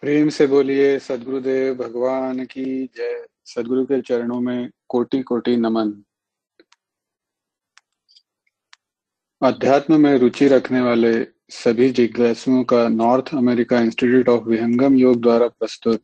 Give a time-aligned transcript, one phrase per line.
[0.00, 6.02] प्रेम से बोलिए, सदगुरुदेव भगवान की जय। सदगुरु के चरणों में कोटि कोटि नमन।
[9.42, 15.48] अध्यात्म में रुचि रखने वाले सभी जिज्ञासुओं का North America Institute of Vihangam Yoga द्वारा
[15.48, 16.02] प्रस्तुत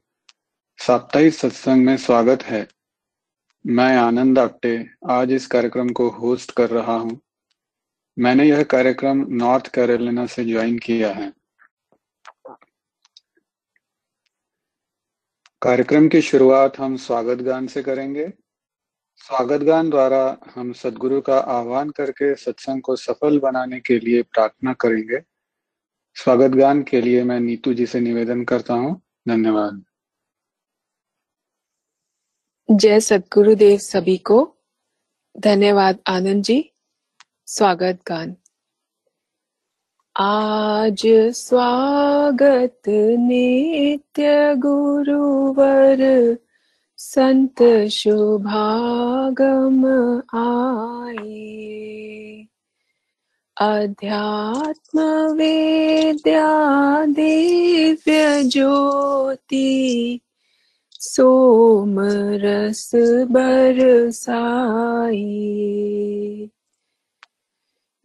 [0.78, 2.68] साप्ताहिक सत्संग में स्वागत है।
[3.66, 7.20] मैं आनंद आप्टे आज इस कार्यक्रम को होस्ट कर रहा हूँ।
[8.18, 11.41] मैंने यह कार्यक्रम नॉर्थ कैरोलिना से ज्वाइन किया है।
[15.62, 18.32] कार्यक्रम की शुरुआत हम स्वागत गान से करेंगे।
[19.16, 24.72] स्वागत गान द्वारा हम सदगुरु का आह्वान करके सत्संग को सफल बनाने के लिए प्रार्थना
[24.72, 25.20] करेंगे।
[26.14, 29.84] स्वागत गान के लिए मैं नीतू जी से निवेदन करता हूँ। धन्यवाद।
[32.70, 34.56] जय सदगुरुदेव सभी को।
[35.40, 36.72] धन्यवाद आनंद जी।
[37.46, 38.36] स्वागत गान।
[40.16, 42.82] आज स्वागत
[43.18, 46.36] नित्य गुरुवर।
[46.96, 49.84] संत शुभागम
[50.34, 52.46] आए।
[53.60, 60.20] अध्यात्म वेद्या दिव्य ज्योति।
[61.00, 61.96] सोम
[62.42, 62.90] रस
[63.30, 65.48] बरसाई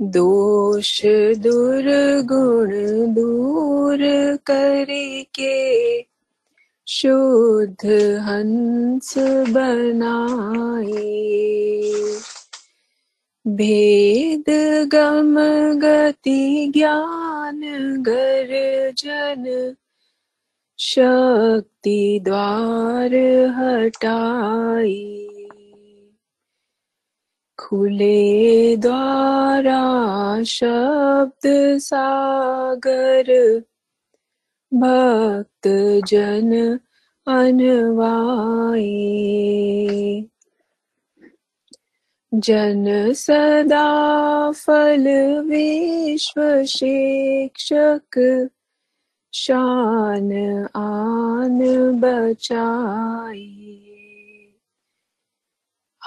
[0.01, 1.01] दोष
[1.37, 2.69] दुर्गुण
[3.13, 3.97] दूर
[4.45, 6.01] करके
[6.87, 7.85] शुद्ध
[8.21, 9.13] हंस
[9.49, 11.17] बनाए।
[13.47, 14.45] भेद
[14.93, 15.35] गम
[15.79, 17.61] गति ज्ञान
[18.01, 19.75] गर्जन
[20.79, 23.15] शक्ति द्वार
[23.57, 25.36] हटाई
[27.59, 29.83] खुले द्वारा
[30.43, 33.59] शब्द सागर।
[34.73, 35.67] भक्त
[36.07, 36.79] जन
[37.27, 38.87] अनवाए
[42.33, 43.87] जन सदा
[44.51, 45.05] फल
[45.41, 48.47] विश्व शिक्षक।
[49.33, 50.31] शान
[50.75, 51.59] आन
[51.99, 53.66] बचाई।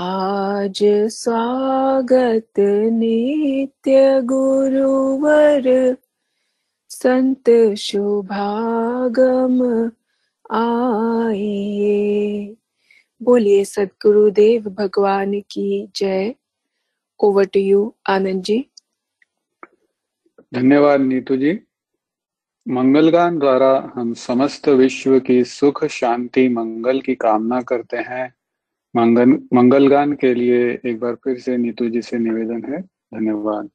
[0.03, 2.53] आज स्वागत
[2.93, 5.97] नित्य गुरुवर।
[6.89, 9.91] संत शुभागम
[10.51, 12.57] आइए।
[13.23, 16.35] बोलिए सदगुरुदेव भगवान की जय।
[17.21, 18.67] Over to you Anand ji.
[20.55, 21.61] धन्यवाद नीतू जी।
[22.69, 28.35] मंगलगान द्वारा हम समस्त विश्व की सुख, शांति, मंगल की कामना करते हैं।
[28.97, 33.71] मंगल मंगल गान के लिए एक बार फिर से नीतू जी से निवेदन है। धन्यवाद।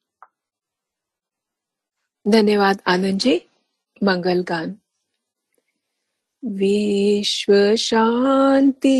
[2.28, 3.42] धन्यवाद, आनंद जी।
[4.02, 4.76] मंगल गान
[6.44, 8.98] विश्व शांति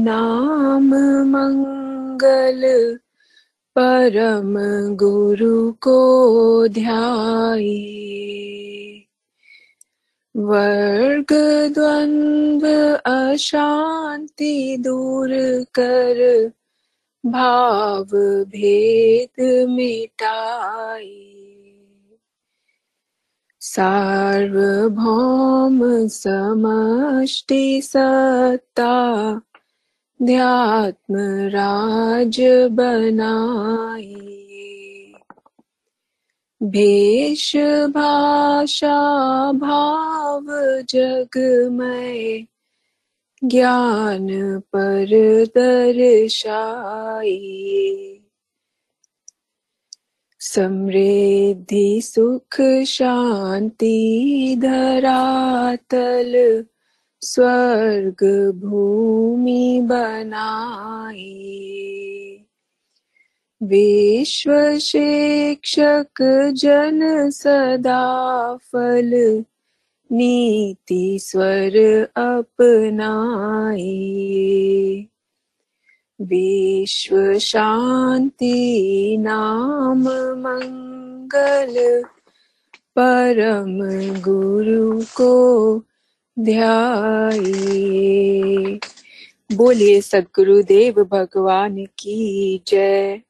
[0.00, 0.94] नाम
[1.24, 2.96] मंगल,
[3.76, 4.54] परम
[4.96, 7.96] गुरु को ध्याई
[10.40, 11.32] वर्ग
[11.74, 12.66] द्वंद्व
[13.10, 15.28] अशांति दूर
[15.74, 16.50] कर
[17.26, 18.06] भाव
[18.44, 21.26] भेद मिटाई।
[23.60, 28.94] सार्वभौम समष्टि सत्ता
[30.22, 32.40] ध्यात्म राज
[32.70, 34.29] बनाई।
[36.60, 37.52] भेष
[37.94, 38.96] भाषा
[39.52, 40.46] भाव
[40.90, 42.46] जगमय
[43.42, 44.28] ज्ञान
[44.74, 45.14] पर
[45.56, 47.36] दर्शाई
[50.40, 56.32] समृद्धि सुख शांति धरातल
[57.22, 58.24] स्वर्ग
[58.64, 61.26] भूमि बनाई
[63.62, 66.22] विश्व शिक्षक
[66.52, 69.44] जन सदा फल,
[70.12, 73.86] नीति स्वर अपनाए।
[76.20, 80.02] विश्व शांति नाम
[80.38, 82.02] मंगल,
[82.98, 83.80] परम
[84.20, 85.76] गुरु को
[86.38, 87.40] ध्याए।
[89.52, 93.20] बोलिए सदगुरुदेव भगवान की जय।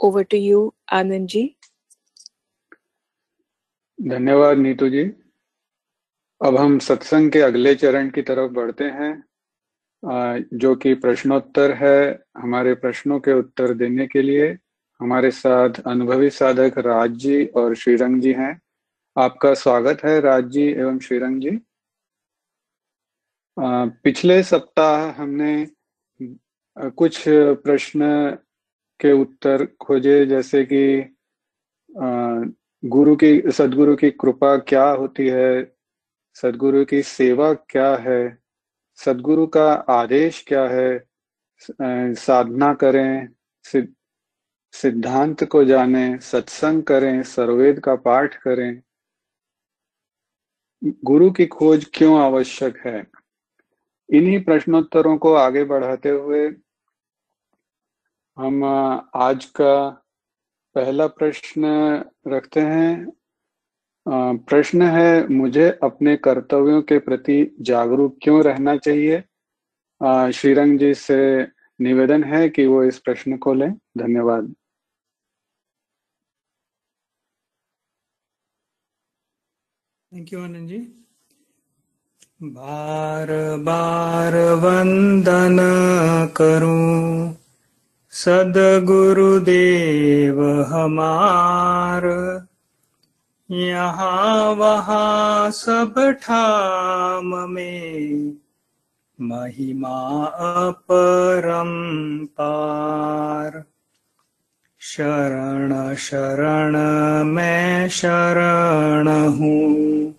[0.00, 1.44] Over to you Anand ji
[3.98, 5.04] धन्यवाद, नीतू जी।
[6.40, 9.12] अब हम सत्संग के अगले चरण की तरफ़ बढ़ते हैं।
[10.54, 14.48] जो कि प्रश्नोत्तर है, हमारे प्रश्नों के उत्तर देने के लिए।
[15.00, 18.60] हमारे साथ अनुभवी साधक राज जी और श्रीरंग जी हैं।
[19.16, 21.58] आपका स्वागत है राज जी एवं श्रीरंग जी।
[24.04, 25.66] पिछले सप्ताह हमने
[26.76, 28.02] कुछ प्रश्न
[29.04, 30.82] के उत्तर खोजे, जैसे कि
[32.82, 35.72] गुरु की, सदगुरु की कृपा क्या होती है?
[36.34, 38.38] सदगुरु की सेवा क्या है?
[38.98, 41.04] सदगुरु का आदेश क्या है?
[42.14, 43.28] साधना करें
[44.74, 48.82] सिद्धांत को जाने, सत्संग करें सर्वेद का पाठ करें।
[50.82, 53.06] गुरु की खोज क्यों आवश्यक है?
[54.08, 56.48] इन्हीं प्रश्नोत्तरों को आगे बढ़ाते हुए
[58.38, 58.64] हम
[59.14, 59.74] आज का
[60.76, 61.64] पहला प्रश्न
[62.28, 63.12] रखते हैं।
[64.36, 69.20] प्रश्न है, मुझे अपने कर्तव्यों के प्रति जागरूक क्यों रहना चाहिए?
[70.32, 71.18] श्रीरंग जी से
[71.80, 74.54] निवेदन है कि वो इस प्रश्न को लें। धन्यवाद।
[80.12, 80.78] थैंक यू आनंद जी
[82.42, 83.28] बार
[83.60, 85.56] बार वंदन
[86.36, 87.43] करूँ।
[90.64, 92.02] हमार
[93.50, 98.32] यहाँ वहाँ सब ठाम में
[99.20, 101.66] महिमा अपरम
[102.26, 103.64] पार।
[104.80, 106.76] शरण शरण
[107.24, 110.10] मैं शरण हूँ।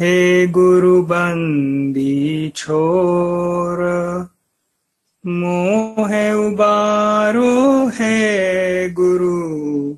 [0.00, 3.78] हे गुरु बंदी छोर
[5.26, 9.96] मोह उबारो है गुरु।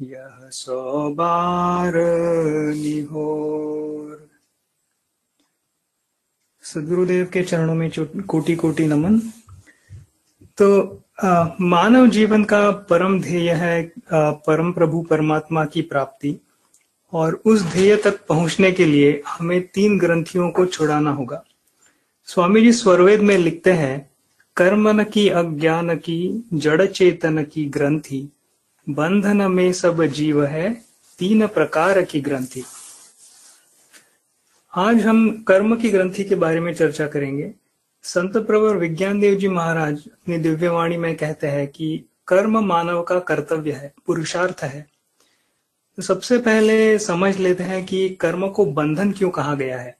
[0.00, 1.92] यह सौ बार
[2.74, 4.30] निहोर।
[6.62, 7.90] सदगुरुदेव के चरणों में
[8.26, 9.20] कोटि कोटि नमन।
[10.58, 16.36] तो आ, मानव जीवन का परम ध्येय है आ, परम प्रभु परमात्मा की प्राप्ति।
[17.12, 21.44] और उस ध्येय तक पहुँचने के लिए हमें तीन ग्रंथियों को छुड़ाना होगा।
[22.26, 24.07] स्वामी जी स्वरवेद में लिखते हैं
[24.58, 28.28] कर्मन की अज्ञान की, जड़ चेतन की ग्रंथि।
[28.88, 30.84] बंधन में सब जीव है,
[31.18, 32.64] तीन प्रकार की ग्रंथि।
[34.76, 37.54] आज हम कर्म की ग्रंथि के बारे में चर्चा करेंगे।
[38.02, 43.18] संत प्रवर विज्ञान देव जी महाराज, अपनी दिव्यवाणी में कहते हैं कि कर्म मानव का
[43.18, 44.86] कर्तव्य है, पुरुषार्थ है।
[45.96, 49.98] तो सबसे पहले समझ लेते हैं कि कर्म को बंधन क्यों कहा गया है।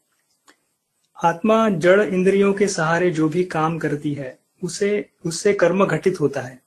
[1.25, 6.41] आत्मा जड़ इंद्रियों के सहारे जो भी काम करती है उसे, उससे कर्म घटित होता
[6.41, 6.63] है।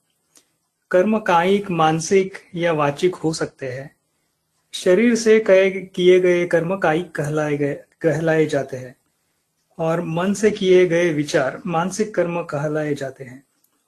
[0.90, 3.96] कर्म कायिक, मानसिक या वाचिक हो सकते हैं।
[4.72, 5.44] शरीर से
[5.84, 8.96] किए गए कर्म कायिक कहलाए गए, कहलाए जाते हैं।
[9.78, 13.44] और मन से किए गए विचार मानसिक कर्म कहलाए जाते हैं।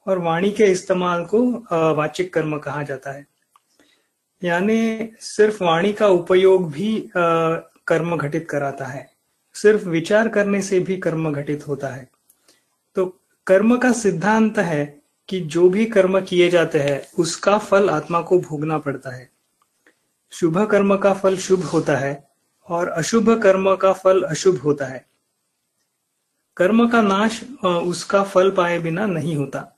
[0.06, 1.52] और वाणी के इस्तेमाल को
[1.94, 3.26] वाचिक कर्म कहा जाता है।
[4.44, 9.10] यानी सिर्फ़ वाणी का उपयोग भी कर्म घटित कराता है।
[9.54, 12.08] सिर्फ़ विचार करने से भी कर्म घटित होता है।
[13.46, 18.38] कर्म का सिद्धांत है कि जो भी कर्म किए जाते हैं, उसका फल आत्मा को
[18.40, 19.30] भोगना पड़ता है।
[20.30, 22.28] शुभ कर्म का फल शुभ होता है
[22.68, 25.06] और अशुभ कर्म का फल अशुभ होता है।
[26.56, 29.76] कर्म का नाश उसका फल पाए बिना नहीं होता।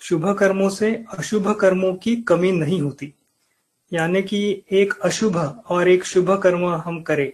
[0.00, 3.14] शुभ कर्मों से अशुभ कर्मों की कमी नहीं होती।
[3.92, 5.36] यानी कि एक अशुभ
[5.68, 7.32] और एक शुभ कर्म हम करें।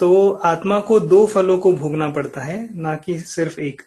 [0.00, 3.82] तो आत्मा को दो फलों को भोगना पड़ता है ना कि सिर्फ़ एक।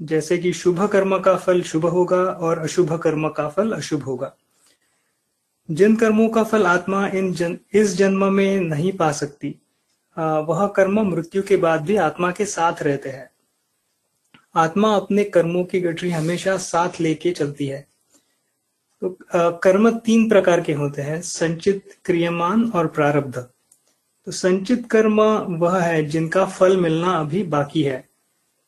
[0.00, 4.34] जैसे कि शुभ कर्म का फल शुभ होगा और अशुभ कर्म का फल अशुभ होगा।
[5.68, 9.54] जिन कर्मों का फल आत्मा इन जन, इस जन्म में नहीं पा सकती
[10.16, 13.30] वह कर्म मृत्यु के बाद भी आत्मा के साथ रहते हैं।
[14.54, 17.86] आत्मा अपने कर्मों की गठरी हमेशा साथ लेके चलती है।
[19.02, 23.46] तो कर्म तीन प्रकार के होते हैं संचित क्रियमान और प्रारब्ध।
[24.26, 25.20] तो संचित कर्म
[25.60, 28.04] वह है जिनका फल मिलना अभी बाकी है।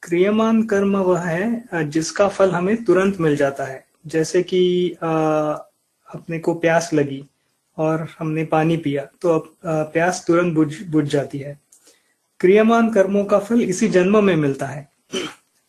[0.02, 6.54] क्रियमान कर्म वह है जिसका फल हमें तुरंत मिल जाता है। जैसे कि अपने को
[6.54, 7.24] प्यास लगी
[7.78, 9.54] और हमने पानी पिया तो अब
[9.92, 11.58] प्यास तुरंत बुझ बुझ जाती है।
[12.40, 14.88] क्रियमान कर्मों का फल इसी जन्म में मिलता है।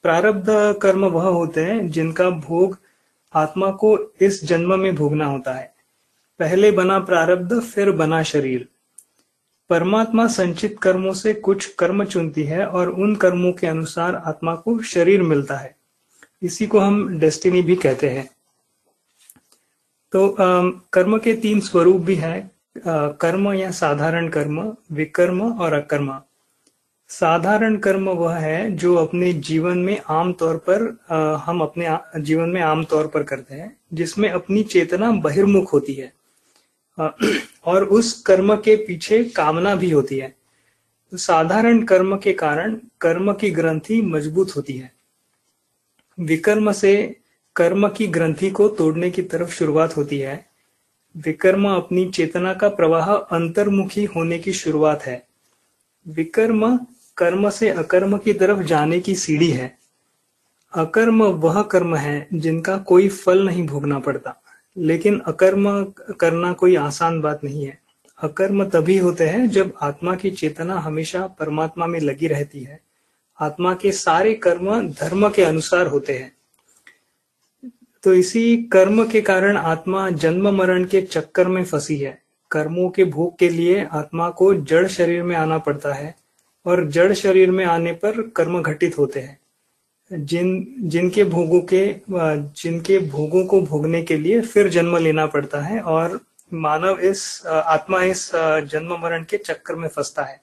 [0.04, 0.46] प्रारब्ध
[0.82, 2.78] कर्म वह होते हैं जिनका भोग
[3.34, 5.74] आत्मा को इस जन्म में भोगना होता है।
[6.40, 8.68] पहले बना प्रारब्ध, फिर बना शरीर।
[9.74, 14.78] परमात्मा संचित कर्मों से कुछ कर्म चुनती है और उन कर्मों के अनुसार आत्मा को
[14.86, 15.76] शरीर मिलता है।
[16.42, 18.30] इसी को हम डेस्टिनी भी कहते हैं।
[20.14, 20.36] तो
[20.94, 22.52] कर्म के तीन स्वरूप भी हैं
[23.20, 24.62] कर्म या साधारण कर्म,
[24.92, 26.18] विकर्म और अकर्म।
[27.10, 30.90] साधारण कर्म वह है जो अपने जीवन में आम तौर पर
[31.46, 36.14] हम अपने जीवन में आम तौर पर करते हैं, जिसमें अपनी चेतना बहिर्मुख होती है।
[37.00, 40.36] और उस कर्म के पीछे कामना भी होती है।
[41.12, 44.94] तो साधारण कर्म के कारण कर्म की ग्रंथि मज़बूत होती है।
[46.20, 47.16] विकर्म से
[47.56, 50.46] कर्म की ग्रंथि को तोड़ने की तरफ़ शुरुआत होती है।
[51.18, 55.28] विकर्म अपनी चेतना का प्रवाह अंतर्मुखी होने की शुरुआत है।
[56.08, 56.80] विकर्म
[57.18, 59.78] कर्म से अकर्म की तरफ़ जाने की सीढ़ी है।
[60.74, 64.43] अकर्म वह कर्म है जिनका कोई फल नहीं भोगना पड़ता।
[64.78, 65.84] लेकिन अकर्म
[66.20, 67.80] करना कोई आसान बात नहीं है।
[68.22, 72.80] अकर्म तभी होते हैं जब आत्मा की चेतना हमेशा परमात्मा में लगी रहती है।
[73.40, 76.36] आत्मा के सारे कर्म धर्म के अनुसार होते हैं।
[78.04, 83.04] तो इसी कर्म के कारण आत्मा जन्म मरण के चक्कर में फंसी है। कर्मों के
[83.04, 86.16] भोग के लिए आत्मा को जड़ शरीर में आना पड़ता है
[86.66, 89.40] और जड़ शरीर में आने पर कर्म घटित होते हैं।
[90.12, 95.80] जिन, जिनके भोगों के जिनके भोगों को भोगने के लिए फिर जन्म लेना पड़ता है
[95.82, 96.20] और
[96.54, 98.30] मानव इस आत्मा इस
[98.72, 100.42] जन्म मरण के चक्कर में फंसता है।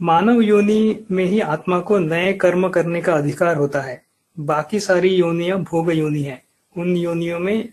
[0.00, 4.02] मानव योनि में ही आत्मा को नए कर्म करने का अधिकार होता है।
[4.36, 6.42] बाकी सारी योनियाँ भोग योनि है।
[6.74, 7.68] उन योनियों में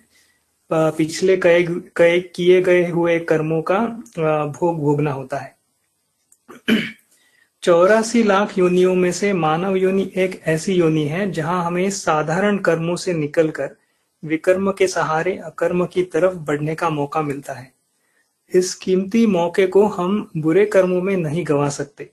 [0.72, 1.66] पिछले कई
[1.96, 3.80] कई किए गए हुए कर्मों का
[4.60, 5.54] भोग भोगना होता है।
[7.66, 12.96] चौरासी लाख योनियों में से मानव योनि एक ऐसी योनि है जहाँ हमें साधारण कर्मों
[12.96, 13.70] से निकलकर
[14.24, 17.72] विकर्म के सहारे अकर्म की तरफ़ बढ़ने का मौका मिलता है।
[18.54, 22.10] इस कीमती मौके को हम बुरे कर्मों में नहीं गवा सकते।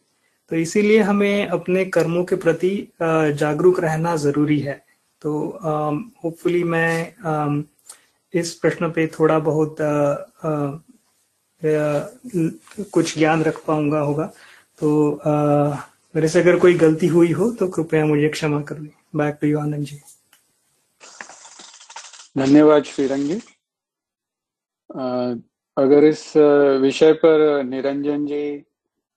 [0.50, 4.84] तो इसीलिए हमें अपने कर्मों के प्रति जागरूक रहना ज़रूरी है।
[5.22, 5.58] तो
[6.24, 7.62] होपफुली मैं um,
[8.34, 10.12] इस प्रश्न पे थोड़ा बहुत आ,
[10.44, 10.80] आ,
[12.92, 14.32] कुछ ज्ञान रख पाऊँगा होगा।
[14.82, 15.32] तो आ,
[16.14, 19.46] मेरे से अगर कोई गलती हुई हो तो कृपया मुझे क्षमा कर लें back to
[19.46, 19.98] you Anand ji.
[22.38, 23.34] धन्यवाद श्रीरंगी
[25.76, 26.36] अगर इस
[26.82, 28.42] विषय पर निरंजन जी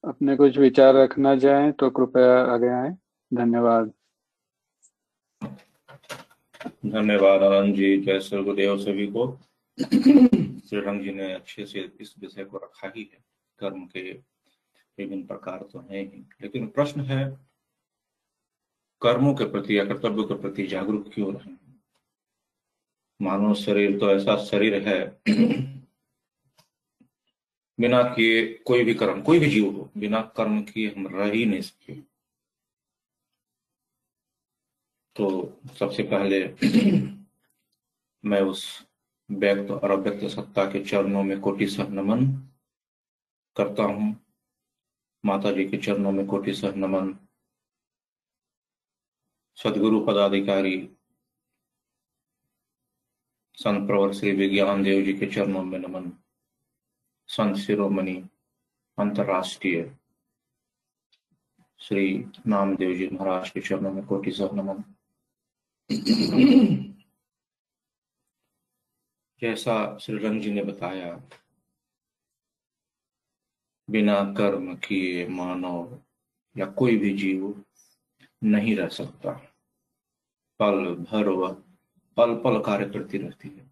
[0.04, 2.94] अपने कुछ विचार रखना चाहें तो कृपया आगे आए।
[3.34, 3.92] धन्यवाद।
[6.86, 9.28] धन्यवाद आनंद जी। जय स्वर्गदेव सभी को।
[9.82, 13.24] श्रीरंग जी ने अच्छे से इस विषय को रखा ही है
[13.60, 14.35] कर्म के
[14.98, 17.40] विभिन्न प्रकार तो हैं ही। लेकिन प्रश्न है,
[19.02, 21.54] कर्मों के प्रति या कर्तव्यों के प्रति जागरूक क्यों रहे?
[23.22, 25.22] मानव शरीर तो ऐसा शरीर है,
[27.80, 31.46] बिना किए कोई भी कर्म, कोई भी जीव हो, बिना कर्म किए हम रह ही
[31.46, 31.94] नहीं सकते।
[35.16, 36.48] तो सबसे पहले
[38.26, 38.88] मैं उस
[39.32, 42.26] व्यक्त और अव्यक्त सत्ता के चरणों में कोटि सह नमन
[43.56, 44.25] करता हूँ।
[45.26, 47.18] माता जी के चरणों में कोटि सह नमन।
[49.56, 50.90] सदगुरु पदाधिकारी,
[53.54, 56.12] संत प्रवर श्री विज्ञान देव जी के चरणों में नमन।
[57.28, 58.16] संत शिरोमणि,
[58.98, 59.98] अंतरराष्ट्रीय,
[61.80, 64.84] श्री नामदेव जी महाराज के चरणों में कोटि सह नमन।
[69.42, 71.16] जैसा श्री रंग जी ने बताया
[73.88, 76.00] बिना कर्म किए मानव
[76.56, 77.64] या कोई भी जीव
[78.44, 79.32] नहीं रह सकता।
[80.60, 81.52] पल भर वह
[82.18, 83.64] पल पल कार्य करती रहती है।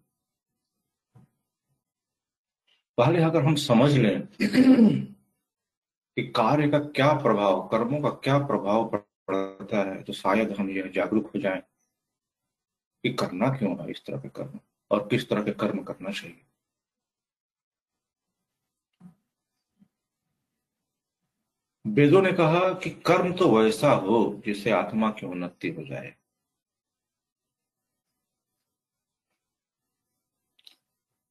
[2.98, 4.20] पहले अगर हम समझ लें
[6.16, 10.90] कि कार्य का क्या प्रभाव, कर्मों का क्या प्रभाव पड़ता है तो शायद हम यह
[10.94, 11.60] जागरूक हो जाएँ
[13.04, 14.58] कि करना क्यों है, इस तरह के कर्म
[14.90, 16.40] और किस तरह के कर्म करना चाहिए।
[21.86, 26.16] वेदों ने कहा कि कर्म तो वैसा हो जिससे आत्मा की उन्नति हो जाए।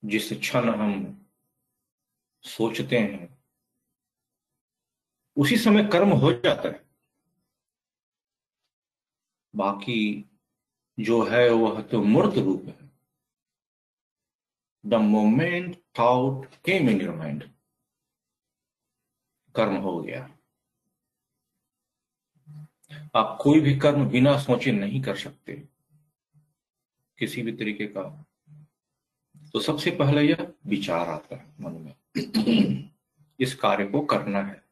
[0.05, 1.25] जिस क्षण हम
[2.41, 3.43] सोचते हैं,
[5.37, 6.85] उसी समय कर्म हो जाता है।
[9.55, 10.29] बाकी
[10.99, 12.91] जो है, वह तो मूर्त रूप है।
[14.85, 17.53] The moment thought came in your mind
[19.55, 20.32] कर्म हो गया।
[23.15, 25.53] आप कोई भी कर्म बिना सोचे नहीं कर सकते।
[27.17, 28.25] किसी भी तरीके का।
[29.53, 32.89] तो सबसे पहले यह विचार आता है मन में।
[33.39, 34.63] इस कार्य को करना है।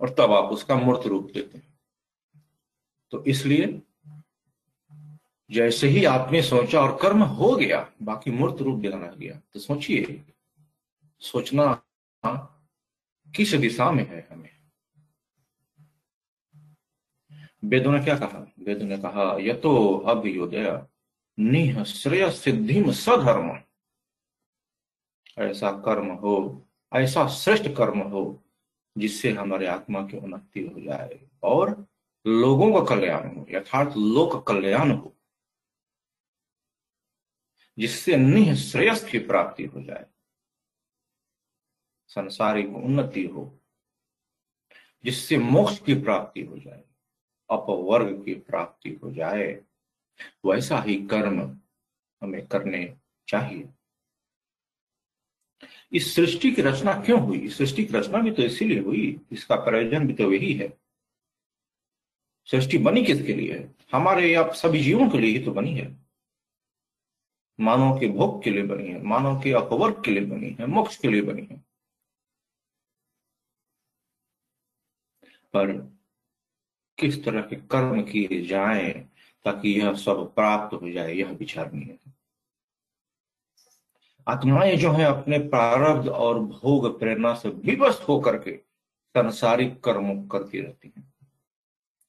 [0.00, 1.78] और तब आप उसका मूर्त रूप देते हैं।
[3.10, 3.82] तो इसलिए
[5.50, 10.24] जैसे ही आपने सोचा और कर्म हो गया, बाकी मूर्त रूप देना गया तो सोचिए,
[11.20, 11.82] सोचना
[13.36, 14.55] किस दिशा में है हमें?
[17.62, 18.46] वेदों ने क्या कहा?
[18.58, 20.86] वेदों ने कहा यह तो अभ्युदय
[21.38, 23.50] निह श्रेय सिद्धि सधर्म।
[25.38, 28.22] ऐसा कर्म हो, ऐसा श्रेष्ठ कर्म हो,
[28.96, 31.70] जिससे हमारे आत्मा की उन्नति हो जाए और
[32.26, 35.14] लोगों का कल्याण हो, यथार्थ लोक कल्याण हो,
[37.78, 40.06] जिससे निह श्रेयस की प्राप्ति हो जाए,
[42.10, 43.60] संसारिक उन्नति हो,
[45.04, 46.84] जिससे मोक्ष की प्राप्ति हो जाए।
[47.50, 49.62] अपवर्ग की प्राप्ति हो जाए,
[50.46, 51.60] वैसा ही कर्म
[52.22, 52.96] हमें करने
[53.28, 53.68] चाहिए।
[55.92, 57.38] इस सृष्टि की रचना क्यों हुई?
[57.38, 60.78] इस सृष्टि की रचना भी तो इसीलिए हुई, इसका प्रयोजन भी तो वही है।
[62.44, 63.58] सृष्टि बनी किसके लिए?
[63.58, 66.06] है हमारे आप सभी जीवों के लिए ही तो बनी है।
[67.60, 70.96] मानव के भोग के लिए बनी है, मानव के अपवर्ग के लिए बनी है, मोक्ष
[70.96, 71.56] के लिए बनी है।
[75.52, 75.95] पर
[76.98, 78.92] किस तरह के कर्म किए जाएँ
[79.44, 82.14] ताकि यह सब प्राप्त हो जाए, यह विचारणीय है।
[84.28, 88.56] आत्माएँ जो है अपने प्रारब्ध और भोग प्रेरणा से विवश होकर के
[89.16, 91.16] संसारिक कर्म करती रहती हैं।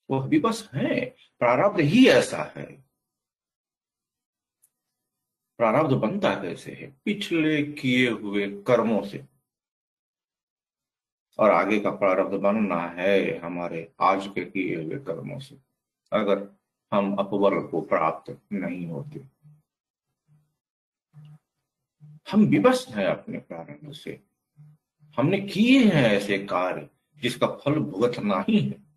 [0.09, 1.05] वह विवश है,
[1.39, 2.85] प्रारब्ध ही ऐसा है।
[5.57, 9.36] प्रारब्ध बनता कैसे है, पिछले किए हुए कर्मों से।
[11.39, 15.57] और आगे का प्रारब्ध बनना है हमारे आज के किए हुए कर्मों से।
[16.11, 16.49] अगर
[16.93, 19.25] हम अपवर्ग को प्राप्त नहीं होते,
[22.31, 24.21] हम विवश हैं अपने प्रारंभ से।
[25.17, 28.87] हमने किए हैं ऐसे कार्य जिसका फल भुगतना ही है।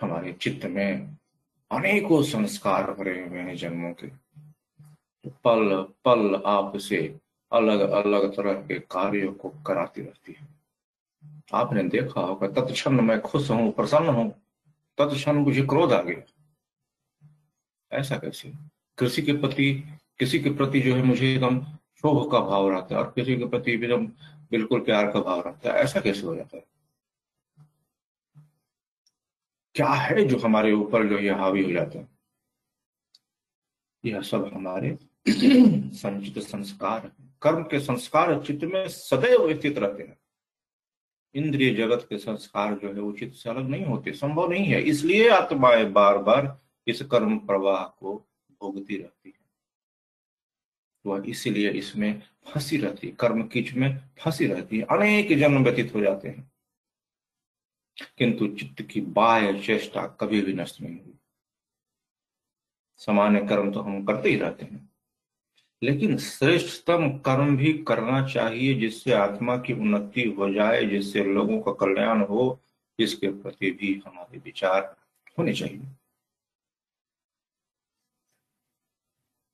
[0.00, 1.16] हमारे चित्त में
[1.70, 4.08] अनेकों संस्कार भरे हुए हैं जन्मों के।
[5.30, 7.20] पल पल आपसे
[7.52, 10.48] अलग अलग तरह के कार्यों को कराती रहती है।
[11.52, 14.30] आपने देखा होगा, तत्क्षण मैं खुश हूँ, प्रसन्न हूँ,
[14.98, 16.22] तत्क्षण मुझे क्रोध आ गया।
[17.92, 18.52] ऐसा कैसे?
[18.98, 19.84] कृषि के प्रति,
[20.18, 21.60] किसी के प्रति जो है मुझे एकदम
[21.96, 24.06] शोभ का भाव रहता है और किसी के प्रति एकदम
[24.50, 26.64] बिल्कुल प्यार का भाव रहता है। ऐसा कैसे हो जाता है?
[29.74, 32.08] क्या है जो हमारे ऊपर जो ये हावी हो जाता है?
[34.04, 34.98] यह सब हमारे
[35.92, 40.18] संचित संस्कार कर्म के संस्कार चित्त में सदैव स्थित रहते हैं।
[41.34, 45.28] इंद्रिय जगत के संस्कार जो है उचित से अलग नहीं होते, संभव नहीं है। इसलिए
[45.28, 48.16] आत्माएँ बार बार इस कर्म प्रवाह को
[48.50, 49.46] भोगती रहती है।
[51.06, 55.94] वह इसीलिए इसमें फंसी रहती है कर्म कीच में फंसी रहती है अनेक जन्म व्यतीत
[55.94, 56.52] हो जाते हैं।
[58.18, 61.14] किंतु चित्त की बाह्य चेष्टा कभी भी नष्ट नहीं हुई
[62.96, 64.95] सामान्य कर्म तो हम करते ही रहते हैं।
[65.82, 71.72] लेकिन श्रेष्ठतम कर्म भी करना चाहिए जिससे आत्मा की उन्नति हो जाए, जिससे लोगों का
[71.72, 72.60] कल्याण हो
[72.98, 74.96] इसके प्रति भी हमारे विचार
[75.38, 75.82] होने चाहिए।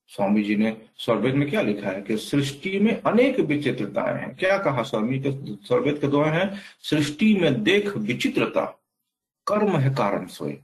[0.09, 4.59] स्वामी जी ने स्वर्वेद में क्या लिखा है कि सृष्टि में अनेक विचित्रताएँ हैं। क्या
[4.59, 5.31] कहा स्वामी के
[5.67, 6.59] स्वर्वेद के द्वारा है?
[6.81, 8.65] सृष्टि में देख विचित्रता,
[9.47, 10.59] कर्म है कारण सोए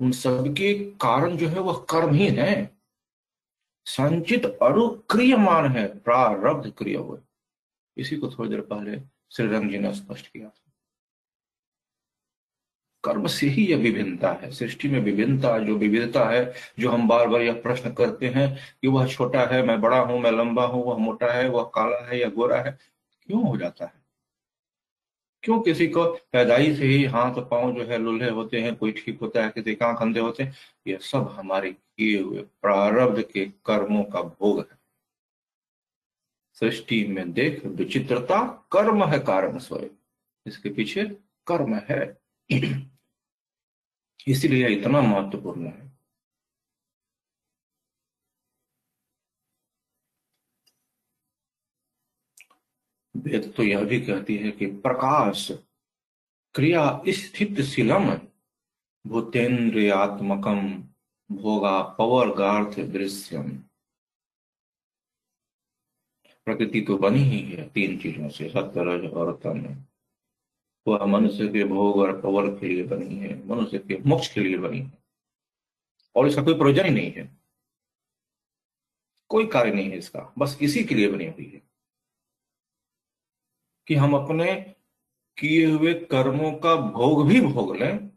[0.00, 2.77] उन सबके कारण जो है वह कर्म ही है।
[3.88, 7.18] संचित अरुक्रियमान है, प्रारब्ध क्रिय हुए।
[7.96, 9.00] इसी को थोड़ी देर पहले
[9.32, 10.72] श्री रंग जी ने स्पष्ट किया था।
[13.04, 17.28] कर्म से ही यह विभिन्नता है। सृष्टि में विभिन्नता, जो विविधता है, जो हम बार
[17.28, 20.84] बार यह प्रश्न करते हैं कि वह छोटा है, मैं बड़ा हूँ, मैं लंबा हूँ,
[20.84, 22.78] वह मोटा है, वह काला है या गोरा है,
[23.22, 23.97] क्यों हो जाता है?
[25.48, 29.20] क्यों किसी को पैदाई से ही हाथ पाँव जो है लुल्हे होते हैं, कोई ठीक
[29.20, 30.54] होता है, किसी का अंधे होते हैं?
[30.86, 34.78] यह सब हमारे किए हुए प्रारब्ध के कर्मों का भोग है।
[36.52, 39.88] सृष्टि में देख विचित्रता, कर्म है कारण स्वयं
[40.46, 41.04] इसके पीछे
[41.46, 42.18] कर्म है।
[44.28, 45.87] इसलिए इतना महत्वपूर्ण है।
[53.18, 55.50] वेद तो यह भी कहती है कि प्रकाश
[56.54, 58.10] क्रिया स्थित शिलम
[59.04, 60.60] भूतेन्द्रियात्मकम
[61.30, 63.50] भोगा पवर गार्थ दृश्यम।
[66.46, 69.84] प्रकृति तो बनी ही है तीन चीज़ों से सत्य और तन।
[70.86, 74.58] वह मनुष्य के भोग और पवर के लिए बनी है, मनुष्य के मोक्ष के लिए
[74.58, 74.98] बनी है।
[76.16, 77.36] और इसका कोई प्रयोजन ही नहीं है।
[79.30, 81.67] कोई कार्य नहीं है इसका, बस इसी के लिए बनी हुई है।
[83.88, 84.74] कि हम अपने
[85.38, 88.10] किए हुए कर्मों का भोग भी भोग लें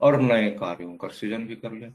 [0.00, 1.94] और नए कार्यों का सृजन भी कर लें।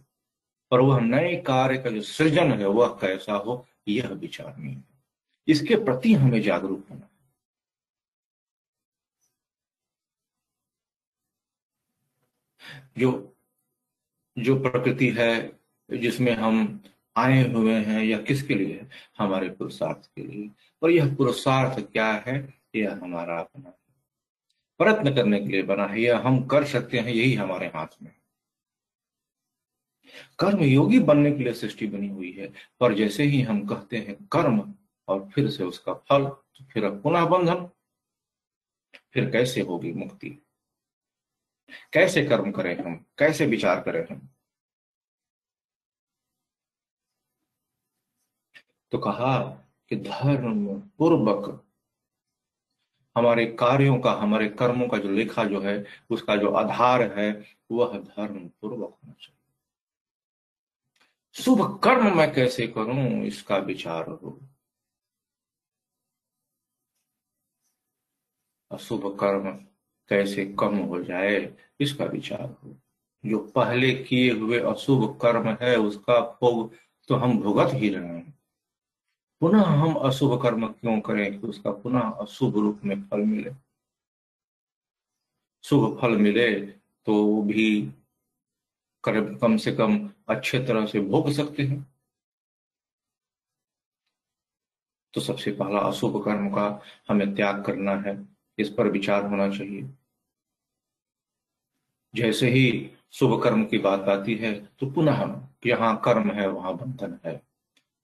[0.71, 4.83] पर वह नए कार्य का जो सृजन है, वह कैसा हो, यह विचार नहीं है।
[5.47, 7.07] इसके प्रति हमें जागरूक होना
[12.97, 13.37] जो
[14.39, 15.59] जो प्रकृति है,
[15.97, 16.83] जिसमें हम
[17.17, 18.87] आए हुए हैं या किसके लिए?
[19.17, 20.49] हमारे पुरुषार्थ के लिए।
[20.83, 22.60] और यह पुरुषार्थ क्या है?
[22.75, 23.69] यह हमारा अपना।
[24.77, 28.15] प्रयत्न करने के लिए बना है यह हम कर सकते हैं, यही हमारे हाथ में।
[30.39, 34.27] कर्म योगी बनने के लिए सृष्टि बनी हुई है, पर जैसे ही हम कहते हैं
[34.27, 34.75] कर्म,
[35.07, 37.69] और फिर से उसका फल तो फिर पुनः बंधन।
[39.13, 40.29] फिर कैसे होगी मुक्ति?
[41.93, 43.05] कैसे कर्म करें हम?
[43.17, 44.29] कैसे विचार करें हम?
[48.91, 49.49] तो कहा
[49.89, 51.67] कि धर्म पूर्वक
[53.15, 57.97] हमारे कार्यों का, हमारे कर्मों का जो लेखा जो है, उसका जो आधार है, वह
[57.97, 59.37] धर्म पूर्वक होना चाहिए।
[61.33, 64.39] शुभ कर्म मैं कैसे करूँ, इसका विचार हो।
[68.71, 69.51] अशुभ कर्म
[70.09, 72.75] कैसे कम हो जाए, इसका विचार हो।
[73.25, 76.73] जो पहले किए हुए अशुभ कर्म है, उसका भोग
[77.07, 78.40] तो हम भुगत ही रहे हैं।
[79.41, 83.51] पुनः हम अशुभ कर्म क्यों करें कि उसका पुनः अशुभ रूप में फल मिले?
[85.63, 86.49] शुभ फल मिले
[87.07, 87.69] तो भी
[89.03, 89.97] कम से कम
[90.29, 91.85] अच्छे तरह से भोग सकते हैं।
[95.13, 96.67] तो सबसे पहला अशुभ कर्म का
[97.09, 98.17] हमें त्याग करना है,
[98.57, 99.89] इस पर विचार होना चाहिए।
[102.13, 105.23] जैसे ही शुभ कर्म की बात आती है तो पुनः
[105.65, 107.41] यहाँ कर्म है, वहाँ बंधन है।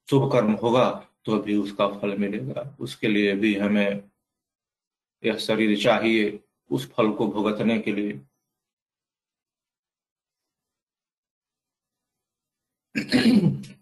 [0.09, 0.89] शुभ कर्म होगा
[1.27, 4.09] तो भी उसका फल मिलेगा। उसके लिए भी हमें
[5.23, 8.21] यह शरीर चाहिए उस फल को भुगतने के लिए।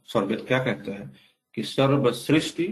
[0.05, 1.15] स्वर्गत क्या कहते हैं?
[1.55, 2.67] कि सर्व सृष्टि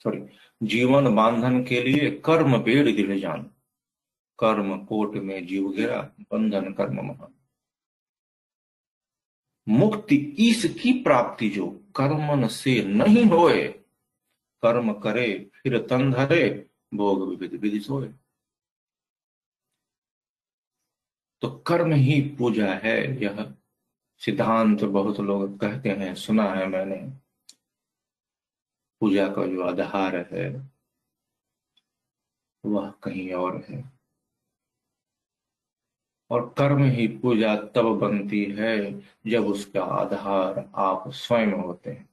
[0.00, 0.20] सॉरी
[0.66, 3.42] जीवन बांधन के लिए कर्म पेड़ दिल जान।
[4.38, 7.34] कर्म कोट में जीव गिरा, बंधन कर्म महान।
[9.68, 11.66] मुक्ति इसकी प्राप्ति जो
[11.98, 13.68] कर्मन से नहीं होए,
[14.62, 18.08] कर्म करे फिर तन धरे, भोग विविध विधि सोए।
[21.42, 23.54] तो कर्म ही पूजा है, यह
[24.18, 26.96] सिद्धांत बहुत लोग कहते हैं, सुना है मैंने।
[29.00, 30.48] पूजा का जो आधार है,
[32.64, 33.97] वह कहीं और है।
[36.30, 42.08] और कर्म ही पूजा तब बनती है जब उसका आधार आप स्वयं होते हैं।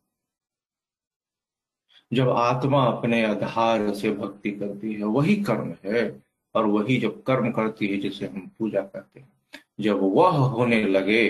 [2.13, 6.23] जब आत्मा अपने आधार से भक्ति करती है, वही कर्म है
[6.55, 9.33] और वही जब कर्म करती है जिसे हम पूजा करते हैं।
[9.79, 11.29] जब वह होने लगे,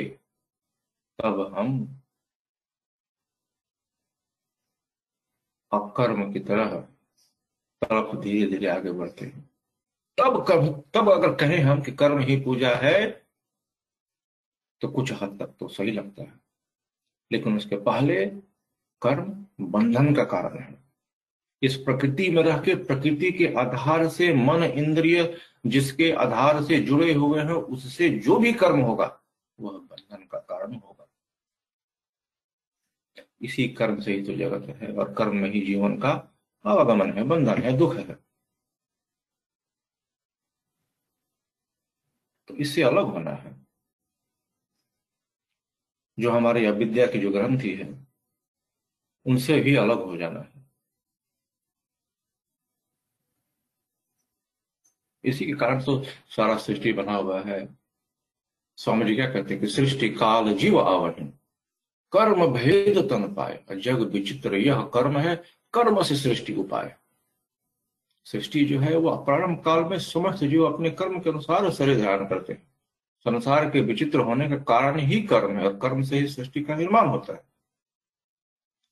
[1.23, 2.01] तब हम
[5.71, 6.79] अकर्म की तरह
[7.81, 9.54] तरफ़ धीरे धीरे आगे बढ़ते हैं।
[10.17, 13.25] तब कभी तब अगर कहें हम कि कर्म ही पूजा है
[14.81, 16.39] तो कुछ हद तक तो सही लगता है।
[17.31, 18.25] लेकिन उसके पहले
[19.01, 20.83] कर्म बंधन का कारण है।
[21.61, 27.13] इस प्रकृति में रह के, प्रकृति के आधार से, मन इंद्रिय जिसके आधार से जुड़े
[27.13, 29.21] हुए हैं, उससे जो भी कर्म होगा,
[29.59, 31.07] वह बंधन का कारण होगा।
[33.41, 36.11] इसी कर्म से ही तो जगत है, और कर्म में ही जीवन का
[36.65, 38.24] आवागमन है, बंधन है, दुख है।
[42.55, 43.65] इससे अलग होना है।
[46.19, 48.07] जो हमारे अविद्या की जो ग्रंथि है,
[49.25, 50.65] उनसे भी अलग हो जाना है।
[55.23, 57.77] इसी के कारण तो सारा सृष्टि बना हुआ है।
[58.77, 61.27] स्वामी जी क्या कहते हैं कि सृष्टि काल जीव आवरण
[62.13, 65.35] कर्म भेद तन पाए। जग विचित्र यह कर्म है,
[65.73, 66.97] कर्म से सृष्टि उपाय।
[68.27, 72.25] सृष्टि जो है वह प्रारंभ काल में समस्त जीव अपने कर्म के अनुसार शरीर धारण
[72.27, 72.61] करते हैं।
[73.25, 76.75] संसार के विचित्र होने का कारण ही कर्म है और कर्म से ही सृष्टि का
[76.75, 77.43] निर्माण होता है।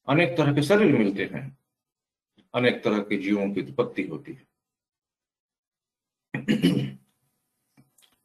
[0.08, 1.58] अनेक तरह के शरीर मिलते हैं,
[2.54, 4.48] अनेक तरह के जीवों की उत्पत्ति होती है।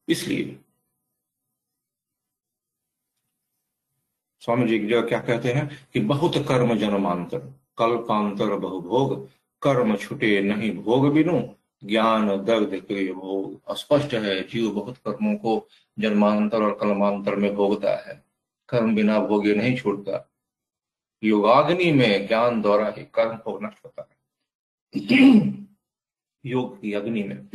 [0.09, 0.59] इसलिए
[4.43, 7.39] स्वामी जी जो क्या कहते हैं कि बहुत कर्म जन्मांतर,
[7.79, 9.29] कल्पांतर, बहुभोग
[9.63, 11.43] कर्म छुटे नहीं भोग बिनु,
[11.85, 15.69] ज्ञान दग्ध क्रिय भोग स्पष्ट है। जीव बहुत कर्मों को
[15.99, 18.25] जन्मांतर और कलमांतर में भोगता है।
[18.69, 20.31] कर्म बिना भोगे नहीं छूटता।
[21.25, 24.19] योगाग्नि में ज्ञान द्वारा ही कर्म भोग नष्ट होता है।
[26.47, 27.49] योग की अग्नि में।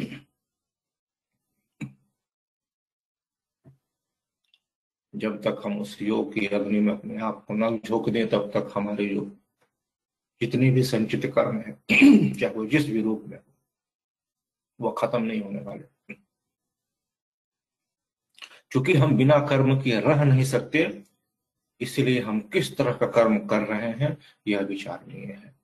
[5.16, 8.52] जब तक हम उस योग की अग्नि में अपने आप को न झोंक दें, तब
[8.54, 9.38] तक हमारे जो
[10.46, 11.74] जितने भी संचित कर्म है,
[12.34, 13.40] चाहे वो जिस भी रूप में
[14.82, 16.14] वो खत्म नहीं होने वाले।
[18.72, 21.04] क्योंकि हम बिना कर्म किए रह नहीं सकते,
[21.82, 25.56] इसलिए हम किस तरह का कर्म कर रहे हैं, यह विचारणीय है।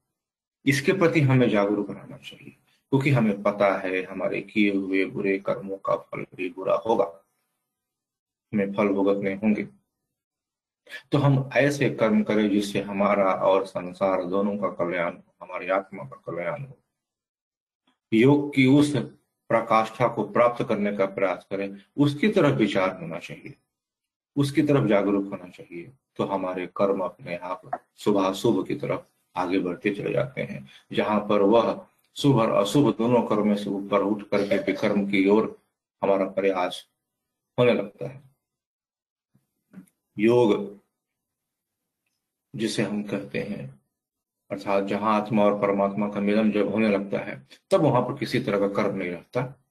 [0.65, 2.51] इसके प्रति हमें जागरूक रहना चाहिए,
[2.91, 7.05] क्योंकि हमें पता है हमारे किए हुए बुरे कर्मों का फल भी बुरा होगा।
[8.53, 9.67] हमें फल भुगतने होंगे।
[11.11, 16.03] तो हम ऐसे कर्म करें जिससे हमारा और संसार दोनों का कल्याण हो, हमारी आत्मा
[16.03, 16.77] का कल्याण हो।
[18.11, 18.95] योग की उस
[19.49, 23.53] प्रकाष्ठा को प्राप्त करने का प्रयास करें, उसकी तरफ़ विचार होना चाहिए,
[24.35, 29.01] उसकी तरफ़ जागरूक होना चाहिए तो हमारे कर्म अपने आप शुभ शुभ की तरफ़
[29.35, 31.85] आगे बढ़ते चले जाते हैं। जहाँ पर वह
[32.17, 35.55] शुभ और अशुभ दोनों कर्म से ऊपर उठ करके विकर्म की ओर
[36.01, 36.85] हमारा प्रयास
[37.57, 38.21] होने लगता है।
[40.17, 40.78] योग
[42.55, 43.79] जिसे हम कहते हैं।
[44.51, 48.39] अर्थात जहाँ आत्मा और परमात्मा का मिलन जब होने लगता है, तब वहाँ पर किसी
[48.39, 49.63] तरह का कर्म नहीं रहता।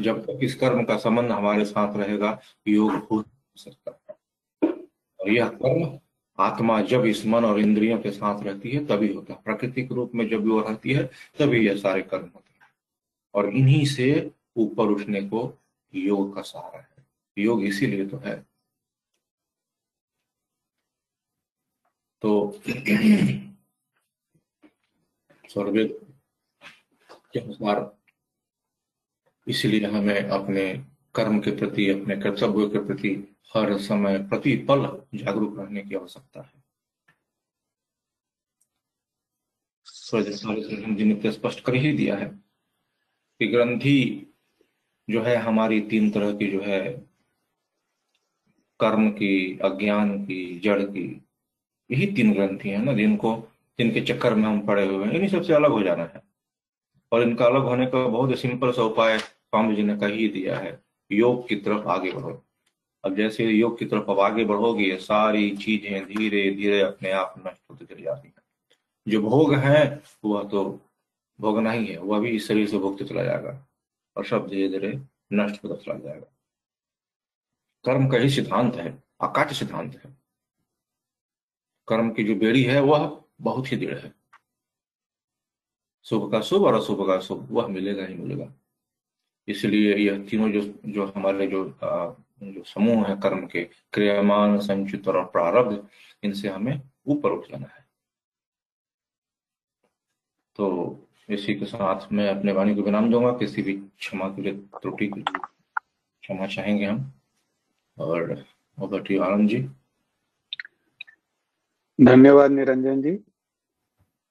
[0.00, 3.24] जब तक इस कर्म का संबंध हमारे साथ रहेगा, योग हो
[3.56, 4.18] सकता।
[5.20, 5.98] और यह कर्म
[6.38, 10.12] आत्मा जब इस मन और इंद्रियों के साथ रहती है, तभी होता है। प्राकृतिक रूप
[10.14, 12.70] में जब वो रहती है, तभी यह सारे कर्म होते हैं।
[13.34, 15.58] और इन्हीं से ऊपर उठने को
[15.94, 17.06] योग का सहारा है।
[17.38, 18.55] योग इसीलिए तो है
[22.22, 22.62] तो
[27.36, 27.96] अनुसार
[29.48, 35.58] इसलिए हमें अपने कर्म के प्रति, अपने कर्तव्य के प्रति हर समय प्रति पल जागरूक
[35.58, 36.64] रहने की आवश्यकता है।
[40.94, 42.28] जी ने स्पष्ट कर ही दिया है
[43.40, 44.26] कि ग्रंथि
[45.10, 46.80] जो है हमारी तीन तरह की जो है
[48.80, 51.25] कर्म की, अज्ञान की, जड़ की
[51.90, 55.52] यही तीन ग्रंथि है ना, जिनको, जिनके चक्कर में हम पड़े हुए हैं। इन्हीं सबसे
[55.52, 56.22] अलग हो जाना है।
[57.12, 60.58] और इनका अलग होने का बहुत ही सिंपल सा उपाय स्वामी जी ने कह दिया
[60.58, 60.80] है,
[61.12, 62.44] योग की तरफ़ आगे बढ़ो।
[63.04, 67.62] अब जैसे योग की तरफ़ अब आगे बढ़ोगे, सारी चीज़ें धीरे धीरे अपने आप नष्ट
[67.70, 68.34] होती चली जाती है।
[69.08, 70.80] जो भोग है, वह तो
[71.40, 73.66] भोगना ही है, वह भी इस शरीर से भोगते चला जाएगा
[74.16, 75.00] और सब धीरे धीरे
[75.32, 76.26] नष्ट होता चला जाएगा।
[77.84, 80.25] कर्म का ही सिद्धांत है अकाट सिद्धांत है।
[81.88, 84.14] कर्म की जो बेड़ी है वह बहुत ही दृढ़ है।
[86.04, 88.52] शुभ का शुभ और अशुभ का शुभ वह मिलेगा ही मिलेगा।
[89.48, 95.08] इसलिए यह तीनों जो जो हमारे जो आ, जो समूह है कर्म के क्रियामान संचित
[95.08, 95.88] और प्रारब्ध
[96.22, 97.86] इनसे हमें ऊपर उठ जाना है।
[100.56, 100.96] तो
[101.28, 105.06] इसी के साथ मैं अपने वाणी को विराम दूँगा किसी भी क्षमा के लिए त्रुटि
[105.06, 107.12] क्षमा चाहेंगे हम।
[107.98, 108.32] और
[108.82, 109.68] आनंद जी।
[111.98, 113.18] धन्यवाद निरंजन जी।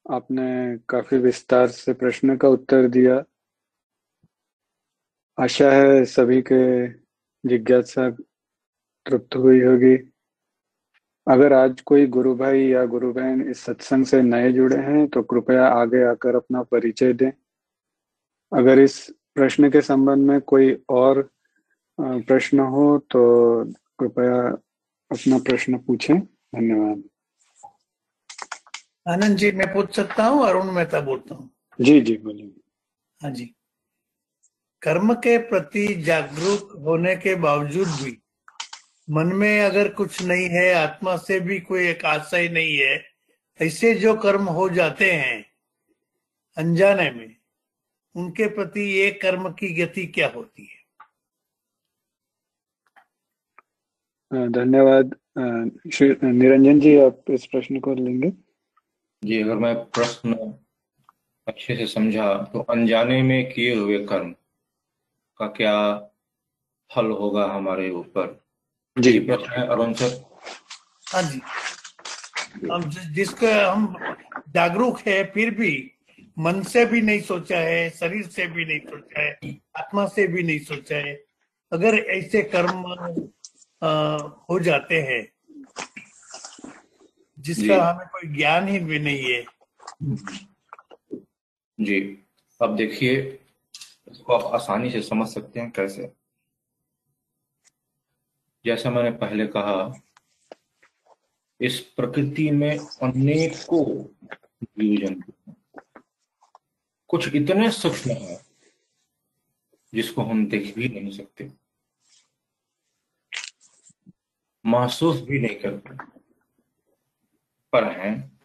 [0.06, 3.22] आपने काफ़ी विस्तार से प्रश्न का उत्तर दिया।
[5.38, 6.86] आशा है सभी के
[7.44, 9.96] जिज्ञासा तृप्त हुई होगी।
[11.26, 15.22] अगर आज कोई गुरु भाई या गुरु बहन इस सत्संग से नए जुड़े हैं तो
[15.22, 17.30] कृपया आगे आकर अपना परिचय दें।
[18.52, 18.98] अगर इस
[19.34, 21.22] प्रश्न के संबंध में कोई और
[21.98, 23.22] प्रश्न हो तो
[23.98, 24.40] कृपया
[25.10, 27.02] अपना प्रश्न पूछें। धन्यवाद।
[29.06, 32.50] आनंद जी मैं पूछ सकता हूँ अरुण मेहता बोलता हूँ। जी जी बोलिए।
[33.20, 33.44] हाँ जी।
[34.82, 38.16] कर्म के प्रति जागरूक होने के बावजूद भी
[39.08, 42.96] मन में अगर कुछ नहीं है आत्मा से भी कोई एक आशय नहीं है
[43.60, 45.44] ऐसे जो कर्म हो जाते हैं
[46.56, 47.36] अनजाने में
[48.14, 50.84] उनके प्रति ये कर्म की गति क्या होती है?
[54.52, 58.32] धन्यवाद। निरंजन जी आप इस प्रश्न को लेंगे।
[59.26, 60.34] जी अगर मैं प्रश्न
[61.46, 64.30] अच्छे से समझा तो अनजाने में किए हुए कर्म
[65.40, 65.76] का क्या
[66.90, 68.40] फल होगा हमारे ऊपर?
[68.96, 70.12] जी। प्रश्न है अरुण सर।
[71.12, 71.40] हाँ जी।
[72.72, 73.94] हम जिसको हम
[74.54, 75.72] जागरूक है फिर भी
[76.38, 80.42] मन से भी नहीं सोचा है शरीर से भी नहीं सोचा है आत्मा से भी
[80.42, 81.14] नहीं सोचा है।
[81.72, 82.84] अगर ऐसे कर्म
[83.82, 84.16] आ,
[84.50, 85.22] हो जाते हैं
[87.46, 89.44] जिसका हमें कोई ज्ञान ही भी नहीं है।
[91.78, 92.00] जी
[92.60, 93.16] अब देखिए
[94.08, 96.12] इसको आप आसानी से समझ सकते हैं कैसे।
[98.64, 99.92] जैसा मैंने पहले कहा
[101.60, 103.84] इस प्रकृति में अनेकों
[104.64, 105.32] जीव जंतु
[107.10, 108.40] कुछ इतने सूक्ष्म है
[109.92, 111.50] जिसको हम देख भी नहीं सकते।
[114.64, 115.96] महसूस भी नहीं करते।
[117.76, 118.40] पर हैं।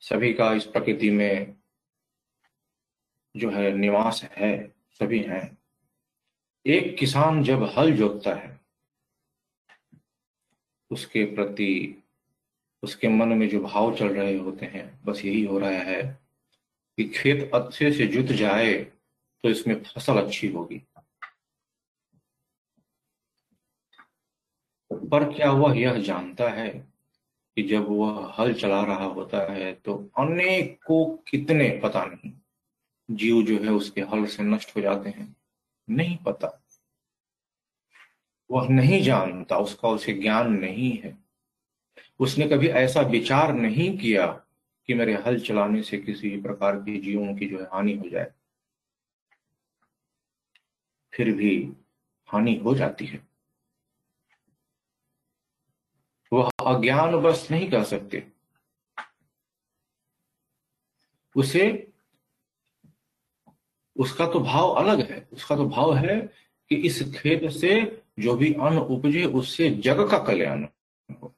[0.00, 1.56] सभी का इस प्रकृति में
[3.36, 5.58] जो है निवास है, सभी हैं।
[6.66, 8.60] एक किसान जब हल जोतता है,
[10.90, 12.02] उसके प्रति,
[12.82, 16.02] उसके मन में जो भाव चल रहे होते हैं, बस यही हो रहा है
[16.98, 18.74] कि खेत अच्छे से जुत जाए
[19.44, 20.82] तो इसमें फ़सल अच्छी होगी।
[24.90, 26.93] पर क्या वह यह जानता है
[27.56, 30.78] कि जब वह हल चला रहा होता है तो अनेक
[31.30, 32.32] कितने पता नहीं।
[33.10, 35.36] जीव जो है उसके हल से नष्ट हो जाते हैं।
[35.90, 36.66] नहीं पता।
[38.50, 41.18] वह नहीं जानता, उसका उसे ज्ञान नहीं है।
[42.20, 44.26] उसने कभी ऐसा विचार नहीं किया
[44.86, 48.32] कि मेरे हल चलाने से किसी प्रकार के जीवों की जो है हानि हो जाए।
[51.14, 51.72] फिर भी
[52.26, 53.33] हानि हो जाती है।
[56.64, 58.32] अज्ञान बस नहीं कह सकते।
[61.36, 61.92] उसे,
[63.96, 66.20] उसका तो भाव अलग है। उसका तो भाव है
[66.68, 70.66] कि इस खेत से जो भी अन्न उपजे, उससे जग का कल्याण
[71.22, 71.34] हो।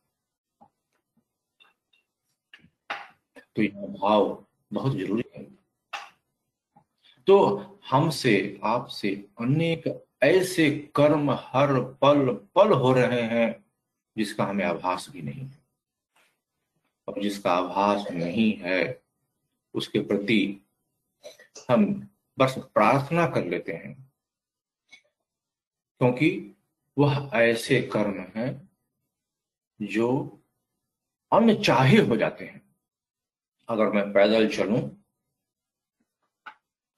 [3.56, 5.44] तो यह भाव बहुत ज़रूरी है।
[7.26, 7.56] तो
[7.90, 13.65] हमसे, आपसे अनेक ऐसे कर्म, हर पल पल हो रहे हैं।
[14.16, 15.64] जिसका हमें आभास भी नहीं है।
[17.08, 19.02] और जिसका आभास नहीं है,
[19.74, 20.60] उसके प्रति
[21.70, 21.86] हम
[22.38, 23.94] बस प्रार्थना कर लेते हैं,
[26.00, 26.30] क्योंकि
[26.96, 28.50] वह ऐसे कर्म हैं
[29.80, 30.08] जो
[31.32, 32.62] अनचाहे हो जाते हैं।
[33.68, 34.80] अगर मैं पैदल चलूँ,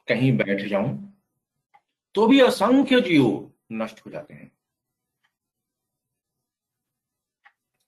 [0.08, 0.96] कहीं बैठ जाऊँ
[2.14, 4.50] तो भी असंख्य जीव नष्ट हो जाते हैं।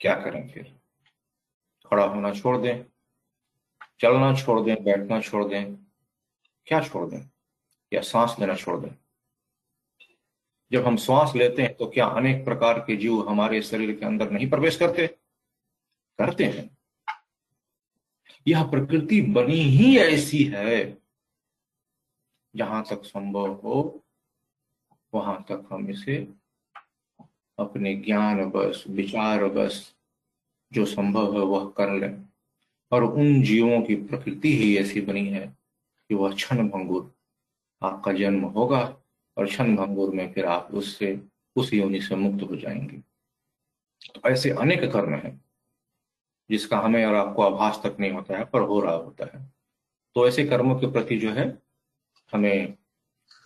[0.00, 0.80] क्या करें फिर?
[1.86, 2.84] खड़ा होना छोड़ दें,
[4.00, 5.76] चलना छोड़ दें, बैठना छोड़ दें,
[6.66, 7.30] क्या छोड़ दें?
[7.92, 8.90] या सांस लेना छोड़ दें?
[10.72, 14.30] जब हम श्वास लेते हैं तो क्या अनेक प्रकार के जीव हमारे शरीर के अंदर
[14.30, 15.06] नहीं प्रवेश करते?
[16.18, 16.78] करते हैं।
[18.46, 20.98] यह प्रकृति बनी ही ऐसी है।
[22.56, 24.04] जहाँ तक संभव हो,
[25.14, 26.34] वहाँ तक हम इसे
[27.60, 29.94] अपने ज्ञान बस, विचार बस,
[30.72, 32.24] जो संभव है वह कर लें।
[32.92, 35.56] और उन जीवों की प्रकृति ही ऐसी बनी है
[36.08, 37.14] कि वह क्षण भंगुर
[37.82, 38.96] आपका जन्म होगा
[39.36, 41.22] और क्षण भंगुर में फिर आप उससे,
[41.56, 42.96] उस योनि से मुक्त हो जाएँगे।
[44.14, 45.44] तो ऐसे अनेक कर्म हैं
[46.50, 49.52] जिसका हमें और आपको आभास तक नहीं होता है, पर हो रहा होता है।
[50.14, 51.58] तो ऐसे कर्मों के प्रति जो है,
[52.32, 52.74] हमें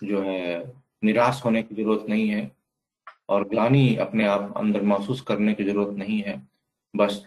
[0.05, 0.73] जो है
[1.05, 2.64] निराश होने की ज़रूरत नहीं है।
[3.29, 6.41] और ग्लानी अपने आप अंदर महसूस करने की ज़रूरत नहीं है।
[6.95, 7.25] बस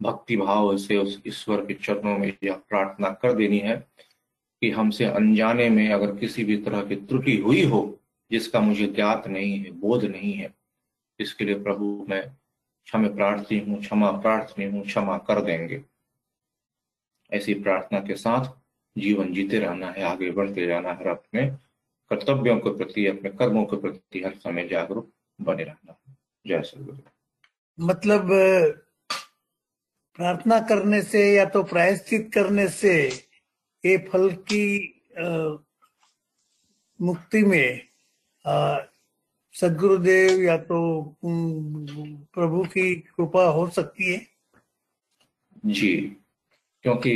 [0.00, 3.76] भक्ति भाव से उस ईश्वर के चरणों में यह प्रार्थना कर देनी है
[4.62, 9.26] कि हमसे अनजाने में अगर किसी भी तरह की त्रुटि हुई हो, जिसका मुझे ज्ञात
[9.28, 10.52] नहीं है, बोध नहीं है,
[11.20, 15.82] इसके लिए प्रभु मैं क्षमा प्रार्थी हूँ, क्षमा प्रार्थनी हूँ, क्षमा कर देंगे।
[17.32, 18.52] ऐसी प्रार्थना के साथ
[18.96, 21.46] जीवन जीते रहना है, आगे बढ़ते जाना है अपने
[22.10, 25.10] कर्तव्यों के प्रति, अपने कर्मों के प्रति हर समय जागरूक
[25.40, 25.96] बने रहना।
[26.46, 26.92] जय श्री
[27.78, 28.28] मतलब
[30.18, 32.94] प्रार्थना करने से या तो प्रायश्चित करने से
[33.84, 34.64] ये फल की
[35.18, 35.56] आ,
[37.00, 37.80] मुक्ति में
[39.54, 40.78] सदगुरुदेव या तो
[41.24, 44.26] प्रभु की कृपा हो सकती है?
[45.66, 45.96] जी
[46.84, 47.14] क्योंकि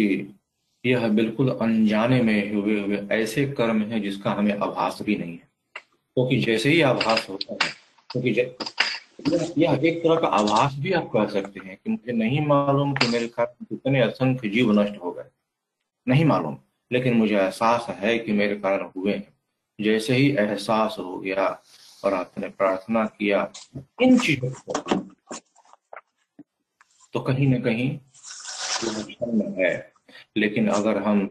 [0.85, 5.49] यह बिल्कुल अनजाने में हुए हुए ऐसे कर्म है जिसका हमें आभास भी नहीं है।
[5.77, 7.84] क्योंकि तो जैसे ही आभास होता है
[8.16, 13.07] यह एक तरह का आभास भी आप कह सकते हैं कि मुझे नहीं मालूम कि
[13.07, 15.24] मेरे कारण कितने असंख्य जीव नष्ट हो गए।
[16.09, 16.57] नहीं मालूम,
[16.90, 19.35] लेकिन मुझे एहसास है कि मेरे कारण हुए हैं।
[19.81, 21.46] जैसे ही एहसास हो गया
[22.05, 23.53] और आपने प्रार्थना किया
[24.03, 24.72] इन चीज़ों को
[27.12, 29.92] तो कहीं ना कहीं क्षण है।
[30.37, 31.29] लेकिन अगर हम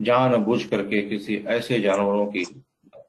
[0.00, 2.44] जान बुझ करके किसी ऐसे जानवरों की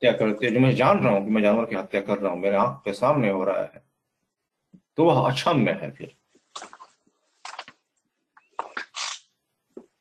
[0.03, 2.39] हत्या करते जो मैं जान रहा हूँ कि मैं जानवर की हत्या कर रहा हूँ
[2.41, 3.83] मेरे आँख के सामने हो रहा है
[4.97, 6.15] तो वह अक्षम्य है फिर।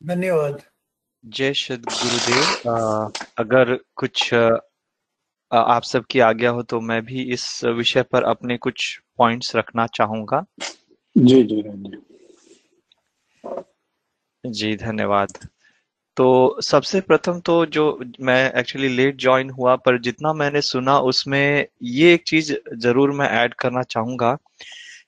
[0.07, 0.62] धन्यवाद।
[1.24, 4.59] जय श्री गुरुदेव अगर कुछ आ,
[5.53, 10.45] आप सबकी आज्ञा हो तो मैं भी इस विषय पर अपने कुछ पॉइंट्स रखना चाहूँगा।
[11.16, 12.01] जी जी जी
[14.45, 15.39] जी धन्यवाद।
[16.17, 21.67] तो सबसे प्रथम तो जो मैं एक्चुअली लेट ज्वाइन हुआ पर जितना मैंने सुना उसमें
[21.83, 24.37] ये एक चीज़ ज़रूर मैं ऐड करना चाहूँगा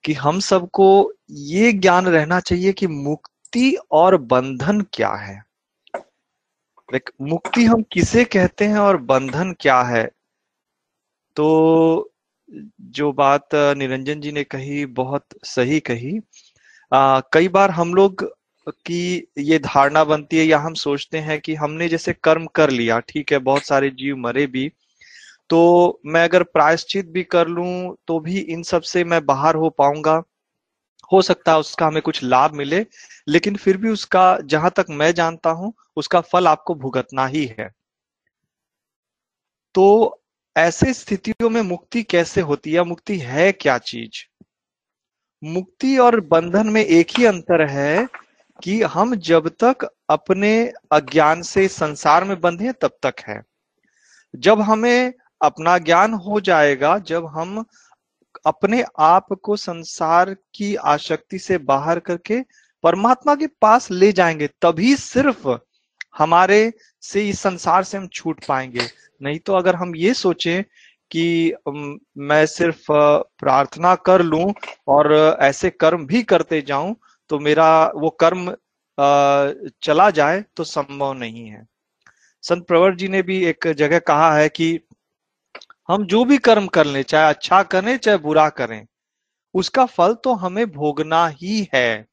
[0.04, 0.88] कि हम सबको
[1.30, 5.36] ये ज्ञान रहना चाहिए कि मुक्ति और बंधन क्या है।
[6.88, 10.10] लाइक मुक्ति हम किसे कहते हैं और बंधन क्या है?
[11.36, 12.10] तो
[12.80, 16.18] जो बात निरंजन जी ने कही बहुत सही कही।
[16.92, 18.34] आ, कई बार हम लोग
[18.68, 22.98] की ये धारणा बनती है या हम सोचते हैं कि हमने जैसे कर्म कर लिया,
[23.00, 24.70] ठीक है, बहुत सारे जीव मरे भी
[25.50, 30.22] तो मैं अगर प्रायश्चित भी कर लूँ तो भी इन सबसे मैं बाहर हो पाऊँगा।
[31.12, 32.86] हो सकता है उसका हमें कुछ लाभ मिले,
[33.28, 37.70] लेकिन फिर भी उसका, जहाँ तक मैं जानता हूँ, उसका फल आपको भुगतना ही है।
[39.74, 40.22] तो
[40.56, 42.84] ऐसे स्थितियों में मुक्ति कैसे होती है?
[42.84, 44.24] मुक्ति है क्या चीज़?
[45.44, 48.08] मुक्ति और बंधन में एक ही अंतर है
[48.62, 53.42] कि हम जब तक अपने अज्ञान से संसार में बंधे तब तक है।
[54.34, 57.64] जब हमें अपना ज्ञान हो जाएगा, जब हम
[58.46, 62.40] अपने आप को संसार की आसक्ति से बाहर करके
[62.84, 65.48] परमात्मा के पास ले जाएँगे, तभी सिर्फ़
[66.18, 68.86] हमारे से इस संसार से हम छूट पाएँगे।
[69.22, 70.62] नहीं तो अगर हम ये सोचें
[71.10, 71.54] कि
[72.18, 74.52] मैं सिर्फ़ प्रार्थना कर लूँ
[74.88, 76.94] और ऐसे कर्म भी करते जाऊँ
[77.30, 78.50] तो मेरा वो कर्म
[79.82, 81.66] चला जाए तो संभव नहीं है।
[82.44, 84.78] संत प्रवर जी ने भी एक जगह कहा है कि
[85.88, 88.86] हम जो भी कर्म कर लें चाहे अच्छा करें चाहे बुरा करें
[89.54, 92.06] उसका फल तो हमें भोगना ही है।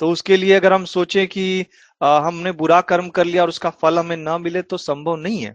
[0.00, 1.64] तो उसके लिए अगर हम सोचें कि
[2.00, 5.38] आ, हमने बुरा कर्म कर लिया और उसका फल हमें ना मिले तो संभव नहीं
[5.38, 5.54] है।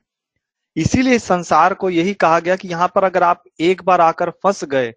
[0.75, 4.63] इसीलिए संसार को यही कहा गया कि यहाँ पर अगर आप एक बार आकर फंस
[4.65, 4.93] गए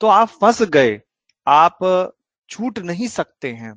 [0.00, 1.00] तो आप फंस गए।
[1.46, 1.78] आप
[2.48, 3.74] छूट नहीं सकते हैं,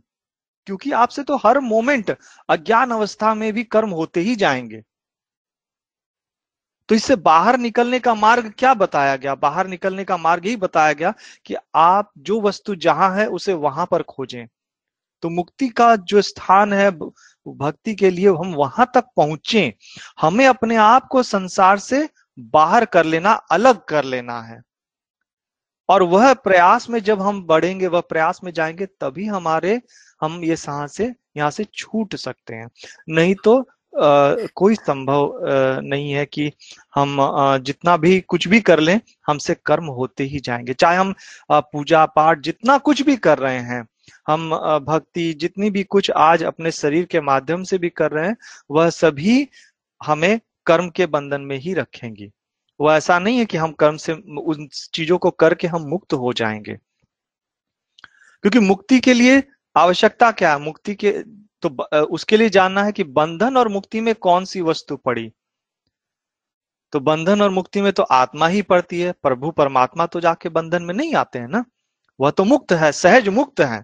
[0.68, 2.16] क्योंकि आपसे तो हर मोमेंट
[2.50, 4.84] अज्ञान अवस्था में भी कर्म होते ही जाएँगे।
[6.90, 9.36] तो इससे बाहर निकलने का मार्ग क्या बताया गया?
[9.36, 11.14] बाहर निकलने का मार्ग ही बताया गया
[11.46, 14.46] कि आप जो वस्तु जहाँ है, उसे वहाँ पर खोजें।
[15.24, 19.74] तो मुक्ति का जो स्थान है भक्ति के लिए हम वहाँ तक पहुँचे।
[20.22, 22.08] हमें अपने आप को संसार से
[22.38, 24.62] बाहर कर लेना, अलग कर लेना है।
[25.92, 29.80] और वह प्रयास में जब हम बढ़ेंगे वह प्रयास में जाएँगे तभी हमारे
[30.22, 32.68] हम ये सांस यहाँ से छूट सकते हैं।
[33.10, 35.40] नहीं तो आ, कोई संभव
[35.84, 36.52] नहीं है कि
[36.96, 41.14] हम आ, जितना भी कुछ भी कर लें हमसे कर्म होते ही जाएँगे। चाहे हम
[41.52, 43.86] आ, पूजा पाठ जितना कुछ भी कर रहे हैं
[44.28, 44.50] हम
[44.86, 48.36] भक्ति जितनी भी कुछ आज अपने शरीर के माध्यम से भी कर रहे हैं
[48.72, 49.48] वह सभी
[50.02, 52.32] हमें कर्म के बंधन में ही रखेंगी।
[52.82, 56.34] वो ऐसा नहीं है कि हम कर्म से, उन चीज़ों को करके हम मुक्त हो
[56.34, 56.74] जाएँगे।
[58.44, 59.44] क्योंकि मुक्ति के लिए
[59.78, 60.60] आवश्यकता क्या है?
[60.60, 61.12] मुक्ति के
[61.62, 61.70] तो
[62.06, 65.32] उसके लिए जानना है कि बंधन और मुक्ति में कौन सी वस्तु पड़ी।
[66.92, 70.84] तो बंधन और मुक्ति में तो आत्मा ही पड़ती है, प्रभु परमात्मा तो जाके बंधन
[70.84, 71.66] में नहीं आते हैं ना?
[72.20, 73.84] वह तो मुक्त है, सहज मुक्त है।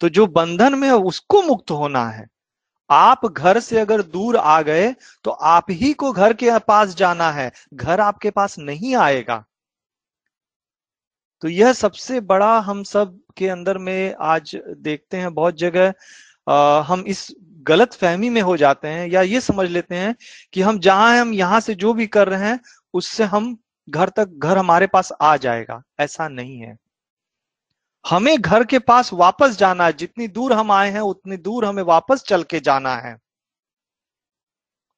[0.00, 2.26] तो जो बंधन में है, उसको मुक्त होना है।
[2.90, 4.92] आप घर से अगर दूर आ गए
[5.24, 9.44] तो आप ही को घर के पास जाना है। घर आपके पास नहीं आएगा।
[11.42, 15.92] तो यह सबसे बड़ा हम सब के अंदर में आज देखते हैं बहुत जगह
[16.86, 17.26] हम इस
[17.66, 20.14] गलत फहमी में हो जाते हैं या ये समझ लेते हैं
[20.52, 22.60] कि हम जहाँ हम यहाँ से जो भी कर रहे हैं,
[22.94, 23.56] उससे हम
[23.88, 26.76] घर तक, घर हमारे पास आ जाएगा। ऐसा नहीं है।
[28.04, 31.82] हमें घर के पास वापस जाना है। जितनी दूर हम आए हैं उतनी दूर हमें
[31.82, 33.16] वापस चल के जाना है।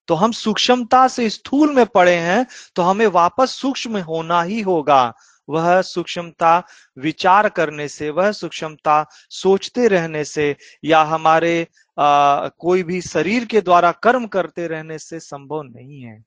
[0.09, 2.47] तो हम सूक्ष्मता से स्थूल में पड़े हैं
[2.77, 5.13] तो हमें वापस सूक्ष्म होना ही होगा।
[5.49, 6.57] वह सूक्ष्मता
[6.99, 11.67] विचार करने से वह सूक्ष्मता सोचते रहने से या हमारे
[11.99, 16.23] आ, कोई भी शरीर के द्वारा कर्म करते रहने से संभव नहीं है।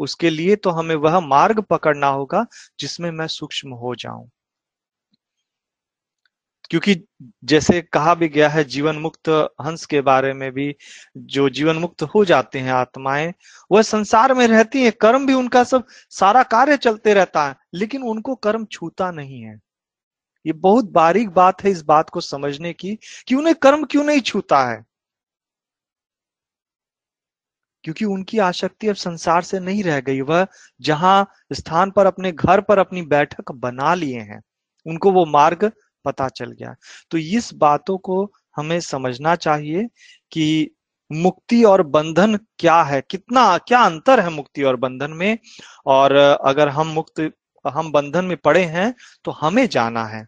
[0.00, 2.44] उसके लिए तो हमें वह मार्ग पकड़ना होगा
[2.80, 4.28] जिसमें मैं सूक्ष्म हो जाऊँ।
[6.70, 6.94] क्योंकि
[7.44, 9.28] जैसे कहा भी गया है जीवन मुक्त
[9.62, 10.74] हंस के बारे में भी
[11.16, 13.32] जो जीवन मुक्त हो जाते हैं आत्माएँ,
[13.72, 18.02] वह संसार में रहती हैं। कर्म भी उनका सब सारा कार्य चलते रहता है, लेकिन
[18.02, 19.58] उनको कर्म छूता नहीं है।
[20.46, 22.98] ये बहुत बारीक बात है इस बात को समझने की,
[23.28, 24.82] कि उन्हें कर्म क्यों नहीं छूता है?
[27.84, 30.46] क्योंकि उनकी आसक्ति अब संसार से नहीं रह गई। वह
[30.80, 34.42] जहाँ स्थान पर अपने घर पर अपनी बैठक बना लिए हैं,
[34.86, 35.72] उनको वो मार्ग
[36.04, 36.74] पता चल गया।
[37.10, 39.88] तो इस बातों को हमें समझना चाहिए
[40.32, 40.70] कि
[41.10, 43.02] मुक्ति और बंधन क्या है?
[43.10, 45.38] कितना, क्या अंतर है मुक्ति और बंधन में?
[45.86, 46.12] और
[46.44, 47.30] अगर हम मुक्त,
[47.64, 48.94] हम बंधन में पड़े हैं
[49.24, 50.26] तो हमें जाना है।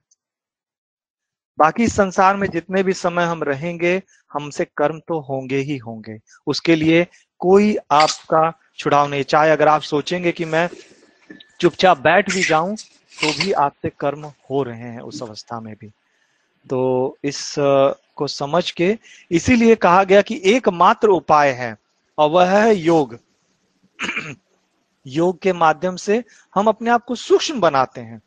[1.59, 4.03] बाकी संसार में जितने भी समय हम रहेंगे,
[4.33, 7.07] हमसे कर्म तो होंगे ही होंगे। उसके लिए
[7.41, 10.69] कोई आपका छुड़ाव नहीं। चाहे अगर आप सोचेंगे कि मैं
[11.61, 12.77] चुपचाप बैठ भी जाऊँ
[13.23, 15.89] तो भी आपसे कर्म हो रहे हैं उस अवस्था में भी।
[16.67, 17.55] तो इस
[18.17, 18.97] को समझ के
[19.31, 21.77] इसीलिए कहा गया कि एकमात्र उपाय है,
[22.19, 23.19] और वह है योग।
[25.07, 26.23] योग के माध्यम से
[26.55, 28.21] हम अपने आप को सूक्ष्म बनाते हैं।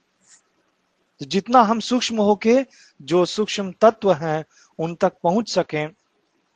[1.21, 2.55] तो जितना हम सूक्ष्म होके
[3.01, 4.43] जो सूक्ष्म तत्व हैं,
[4.79, 5.85] उन तक पहुँच सके,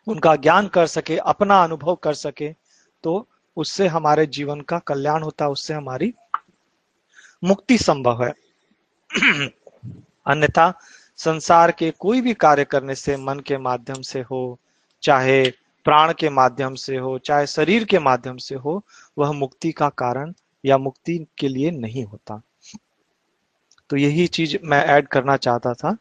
[0.07, 2.53] उनका ज्ञान कर सके, अपना अनुभव कर सके
[3.03, 3.27] तो
[3.57, 6.13] उससे हमारे जीवन का कल्याण होता है उससे हमारी
[7.43, 8.33] मुक्ति संभव है।
[10.25, 10.79] अन्यथा
[11.17, 14.59] संसार के कोई भी कार्य करने से, मन के माध्यम से हो,
[15.01, 18.83] चाहे प्राण के माध्यम से हो, चाहे शरीर के माध्यम से हो,
[19.17, 20.33] वह मुक्ति का कारण
[20.65, 22.41] या मुक्ति के लिए नहीं होता।
[23.89, 25.97] तो यही चीज़ मैं ऐड करना चाहता था।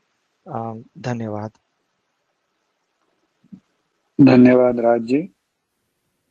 [0.98, 1.50] धन्यवाद।
[4.20, 5.30] धन्यवाद राज जी।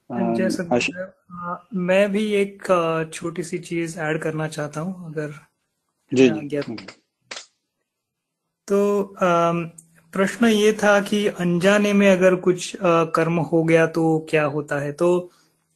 [0.09, 0.63] जैसे
[1.77, 2.63] मैं भी एक
[3.13, 5.33] छोटी सी चीज़ ऐड करना चाहता हूँ अगर
[6.11, 6.75] जी जी।
[8.67, 9.15] तो
[10.13, 12.75] प्रश्न ये था कि अनजाने में अगर कुछ
[13.15, 14.91] कर्म हो गया तो क्या होता है?
[14.91, 15.31] तो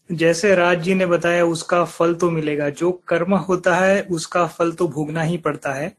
[0.09, 4.71] जैसे राज जी ने बताया उसका फल तो मिलेगा। जो कर्म होता है उसका फल
[4.71, 5.95] तो भोगना ही पड़ता है।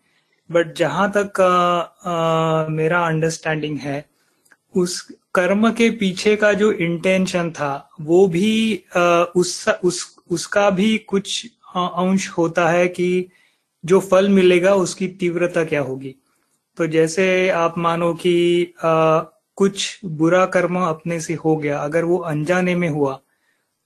[0.51, 4.05] बट जहाँ तक आ, आ, मेरा अंडरस्टैंडिंग है
[4.75, 8.85] उस कर्म के पीछे का जो इंटेंशन था, वो भी
[9.37, 13.29] उस उस, उसका भी कुछ अंश होता है कि
[13.85, 16.15] जो फल मिलेगा उसकी तीव्रता क्या होगी।
[16.79, 22.75] तो जैसे आप मानो कि कुछ बुरा कर्म अपने से हो गया, अगर वो अनजाने
[22.75, 23.19] में हुआ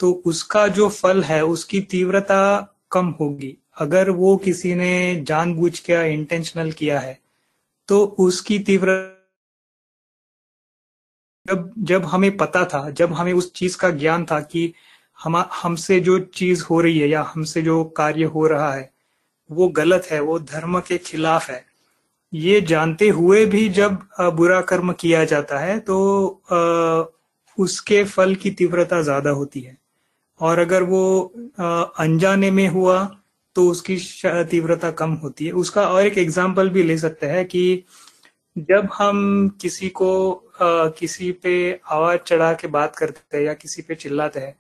[0.01, 6.13] तो उसका जो फल है उसकी तीव्रता कम होगी। अगर वो किसी ने जानबूझ के
[6.13, 7.19] इंटेंशनल किया है
[7.89, 8.97] तो उसकी तीव्र
[11.49, 14.73] जब जब हमें पता था, जब हमें उस चीज़ का ज्ञान था कि
[15.19, 18.91] हम, हमसे जो चीज़ हो रही है या हमसे जो कार्य हो रहा है,
[19.51, 21.65] वो गलत है, वो धर्म के खिलाफ है।
[22.33, 23.99] ये जानते हुए भी जब
[24.37, 25.97] बुरा कर्म किया जाता है तो
[27.59, 29.77] उसके फल की तीव्रता ज़्यादा होती है।
[30.41, 31.03] और अगर वो
[32.01, 33.05] अनजाने में हुआ
[33.57, 33.97] तो उसकी
[34.51, 37.85] तीव्रता कम होती है। उसका और एक एग्ज़ाम्पल भी ले सकते हैं कि
[38.57, 40.11] जब हम किसी को
[40.61, 44.55] किसी पे आवाज़ चढ़ा के बात करते हैं या किसी पे चिल्लाते हैं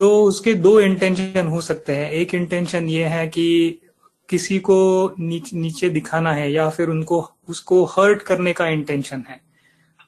[0.00, 3.80] तो उसके दो इंटेंशन हो सकते हैं। एक इंटेंशन ये है कि
[4.28, 9.40] किसी को नीच, नीचे दिखाना है या फिर उनको उसको हर्ट करने का इंटेंशन है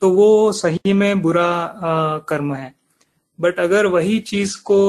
[0.02, 2.74] तो वो सही में बुरा आ, कर्म है।
[3.38, 4.80] बट अगर वही चीज़ को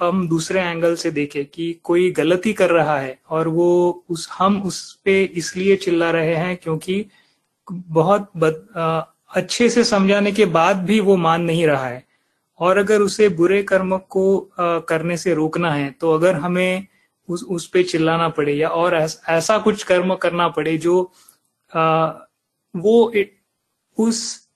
[0.00, 4.62] हम दूसरे एंगल से देखें कि कोई गलती कर रहा है और वो उस हम
[4.62, 7.04] उस पे इसलिए चिल्ला रहे हैं क्योंकि
[7.68, 9.00] बहुत बद, आ,
[9.32, 12.04] अच्छे से समझाने के बाद भी वो मान नहीं रहा है।
[12.58, 16.86] और अगर उसे बुरे कर्म को आ, करने से रोकना है तो अगर हमें
[17.28, 21.12] उस उस पे चिल्लाना पड़े या और ऐस, ऐसा कुछ कर्म करना पड़े जो
[21.76, 22.06] आ,
[22.76, 23.12] वो
[23.98, 24.48] उस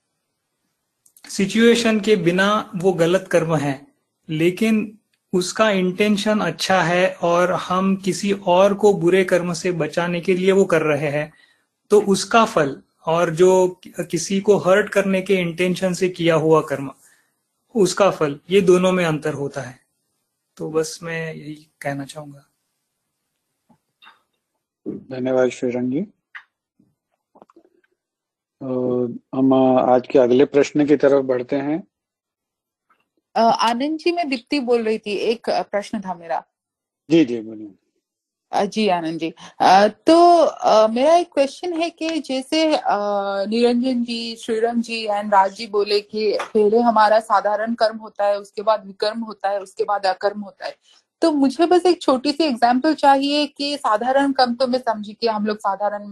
[1.29, 3.87] सिचुएशन के बिना वो गलत कर्म है
[4.29, 4.99] लेकिन
[5.33, 10.53] उसका इंटेंशन अच्छा है और हम किसी और को बुरे कर्म से बचाने के लिए
[10.53, 11.33] वो कर रहे हैं
[11.91, 13.81] तो उसका फल और जो
[14.11, 16.91] किसी को हर्ट करने के इंटेंशन से किया हुआ कर्म
[17.75, 19.79] उसका फल ये दोनों में अंतर होता है।
[20.57, 22.45] तो बस मैं यही कहना चाहूँगा।
[24.87, 26.03] धन्यवाद श्रीरंग जी।
[28.61, 31.83] तो हम आज के अगले प्रश्न की तरफ़ बढ़ते हैं।
[33.35, 36.43] आनंद जी मैं दीप्ति बोल रही थी एक प्रश्न था मेरा।
[37.11, 37.75] जी जी बोलिए।
[38.53, 39.31] जी आनंद जी।
[40.07, 42.65] तो मेरा एक क्वेश्चन है कि जैसे
[43.49, 48.39] निरंजन जी, श्रीराम जी एंड राज जी बोले कि पहले हमारा साधारण कर्म होता है,
[48.39, 50.75] उसके बाद विकर्म होता है, उसके बाद अकर्म होता है।
[51.23, 55.27] तो मुझे बस एक छोटी सी एग्ज़ाम्पल चाहिए कि साधारण कम तो मैं समझी कि
[55.27, 56.07] हम लोग साधारण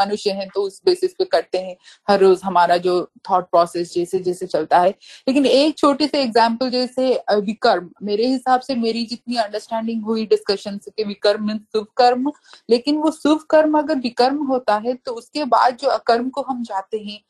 [0.00, 1.76] मनुष्य हैं तो उस बेसिस पे करते हैं।
[2.08, 2.94] हर रोज हमारा जो
[3.30, 4.90] थॉट प्रोसेस जैसे जैसे चलता है।
[5.28, 10.78] लेकिन एक छोटी सी एग्ज़ाम्पल जैसे विकर्म। मेरे हिसाब से मेरी जितनी अंडरस्टैंडिंग हुई डिस्कशन
[10.78, 12.30] से विकर्म मीन शुभ कर्म
[12.70, 16.62] लेकिन वो शुभ कर्म अगर विकर्म होता है तो उसके बाद जो अकर्म को हम
[16.62, 17.20] जाते हैं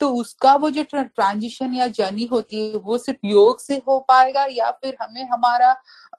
[0.00, 4.44] तो उसका वो जो ट्रांजिशन या जर्नी होती है, वो सिर्फ़ योग से हो पाएगा
[4.50, 5.74] या फिर हमें हमारा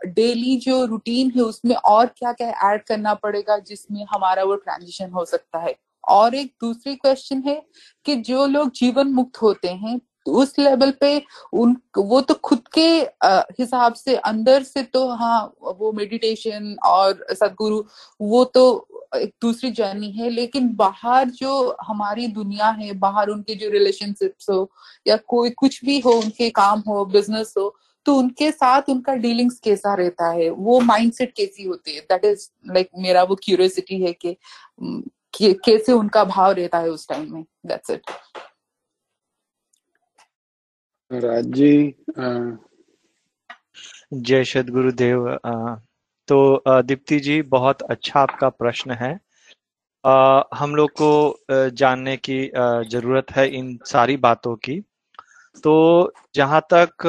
[0.07, 5.09] डेली जो रूटीन है, उसमें और क्या क्या ऐड करना पड़ेगा जिसमें हमारा वो ट्रांजिशन
[5.11, 5.75] हो सकता है?
[6.03, 7.61] और एक दूसरी क्वेश्चन है
[8.05, 11.21] कि जो लोग जीवन मुक्त होते हैं तो उस लेवल पे
[11.53, 12.87] उन, वो तो खुद के
[13.59, 17.81] हिसाब से अंदर से तो हाँ वो मेडिटेशन और सदगुरु,
[18.19, 23.69] वो तो एक दूसरी जर्नी है लेकिन बाहर जो हमारी दुनिया है बाहर उनके जो
[23.69, 24.69] रिलेशनशिप्स हो
[25.07, 29.59] या कोई कुछ भी हो उनके काम हो बिज़नेस हो तो उनके साथ उनका डीलिंग्स
[29.59, 30.49] कैसा रहता है?
[30.49, 32.01] वो माइंडसेट कैसी होती है?
[32.01, 34.37] दैट इज़ लाइक मेरा वो क्यूरियोसिटी है कि
[35.43, 37.45] कैसे उनका भाव रहता है उस टाइम में?
[37.65, 38.11] दैट्स इट
[41.11, 41.95] राज जी
[44.13, 45.27] जय सदगुरुदेव
[46.27, 49.19] तो दीप्ति जी बहुत अच्छा आपका प्रश्न है।
[50.03, 52.39] आ, हम लोग को जानने की
[52.89, 54.79] ज़रूरत है इन सारी बातों की।
[55.63, 57.07] तो जहाँ तक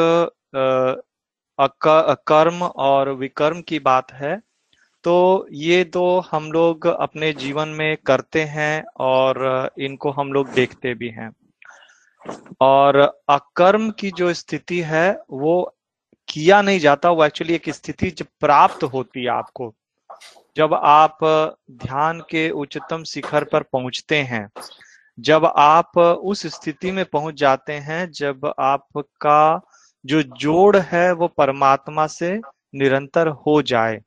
[2.29, 4.37] कर्म और विकर्म की बात है
[5.05, 5.15] तो
[5.53, 11.09] ये दो हम लोग अपने जीवन में करते हैं और इनको हम लोग देखते भी
[11.11, 11.31] हैं।
[12.63, 12.97] और
[13.31, 15.76] अकर्म की जो स्थिति है वो
[16.29, 19.75] किया नहीं जाता, वो एक्चुअली एक स्थिति जब प्राप्त होती है आपको।
[20.57, 21.19] जब आप
[21.71, 24.51] ध्यान के उच्चतम शिखर पर पहुँचते हैं,
[25.21, 29.61] जब आप उस स्थिति में पहुँच जाते हैं, जब आपका
[30.07, 32.41] जो जोड़ है, वो परमात्मा से
[32.75, 34.03] निरंतर हो जाए,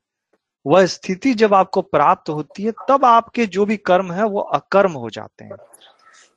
[0.66, 4.92] वह स्थिति जब आपको प्राप्त होती है, तब आपके जो भी कर्म है, वो अकर्म
[4.92, 5.56] हो जाते हैं।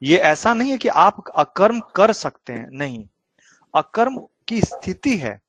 [0.04, 3.06] ये ऐसा नहीं है कि आप अकर्म कर सकते हैं, नहीं।
[3.76, 5.43] अकर्म की स्थिति है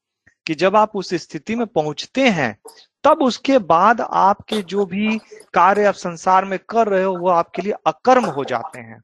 [0.46, 2.58] कि जब आप उस स्थिति में पहुँचते हैं,
[3.04, 5.18] तब उसके बाद आपके जो भी
[5.54, 9.02] कार्य आप संसार में कर रहे हो, वो आपके लिए अकर्म हो जाते हैं।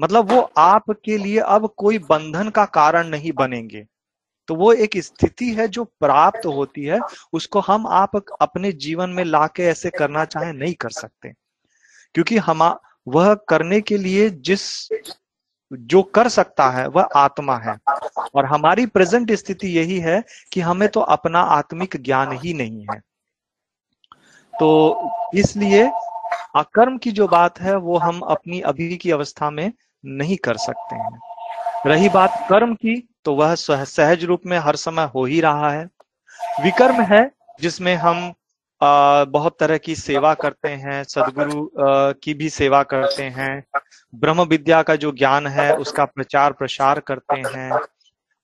[0.00, 3.86] मतलब वो आपके लिए अब कोई बंधन का कारण नहीं बनेंगे।
[4.48, 7.00] तो वो एक स्थिति है जो प्राप्त होती है,
[7.32, 11.32] उसको हम आप अपने जीवन में लाके ऐसे करना चाहे नहीं कर सकते।
[12.14, 12.78] क्योंकि हम
[13.08, 14.88] वह करने के लिए जिस
[15.72, 17.76] जो कर सकता है, वह आत्मा है।
[18.34, 22.98] और हमारी प्रेजेंट स्थिति यही है कि हमें तो अपना आत्मिक ज्ञान ही नहीं है।
[24.54, 25.90] तो इसलिए
[26.56, 29.72] अकर्म की जो बात है, वो हम अपनी अभी की अवस्था में
[30.04, 31.20] नहीं कर सकते हैं।
[31.86, 35.84] रही बात कर्म की तो वह सहज रूप में हर समय हो ही रहा है।
[36.62, 38.32] विकर्म है, जिसमें हम
[38.82, 41.70] बहुत तरह की सेवा करते हैं, सदगुरु
[42.22, 43.64] की भी सेवा करते हैं।
[44.14, 47.78] ब्रह्म विद्या का जो ज्ञान है, उसका प्रचार प्रसार करते हैं।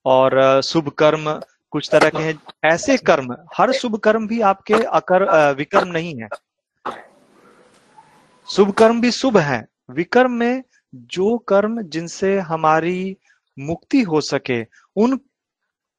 [0.05, 5.53] और शुभ कर्म कुछ तरह के हैं। ऐसे कर्म, हर शुभ कर्म भी आपके अकर
[5.53, 6.29] विकर्म नहीं है।
[8.49, 10.63] शुभ कर्म भी शुभ है। विकर्म में
[10.95, 13.17] जो कर्म जिनसे हमारी
[13.59, 14.63] मुक्ति हो सके,
[14.97, 15.21] उन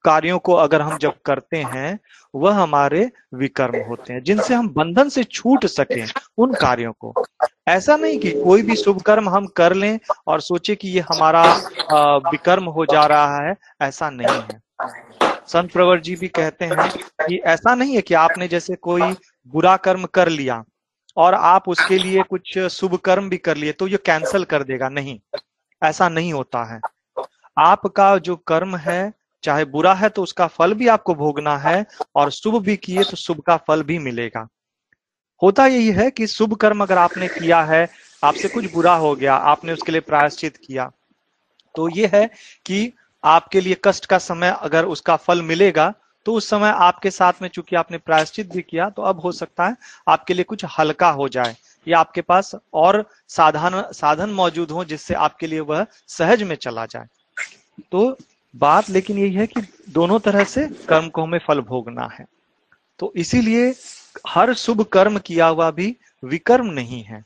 [0.05, 1.99] कार्यों को अगर हम जब करते हैं,
[2.33, 6.03] वह हमारे विकर्म होते हैं, जिनसे हम बंधन से छूट सके
[6.37, 7.13] उन कार्यों को।
[7.67, 11.43] ऐसा नहीं कि कोई भी शुभ कर्म हम कर लें और सोचे कि ये हमारा
[12.29, 14.61] विकर्म हो जा रहा है, ऐसा नहीं है।
[15.47, 16.89] संत प्रवर जी भी कहते हैं
[17.21, 19.15] कि ऐसा नहीं है कि आपने जैसे कोई
[19.47, 20.63] बुरा कर्म कर लिया
[21.17, 24.89] और आप उसके लिए कुछ शुभ कर्म भी कर लिए तो ये कैंसल कर देगा।
[24.89, 25.19] नहीं,
[25.81, 26.79] ऐसा नहीं होता है।
[27.57, 29.11] आपका जो कर्म है
[29.43, 31.85] चाहे बुरा है तो उसका फल भी आपको भोगना है
[32.15, 34.47] और शुभ भी किए तो शुभ का फल भी मिलेगा।
[35.41, 37.87] होता यही है कि शुभ कर्म अगर आपने किया है,
[38.23, 40.91] आपसे कुछ बुरा हो गया, आपने उसके लिए प्रायश्चित किया
[41.75, 42.25] तो ये है
[42.65, 42.91] कि
[43.23, 45.93] आपके लिए कष्ट का समय अगर उसका फल मिलेगा
[46.25, 49.67] तो उस समय आपके साथ में चूँकि आपने प्रायश्चित भी किया तो अब हो सकता
[49.67, 49.75] है
[50.07, 51.55] आपके लिए कुछ हल्का हो जाए,
[51.87, 56.85] या आपके पास और साधन साधन मौजूद हो जिससे आपके लिए वह सहज में चला
[56.85, 57.07] जाए।
[57.91, 58.17] तो
[58.55, 62.25] बात लेकिन यही है कि दोनों तरह से कर्म को हमें फल भोगना है।
[62.99, 63.73] तो इसीलिए
[64.27, 67.23] हर शुभ कर्म किया हुआ भी विकर्म नहीं है।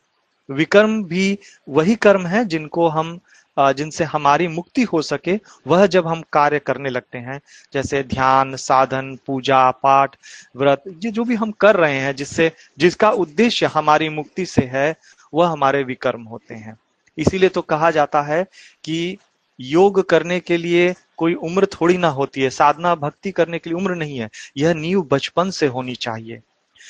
[0.50, 1.38] विकर्म भी
[1.70, 3.20] वही कर्म है जिनको हम
[3.58, 7.40] जिनसे हमारी मुक्ति हो सके, वह जब हम कार्य करने लगते हैं,
[7.74, 10.16] जैसे ध्यान, साधन, पूजा, पाठ,
[10.56, 14.96] व्रत, ये जो भी हम कर रहे हैं, जिससे, जिसका उद्देश्य हमारी मुक्ति से है,
[15.34, 16.78] वह हमारे विकर्म होते हैं।
[17.18, 18.44] इसीलिए तो कहा जाता है
[18.84, 19.18] कि
[19.60, 23.78] योग करने के लिए कोई उम्र थोड़ी ना होती है, साधना भक्ति करने के लिए
[23.78, 26.42] उम्र नहीं है, यह नींव बचपन से होनी चाहिए।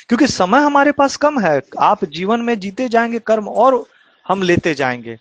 [0.10, 3.86] क्योंकि समय हमारे पास कम है, आप जीवन में जीते जाएँगे, कर्म और
[4.26, 5.18] हम लेते जाएँगे।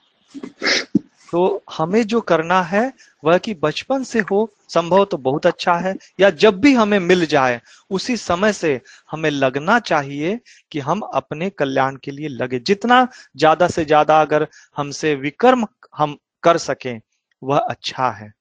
[1.33, 2.93] तो हमें जो करना है,
[3.25, 7.27] वह कि बचपन से हो, संभव तो बहुत अच्छा है, या जब भी हमें मिल
[7.27, 8.81] जाए, उसी समय से
[9.11, 10.39] हमें लगना चाहिए
[10.73, 14.47] कि हम अपने कल्याण के लिए लगे। जितना ज़्यादा से ज़्यादा अगर
[14.77, 17.01] हमसे विकर्म हम कर सकें,
[17.43, 18.33] वह अच्छा है।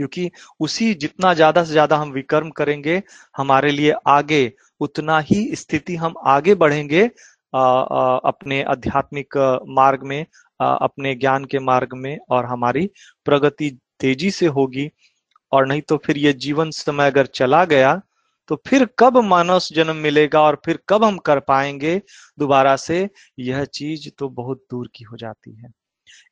[0.00, 0.30] क्योंकि
[0.60, 3.02] उसी जितना ज़्यादा से ज़्यादा हम विकर्म करेंगे
[3.36, 4.42] हमारे लिए आगे
[4.80, 7.02] उतना ही स्थिति हम आगे बढ़ेंगे
[7.54, 9.36] आ, आ, अपने आध्यात्मिक
[9.70, 10.24] मार्ग में
[10.60, 12.88] आ, अपने ज्ञान के मार्ग में और हमारी
[13.26, 13.70] प्रगति
[14.00, 14.90] तेज़ी से होगी।
[15.52, 18.00] और नहीं तो फिर ये जीवन समय अगर चला गया
[18.48, 21.96] तो फिर कब मानव जन्म मिलेगा और फिर कब हम कर पाएँगे?
[22.38, 23.08] दोबारा से
[23.40, 25.70] यह चीज़ तो बहुत दूर की हो जाती है।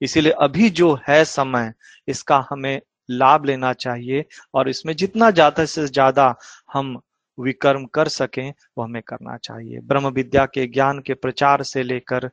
[0.02, 1.72] इसीलिए अभी जो है समय
[2.08, 2.80] इसका हमें
[3.11, 6.34] लाभ लेना चाहिए और इसमें जितना ज़्यादा से ज़्यादा
[6.72, 6.98] हम
[7.38, 8.48] विकर्म कर सकें
[8.78, 12.28] वो हमें करना चाहिए। ब्रह्म विद्या के ज्ञान के प्रचार से लेकर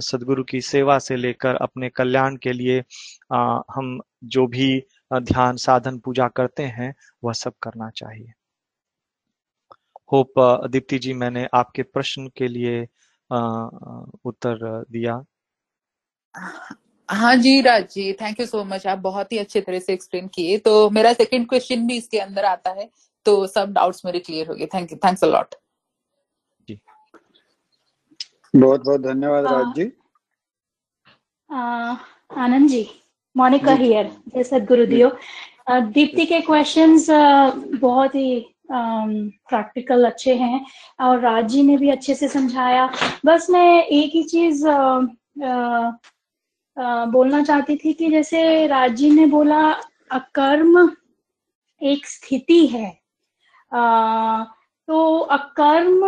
[0.00, 2.82] सदगुरु की सेवा से लेकर अपने कल्याण के लिए
[3.32, 4.82] आ, हम जो भी
[5.12, 8.32] ध्यान साधन पूजा करते हैं वह सब करना चाहिए।
[10.12, 10.32] होप
[10.70, 12.82] दीप्ति जी मैंने आपके प्रश्न के लिए
[13.30, 13.38] आ,
[14.24, 15.22] उत्तर दिया।
[17.08, 20.28] हाँ जी Raj ji thank you so much आप बहुत ही अच्छे तरह से एक्सप्लेन
[20.34, 22.88] किए। तो मेरा सेकंड क्वेश्चन भी इसके अंदर आता है।
[23.26, 25.54] तो सब डाउट्स मेरे क्लियर हो गए। Thank you thanks a lot
[26.68, 26.78] जी।
[28.56, 29.90] बहुत बहुत धन्यवाद राज जी
[31.50, 32.86] आनंद जी
[33.36, 35.16] मोनिका हियर जय सदगुरुदेव।
[35.70, 37.06] दीप्ति के क्वेश्चंस
[37.80, 40.66] बहुत ही प्रैक्टिकल um, अच्छे हैं।
[41.00, 42.86] और राज जी ने भी अच्छे से समझाया।
[43.26, 44.64] बस मैं एक ही चीज़
[46.76, 49.62] बोलना चाहती थी कि जैसे राज ने बोला,
[50.10, 50.90] अकर्म
[51.82, 52.90] एक स्थिति है।
[54.88, 56.04] तो अकर्म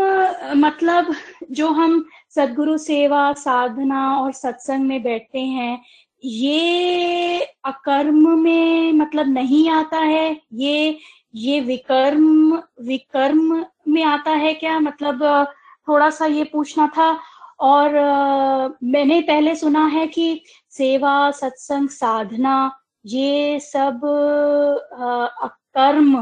[0.59, 1.15] मतलब
[1.51, 2.05] जो हम
[2.35, 5.81] सदगुरु सेवा, साधना और सत्संग में बैठते हैं,
[6.25, 10.41] ये अकर्म में मतलब नहीं आता है?
[10.53, 10.99] ये
[11.35, 14.79] ये विकर्म विकर्म में आता है क्या?
[14.81, 15.47] मतलब
[15.89, 17.11] थोड़ा सा ये पूछना था।
[17.61, 17.93] और
[18.85, 22.57] मैंने पहले सुना है कि सेवा सत्संग साधना
[23.07, 24.01] ये सब
[25.77, 26.17] कर्म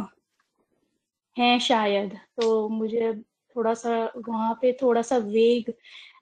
[1.36, 3.12] है शायद। तो मुझे
[3.56, 5.72] थोड़ा सा वहाँ पे थोड़ा सा वेग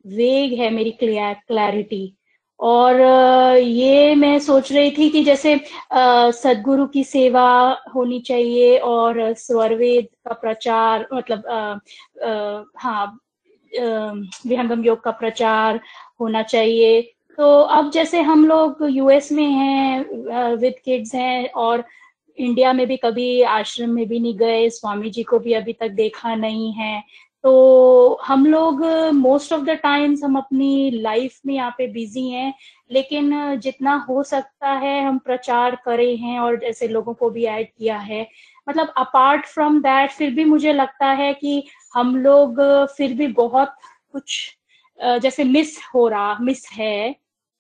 [0.07, 2.15] वेग है मेरी क्लैरिटी।
[2.61, 3.01] और
[3.57, 5.57] ये मैं सोच रही थी कि जैसे
[5.93, 7.47] सदगुरु की सेवा
[7.95, 11.75] होनी चाहिए और स्वरवेद का प्रचार मतलब आ,
[12.29, 13.19] आ, हाँ
[13.75, 15.81] विहंगम योग का प्रचार
[16.21, 17.01] होना चाहिए।
[17.39, 21.85] तो अब जैसे हम लोग यूएस में हैं विद किड्स हैं और
[22.39, 25.91] इंडिया में भी कभी आश्रम में भी नहीं गए, स्वामी जी को भी अभी तक
[25.91, 27.03] देखा नहीं है
[27.45, 28.83] तो हम लोग
[29.15, 32.53] मोस्ट ऑफ़ द टाइम्स हम अपनी लाइफ में यहाँ पे बिज़ी हैं,
[32.91, 37.67] लेकिन जितना हो सकता है हम प्रचार करे हैं और जैसे लोगों को भी ऐड
[37.69, 38.27] किया है।
[38.67, 41.63] मतलब अपार्ट फ्रॉम दैट फिर भी मुझे लगता है कि
[41.95, 42.61] हम लोग,
[42.97, 43.75] फिर भी बहुत
[44.13, 44.57] कुछ
[45.23, 47.15] जैसे मिस हो रहा मिस है,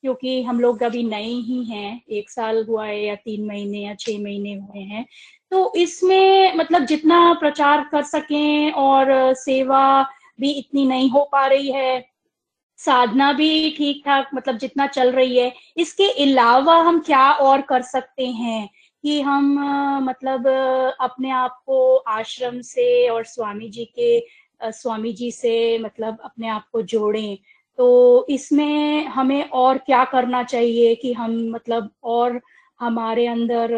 [0.04, 3.94] क्योंकि हम लोग अभी नए ही हैं। एक साल हुआ है या तीन महीने या
[3.94, 5.04] छह महीने हुए हैं।
[5.52, 10.02] तो इसमें मतलब जितना प्रचार कर सकें और सेवा
[10.40, 12.04] भी इतनी नहीं हो पा रही है,
[12.78, 17.82] साधना भी ठीक ठाक मतलब जितना चल रही है, इसके अलावा हम क्या और कर
[17.84, 18.68] सकते हैं?
[19.02, 19.58] कि हम
[20.04, 20.46] मतलब
[21.00, 24.26] अपने आप को आश्रम से और स्वामी जी के
[24.62, 27.38] स्वामी जी से मतलब अपने आप को जोड़ें।
[27.78, 32.40] तो इसमें हमें और क्या करना चाहिए कि हम मतलब और
[32.80, 33.72] हमारे अंदर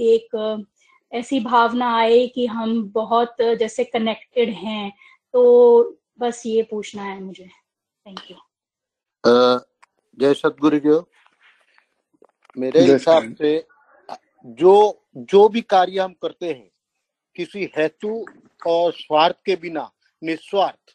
[0.00, 0.64] एक
[1.12, 4.92] ऐसी भावना आए कि हम बहुत जैसे कनेक्टेड हैं।
[5.32, 7.48] तो बस ये पूछना है मुझे।
[8.06, 8.36] थैंक यू
[10.18, 11.00] जय सतगुरु
[12.56, 13.66] मेरे हिसाब से
[14.46, 16.70] जो जो भी कार्य हम करते हैं,
[17.36, 18.24] किसी हेतु
[18.66, 19.90] और स्वार्थ के बिना,
[20.22, 20.94] निस्वार्थ,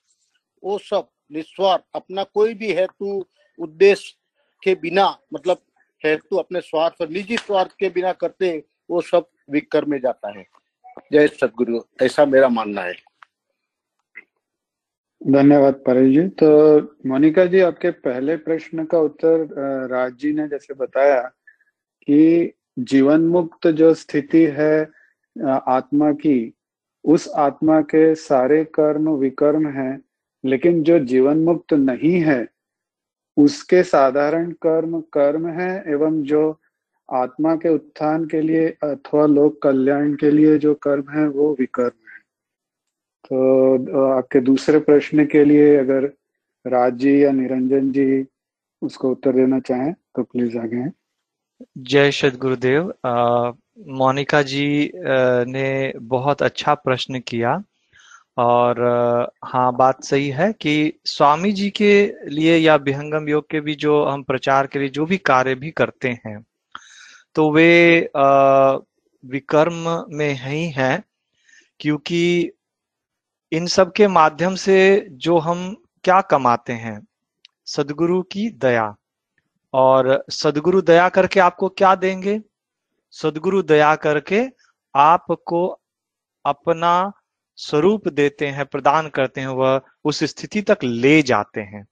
[0.64, 3.26] वो सब निस्वार्थ, अपना कोई भी हेतु,
[3.60, 4.16] उद्देश्य
[4.64, 5.62] के बिना मतलब
[6.06, 10.38] हेतु अपने स्वार्थ और निजी स्वार्थ के बिना करते हैं, वो सब विकर में जाता
[10.38, 10.45] है।
[11.14, 12.93] जय सतगुरु ऐसा मेरा मानना है।
[15.22, 20.74] धन्यवाद परेश जी तो मोनिका जी, आपके पहले प्रश्न का उत्तर राज जी ने जैसे
[20.74, 21.22] बताया
[22.08, 24.89] कि जीवन मुक्त जो स्थिति है
[25.36, 26.53] आत्मा की,
[27.05, 29.99] उस आत्मा के सारे कर्म विकर्म है,
[30.43, 32.47] लेकिन जो जीवन मुक्त नहीं है,
[33.38, 36.59] उसके साधारण कर्म कर्म है, एवं जो
[37.09, 42.09] आत्मा के उत्थान के लिए अथवा लोक कल्याण के लिए जो कर्म है, वो विकर्म
[42.09, 42.19] है।
[43.26, 46.11] तो आपके दूसरे प्रश्न के लिए अगर
[46.65, 48.26] राज जी या निरंजन जी
[48.82, 50.93] उसको उत्तर देना चाहें तो प्लीज़ आगे हैं।
[51.78, 52.93] जय सद गुरुदेव
[53.97, 54.91] मोनिका जी
[55.47, 57.64] ने बहुत अच्छा प्रश्न किया
[58.38, 58.80] और
[59.45, 61.91] हाँ बात सही है कि स्वामी जी के
[62.30, 65.72] लिए या विहंगम योग के भी जो हम प्रचार के लिए जो भी कार्य भी
[65.72, 66.45] करते हैं
[67.36, 68.09] तो वे
[69.24, 71.03] विकर्म में ही हैं,
[71.80, 72.51] क्योंकि
[73.51, 76.99] इन सब के माध्यम से जो हम क्या कमाते हैं?
[77.66, 78.95] सदगुरु की दया।
[79.74, 82.41] और सदगुरु दया करके आपको क्या देंगे?
[83.11, 84.45] सदगुरु दया करके
[84.95, 85.80] आपको
[86.45, 87.11] अपना
[87.55, 91.88] स्वरूप देते हैं, प्रदान करते हैं, वह उस स्थिति तक ले जाते हैं।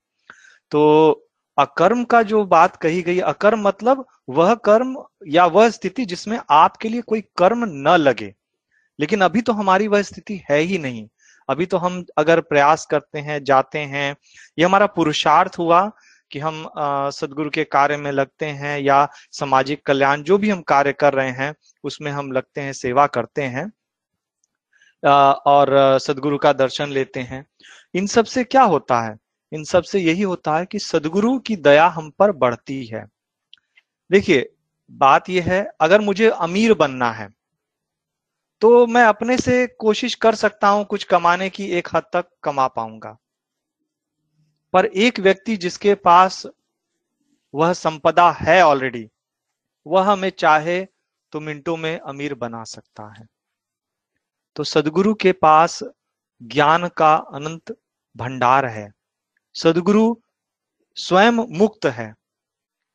[0.70, 1.12] तो
[1.58, 6.88] अकर्म का जो बात कही गई, अकर्म मतलब वह कर्म या वह स्थिति जिसमें आपके
[6.88, 8.34] लिए कोई कर्म न लगे।
[9.00, 11.08] लेकिन अभी तो हमारी वह स्थिति है ही नहीं।
[11.48, 14.16] अभी तो हम अगर प्रयास करते हैं, जाते हैं,
[14.58, 15.92] ये हमारा पुरुषार्थ हुआ
[16.30, 16.64] कि हम
[17.12, 21.30] सदगुरु के कार्य में लगते हैं या सामाजिक कल्याण, जो भी हम कार्य कर रहे
[21.32, 21.54] हैं,
[21.84, 23.70] उसमें हम लगते हैं, सेवा करते हैं
[25.46, 27.44] और सदगुरु का दर्शन लेते हैं।
[27.94, 29.16] इन सबसे क्या होता है?
[29.52, 33.04] इन सबसे यही होता है कि सदगुरु की दया हम पर बढ़ती है।
[34.10, 34.48] देखिए,
[34.90, 37.28] बात यह है, अगर मुझे अमीर बनना है
[38.62, 42.66] तो मैं अपने से कोशिश कर सकता हूँ कुछ कमाने की, एक हद तक कमा
[42.68, 43.16] पाऊँगा।
[44.72, 46.46] पर एक व्यक्ति जिसके पास
[47.54, 49.08] वह संपदा है ऑलरेडी
[49.86, 50.86] वह हमें चाहे
[51.32, 53.26] तो मिनटों में अमीर बना सकता है।
[54.56, 55.82] तो सदगुरु के पास
[56.42, 57.76] ज्ञान का अनंत
[58.16, 58.92] भंडार है।
[59.54, 60.16] सदगुरु
[60.94, 62.14] स्वयं मुक्त है।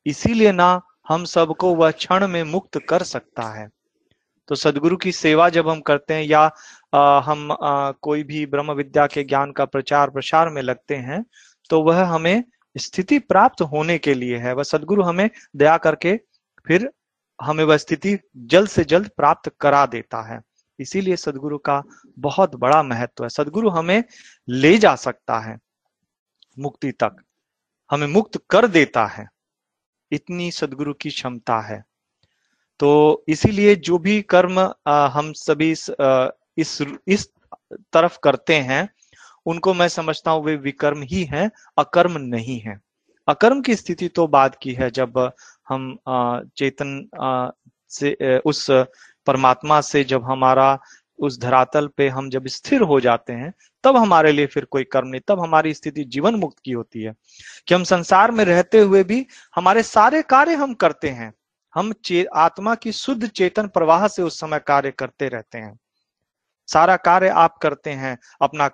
[0.06, 3.68] इसीलिए ना हम सबको वह क्षण में मुक्त कर सकता है।
[4.48, 6.54] तो सदगुरु की सेवा जब हम करते हैं या
[6.94, 11.24] आ, हम आ, कोई भी ब्रह्म विद्या के ज्ञान का प्रचार प्रसार में लगते हैं
[11.70, 12.44] तो वह हमें
[12.76, 16.16] स्थिति प्राप्त होने के लिए है। वह सदगुरु हमें दया करके
[16.66, 16.90] फिर
[17.38, 20.40] हमें वह स्थिति जल्द से जल्द प्राप्त करा देता है।
[20.78, 21.82] इसीलिए सदगुरु का
[22.18, 24.02] बहुत बड़ा महत्व है। सदगुरु हमें
[24.48, 25.58] ले जा सकता है
[26.58, 27.16] मुक्ति तक।
[27.90, 29.26] हमें मुक्त कर देता है।
[30.12, 31.82] इतनी सदगुरु की क्षमता है।
[32.80, 35.90] तो इसीलिए जो भी कर्म आ, हम सभी इस
[36.56, 37.28] इस इस
[37.92, 38.88] तरफ़ करते हैं
[39.46, 42.78] उनको मैं समझता हूँ वे विकर्म ही हैं, अकर्म नहीं है।
[43.28, 45.18] अकर्म की स्थिति तो बाद की है, जब
[45.68, 45.96] हम
[46.56, 47.08] चेतन
[47.90, 48.66] से उस
[49.26, 50.78] परमात्मा से जब हमारा
[51.18, 53.52] उस धरातल पे हम जब स्थिर हो जाते हैं,
[53.84, 57.14] तब हमारे लिए फिर कोई कर्म नहीं, तब हमारी स्थिति जीवन मुक्त की होती है।
[57.68, 59.26] कि हम संसार में रहते हुए भी
[59.56, 61.32] हमारे सारे कार्य हम करते हैं,
[61.74, 61.92] हम
[62.36, 65.78] आत्मा की शुद्ध चेतन प्रवाह से उस समय कार्य करते रहते हैं।
[66.68, 68.70] सारा कार्य आप करते हैं, अपना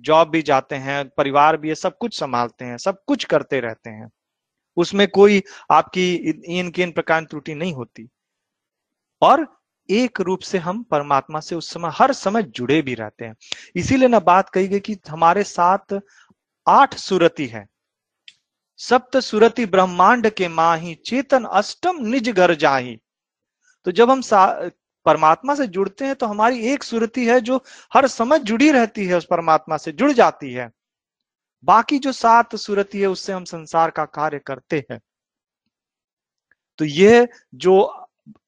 [0.00, 3.90] जॉब भी जाते हैं, परिवार भी है, सब कुछ संभालते हैं, सब कुछ करते रहते
[3.90, 4.10] हैं।
[4.76, 6.14] उसमें कोई आपकी
[6.46, 8.08] इन के इन प्रकार त्रुटि नहीं होती।
[9.22, 9.46] और
[9.90, 13.34] एक रूप से हम परमात्मा से उस समय, हर समय जुड़े भी रहते हैं।
[13.76, 16.00] इसीलिए ना बात कही गई कि हमारे साथ
[16.66, 17.66] आठ सुरति है।
[18.76, 22.98] सप्त सुरति ब्रह्मांड के माही, चेतन अष्टम निज घर जाही।
[23.84, 24.20] तो जब हम
[25.06, 27.62] परमात्मा से जुड़ते हैं तो हमारी एक सुरति है जो
[27.94, 30.70] हर समय जुड़ी रहती है, उस परमात्मा से जुड़ जाती है।
[31.64, 35.00] बाकी जो सात सुरति है, उससे हम संसार का कार्य करते हैं।
[36.78, 37.80] तो ये जो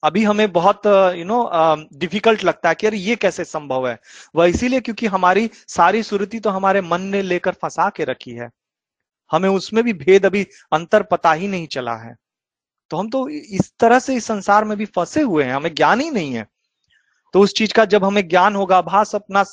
[0.03, 0.85] अभी हमें बहुत
[1.15, 1.49] यू नो
[1.97, 3.97] डिफ़िकल्ट लगता है कि अरे ये कैसे संभव है?
[4.35, 8.49] वह इसीलिए क्योंकि हमारी सारी सुरति तो हमारे मन ने लेकर फंसा के रखी है।
[9.31, 12.15] हमें उसमें भी भेद अभी अंतर पता ही नहीं चला है।
[12.91, 16.01] तो हम तो इस तरह से इस संसार में भी फंसे हुए हैं, हमें ज्ञान
[16.01, 16.47] ही नहीं है।
[17.33, 19.43] तो उस चीज़ का जब हमें ज्ञान होगा भाष अपना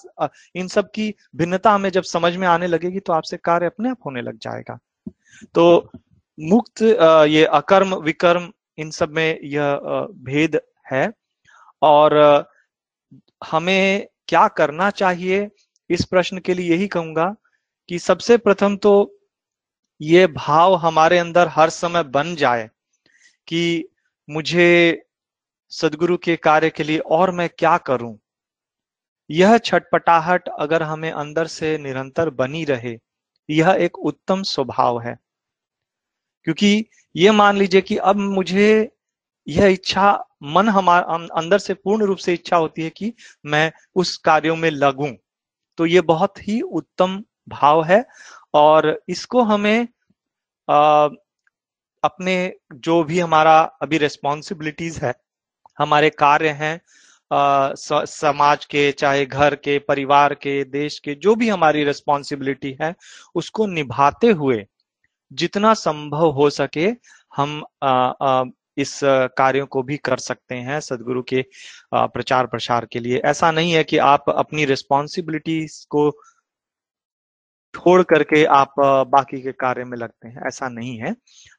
[0.56, 3.98] इन सब की भिन्नता हमें जब समझ में आने लगेगी तो आपसे कार्य अपने आप
[4.06, 4.78] होने लग जाएगा।
[5.54, 5.90] तो
[6.38, 9.80] मुक्त ये अकर्म, विकर्म, इन सब में यह
[10.24, 10.60] भेद
[10.92, 11.10] है।
[11.82, 12.46] और
[13.44, 15.48] हमें क्या करना चाहिए,
[15.90, 17.34] इस प्रश्न के लिए यही कहूँगा
[17.88, 18.94] कि सबसे प्रथम तो
[20.00, 22.68] ये भाव हमारे अंदर हर समय बन जाए।
[23.46, 23.88] कि
[24.30, 25.02] मुझे
[25.70, 28.18] सदगुरु के कार्य के लिए और मैं क्या करूँ?
[29.30, 32.98] यह छटपटाहट अगर हमें अंदर से निरंतर बनी रहे
[33.50, 35.16] यह एक उत्तम स्वभाव है।
[36.44, 36.84] क्योंकि
[37.16, 38.90] ये मान लीजिए कि अब मुझे
[39.48, 43.14] यह इच्छा मन हमारा अंदर से पूर्ण रूप से इच्छा होती है कि
[43.46, 45.12] मैं उस कार्यों में लगूं।
[45.78, 48.04] तो ये बहुत ही उत्तम भाव है
[48.54, 49.88] और इसको हमें
[50.70, 51.08] आ,
[52.04, 55.14] अपने जो भी हमारा अभी रेस्पॉन्सिबिलिटीज है
[55.78, 56.80] हमारे कार्य हैं
[58.06, 62.94] समाज के चाहे घर के परिवार के देश के जो भी हमारी रेस्पॉन्सिबिलिटी है
[63.34, 64.66] उसको निभाते हुए
[65.32, 66.88] जितना संभव हो सके
[67.36, 67.90] हम आ,
[68.22, 68.44] आ,
[68.78, 69.00] इस
[69.38, 71.44] कार्यों को भी कर सकते हैं सदगुरु के
[71.94, 76.10] प्रचार प्रसार के लिए। ऐसा नहीं है कि आप अपनी रिस्पॉन्सिबिलिटीज को
[77.74, 78.74] छोड़ करके आप
[79.08, 81.14] बाकी के कार्य में लगते हैं। ऐसा नहीं है।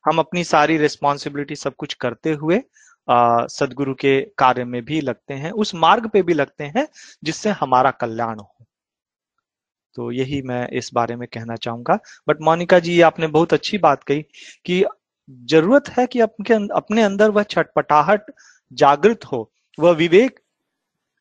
[0.05, 2.61] हम अपनी सारी रिस्पॉन्सिबिलिटी सब कुछ करते हुए
[3.07, 6.87] सदगुरु के कार्य में भी लगते हैं, उस मार्ग पे भी लगते हैं,
[7.23, 8.51] जिससे हमारा कल्याण हो।
[9.95, 11.97] तो यही मैं इस बारे में कहना चाहूँगा।
[12.27, 14.21] बट मोनिका जी, आपने बहुत अच्छी बात कही
[14.65, 14.83] कि
[15.29, 18.31] ज़रूरत है कि अपने अपने अंदर वह छटपटाहट
[18.71, 20.39] जागृत हो, वह विवेक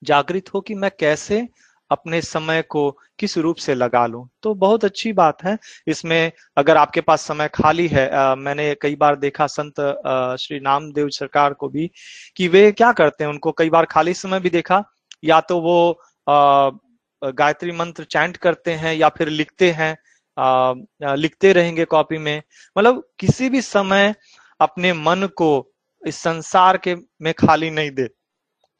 [0.03, 1.47] जागृत हो कि मैं कैसे
[1.95, 4.28] अपने समय को किस रूप से लगा लूँ?
[4.42, 5.57] तो बहुत अच्छी बात है।
[5.88, 10.61] इसमें अगर आपके पास समय खाली है आ, मैंने कई बार देखा संत आ, श्री
[10.61, 11.90] नामदेव सरकार को भी
[12.36, 13.30] कि वे क्या करते हैं?
[13.30, 14.82] उनको कई बार खाली समय भी देखा
[15.24, 15.90] या तो वो
[16.28, 16.70] आ,
[17.22, 19.97] गायत्री मंत्र चैंट करते हैं या फिर लिखते हैं
[20.36, 20.74] आ,
[21.14, 22.42] लिखते रहेंगे कॉपी में।
[22.78, 24.14] मतलब किसी भी समय
[24.61, 25.51] अपने मन को
[26.03, 28.09] इस संसार के में खाली नहीं दे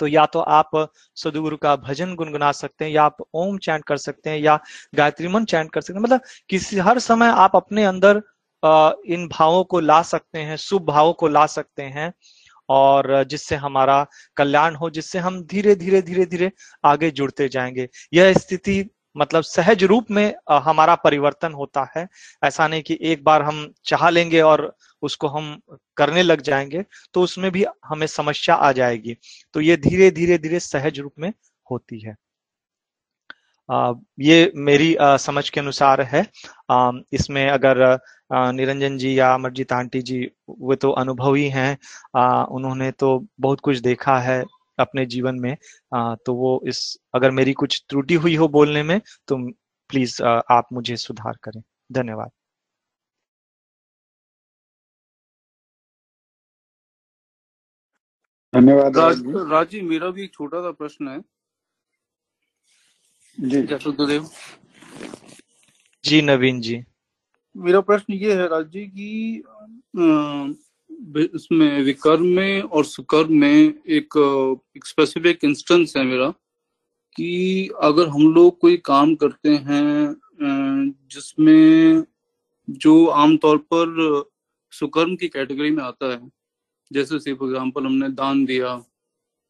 [0.01, 0.70] तो या तो आप
[1.16, 4.59] सदगुरु का भजन गुनगुना सकते हैं, या आप ओम चैंट कर सकते हैं, या
[4.95, 6.20] गायत्री मन चैंट कर सकते हैं। मतलब
[6.51, 8.22] किसी, हर समय आप अपने अंदर
[9.07, 12.12] इन भावों को ला सकते हैं, शुभ भावों को ला सकते हैं,
[12.68, 16.51] और जिससे हमारा कल्याण हो, जिससे हम धीरे धीरे धीरे धीरे
[16.84, 18.84] आगे जुड़ते जाएँगे। यह स्थिति
[19.16, 22.07] मतलब सहज रूप में हमारा परिवर्तन होता है।
[22.45, 24.62] ऐसा नहीं कि एक बार हम चाह लेंगे और
[25.05, 25.57] उसको हम
[25.97, 26.85] करने लग जाएँगे
[27.15, 29.17] तो उसमें भी हमें समस्या आ जाएगी।
[29.55, 31.33] तो ये धीरे धीरे धीरे सहज रूप में
[31.67, 32.15] होती है।
[33.69, 36.25] आ, ये मेरी आ, समझ के अनुसार है।
[36.71, 37.79] आ, इसमें अगर
[38.55, 40.19] निरंजन जी या अमरजीत आंटी जी
[40.61, 41.77] वे तो अनुभवी हैं।
[42.51, 44.43] उन्होंने तो बहुत कुछ देखा है
[44.79, 45.57] अपने जीवन में।
[45.95, 49.37] आ, तो वो इस अगर मेरी कुछ त्रुटि हुई हो बोलने में तो
[49.91, 52.31] प्लीज़ आप मुझे सुधार करें। धन्यवाद।
[58.55, 61.21] धन्यवाद राज, राज़ी। मेरा भी एक छोटा सा प्रश्न है।
[63.39, 64.29] जी। जसोदेव
[66.05, 66.83] जी नवीन जी।
[67.57, 69.45] मेरा प्रश्न ये है राज जी की
[71.35, 74.17] इसमें विकर्म में और सुकर्म में एक,
[74.77, 76.31] एक स्पेसिफिक इंस्टेंस है मेरा
[77.17, 80.15] कि अगर हम लोग कोई काम करते हैं
[81.11, 82.05] जिसमें
[82.69, 84.25] जो आमतौर पर
[84.73, 86.43] सुकर्म की कैटेगरी में आता है
[86.95, 88.82] जैसे से फॉर एग्ज़ाम्पल हमने दान दिया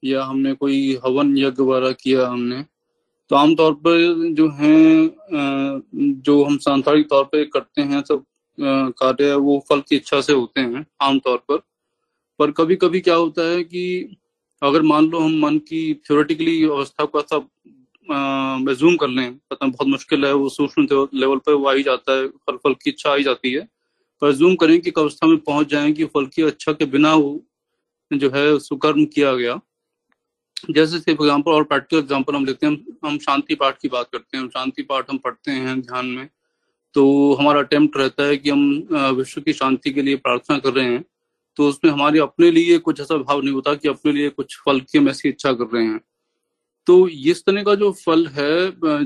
[0.02, 2.64] या हमने कोई हवन यज्ञ वगैरह किया हमने
[3.30, 4.76] तो आमतौर पर जो है
[6.22, 8.24] जो हम सांसारिक तौर पर करते हैं, सब
[8.98, 11.58] कार्य वो फल की इच्छा से होते हैं आमतौर पर।
[12.40, 14.16] पर कभी कभी क्या होता है कि
[14.62, 17.38] अगर मान लो हम मन की थ्योरेटिकली अवस्था को ऐसा
[18.74, 22.12] जूम कर लें, पता बहुत मुश्किल है, वो सूक्ष्म लेवल पर वो आ ही जाता
[22.12, 23.68] है फल फल की इच्छा आ ही जाती है
[24.22, 27.14] पर जूम करें कि अवस्था में पहुँच जाए कि फल की अच्छा के बिना
[28.10, 29.60] जो है सुकर्म किया गया।
[30.70, 34.36] जैसे सिर्फ़ एग्ज़ाम्पल और प्रैक्टिकल एग्ज़ाम्पल हम लेते हैं, हम शांति पाठ की बात करते
[34.36, 36.28] हैं शांति पाठ हम पढ़ते हैं ध्यान में
[36.94, 38.86] तो हमारा अटेम्प्ट रहता है कि हम
[39.16, 41.04] विश्व की शांति के लिए प्रार्थना कर रहे हैं
[41.56, 44.80] तो उसमें हमारे अपने लिए कुछ ऐसा भाव नहीं होता कि अपने लिए कुछ फल
[44.80, 46.00] की हम ऐसी इच्छा कर रहे हैं।
[46.86, 48.50] तो इस तरह का जो फल है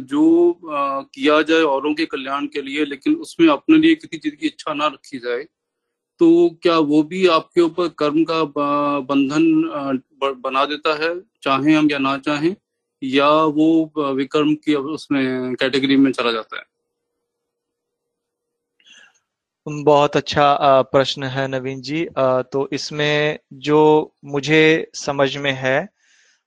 [0.07, 0.23] जो
[0.65, 4.75] किया जाए औरों के कल्याण के लिए, लेकिन उसमें अपने लिए किसी चीज़ की इच्छा
[4.75, 5.45] ना रखी जाए
[6.21, 6.29] तो
[6.63, 8.43] क्या वो भी आपके ऊपर कर्म का
[9.03, 9.45] बंधन
[10.43, 12.55] बना देता है, चाहे हम या ना चाहें,
[13.03, 16.65] या वो विकर्म की उसमें कैटेगरी में चला जाता है?
[19.67, 23.81] बहुत अच्छा प्रश्न है नवीन जी। तो इसमें जो
[24.27, 25.89] मुझे समझ में है,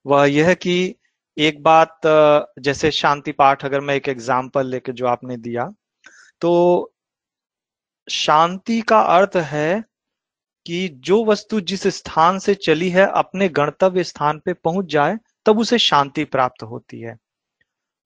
[0.05, 0.95] वह यह कि
[1.37, 2.01] एक बात
[2.59, 5.69] जैसे शांति पाठ अगर मैं एक एग्ज़ाम्पल लेके जो आपने दिया
[6.41, 6.51] तो
[8.07, 9.83] शांति का अर्थ है
[10.65, 15.59] कि जो वस्तु जिस स्थान से चली है अपने गणतव्य स्थान पे पहुँच जाए तब
[15.59, 17.15] उसे शांति प्राप्त होती है।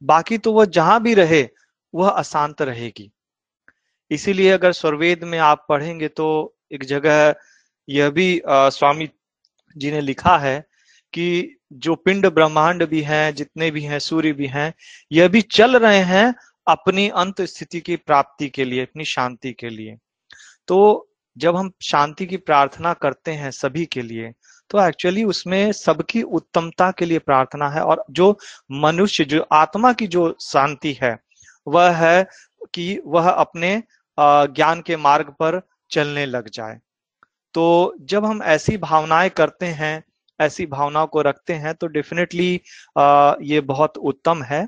[0.02, 1.48] बाकी तो वह जहाँ भी रहे
[1.94, 3.10] वह अशांत रहेगी।
[4.12, 6.28] इसीलिए अगर स्वर्वेद में आप पढ़ेंगे तो
[6.72, 7.36] एक जगह
[7.88, 9.10] यह भी आ, स्वामी
[9.76, 10.60] जी ने लिखा है
[11.14, 14.74] कि जो पिंड ब्रह्मांड भी हैं, जितने भी हैं, सूर्य भी हैं,
[15.12, 16.34] यह भी चल रहे हैं
[16.68, 19.98] अपनी अंत स्थिति की प्राप्ति के लिए, अपनी शांति के लिए।
[20.68, 24.32] तो जब हम शांति की प्रार्थना करते हैं सभी के लिए
[24.72, 28.38] तो एक्चुअली उसमें सबकी उत्तमता के लिए प्रार्थना है और जो
[28.72, 31.18] मनुष्य, जो आत्मा की जो शांति है,
[31.68, 32.28] वह है
[32.74, 33.82] कि वह अपने
[34.18, 35.62] ज्ञान के मार्ग पर
[35.92, 36.80] चलने लग जाए।
[37.54, 40.04] तो जब हम ऐसी भावनाएँ करते हैं
[40.40, 42.54] ऐसी भावनाओं को रखते हैं तो डेफिनेटली
[43.46, 44.68] ये बहुत उत्तम है।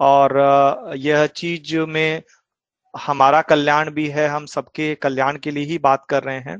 [0.00, 0.38] और
[0.98, 2.22] यह चीज़ में
[2.94, 6.58] हमारा कल्याण भी है, हम सबके कल्याण के लिए ही बात कर रहे हैं।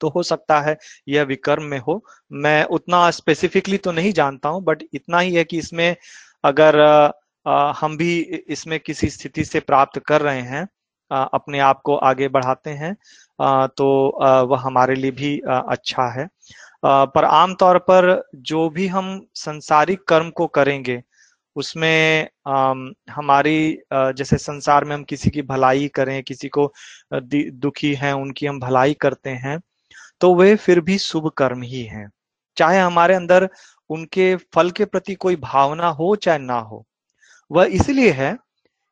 [0.00, 0.76] तो हो सकता है
[1.08, 5.44] यह विकर्म में हो। मैं उतना स्पेसिफिकली तो नहीं जानता हूँ बट इतना ही है
[5.44, 5.96] कि इसमें
[6.44, 6.80] अगर
[7.76, 8.18] हम भी
[8.50, 10.66] इसमें किसी स्थिति से प्राप्त कर रहे हैं
[11.34, 12.94] अपने आप को आगे बढ़ाते हैं
[13.76, 13.86] तो
[14.48, 16.28] वह हमारे लिए भी अच्छा है।
[16.82, 21.02] पर आमतौर पर जो भी हम संसारिक कर्म को करेंगे,
[21.56, 22.28] उसमें
[23.10, 26.72] हमारी जैसे संसार में हम किसी की भलाई करें, किसी को
[27.14, 29.58] दुखी हैं, उनकी हम भलाई करते हैं
[30.20, 32.08] तो वे फिर भी शुभ कर्म ही हैं।
[32.56, 33.48] चाहे हमारे अंदर
[33.90, 36.84] उनके फल के प्रति कोई भावना हो चाहे ना हो,
[37.50, 38.36] वह इसलिए है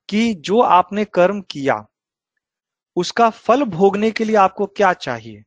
[0.09, 1.85] कि जो आपने कर्म किया,
[2.97, 5.43] उसका फल भोगने के लिए आपको क्या चाहिए?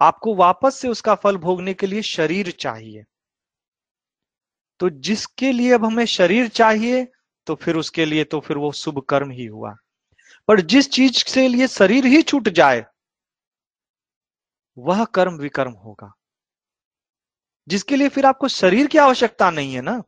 [0.00, 3.04] आपको वापस से उसका फल भोगने के लिए शरीर चाहिए।
[4.80, 7.06] तो जिसके लिए अब हमें शरीर चाहिए
[7.46, 9.74] तो फिर उसके लिए तो फिर वो शुभ कर्म ही हुआ।
[10.48, 12.84] पर जिस चीज़ से लिए शरीर ही छूट जाए,
[14.76, 16.12] वह कर्म विकर्म होगा।
[17.68, 20.02] जिसके लिए फिर आपको शरीर की आवश्यकता नहीं है ना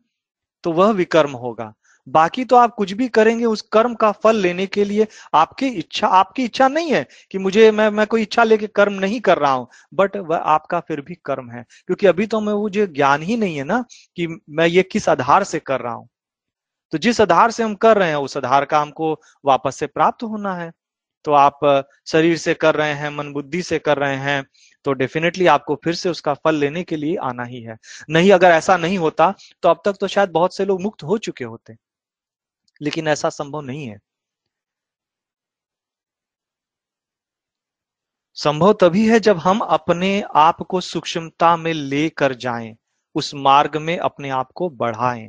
[0.65, 1.73] तो वह विकर्म होगा।
[2.09, 6.07] बाकी तो आप कुछ भी करेंगे उस कर्म का फल लेने के लिए आपकी इच्छा
[6.09, 9.53] आपकी इच्छा नहीं है कि मुझे, मैं मैं कोई इच्छा लेके कर्म नहीं कर रहा
[9.53, 13.37] हूँ बट वह आपका फिर भी कर्म है। क्योंकि अभी तो मैं मुझे ज्ञान ही
[13.37, 13.85] नहीं है ना
[14.17, 16.09] कि मैं ये किस आधार से कर रहा हूँ।
[16.93, 19.13] तो जिस आधार से हम कर रहे हैं, उस आधार का हमको
[19.45, 20.71] वापस से प्राप्त होना है।
[21.25, 21.61] तो आप
[22.07, 24.45] शरीर से कर रहे हैं, मन बुद्धि से कर रहे हैं
[24.85, 27.77] तो डेफिनेटली आपको फिर से उसका फल लेने के लिए आना ही है।
[28.11, 29.33] नहीं, अगर ऐसा नहीं होता
[29.63, 31.75] तो अब तक तो शायद बहुत से लोग मुक्त हो चुके होते।
[32.81, 33.99] लेकिन ऐसा संभव नहीं है।
[38.37, 42.75] संभव तभी है जब हम अपने आप को सूक्ष्मता में लेकर जाएँ,
[43.15, 45.29] उस मार्ग में अपने आप को बढ़ाएँ।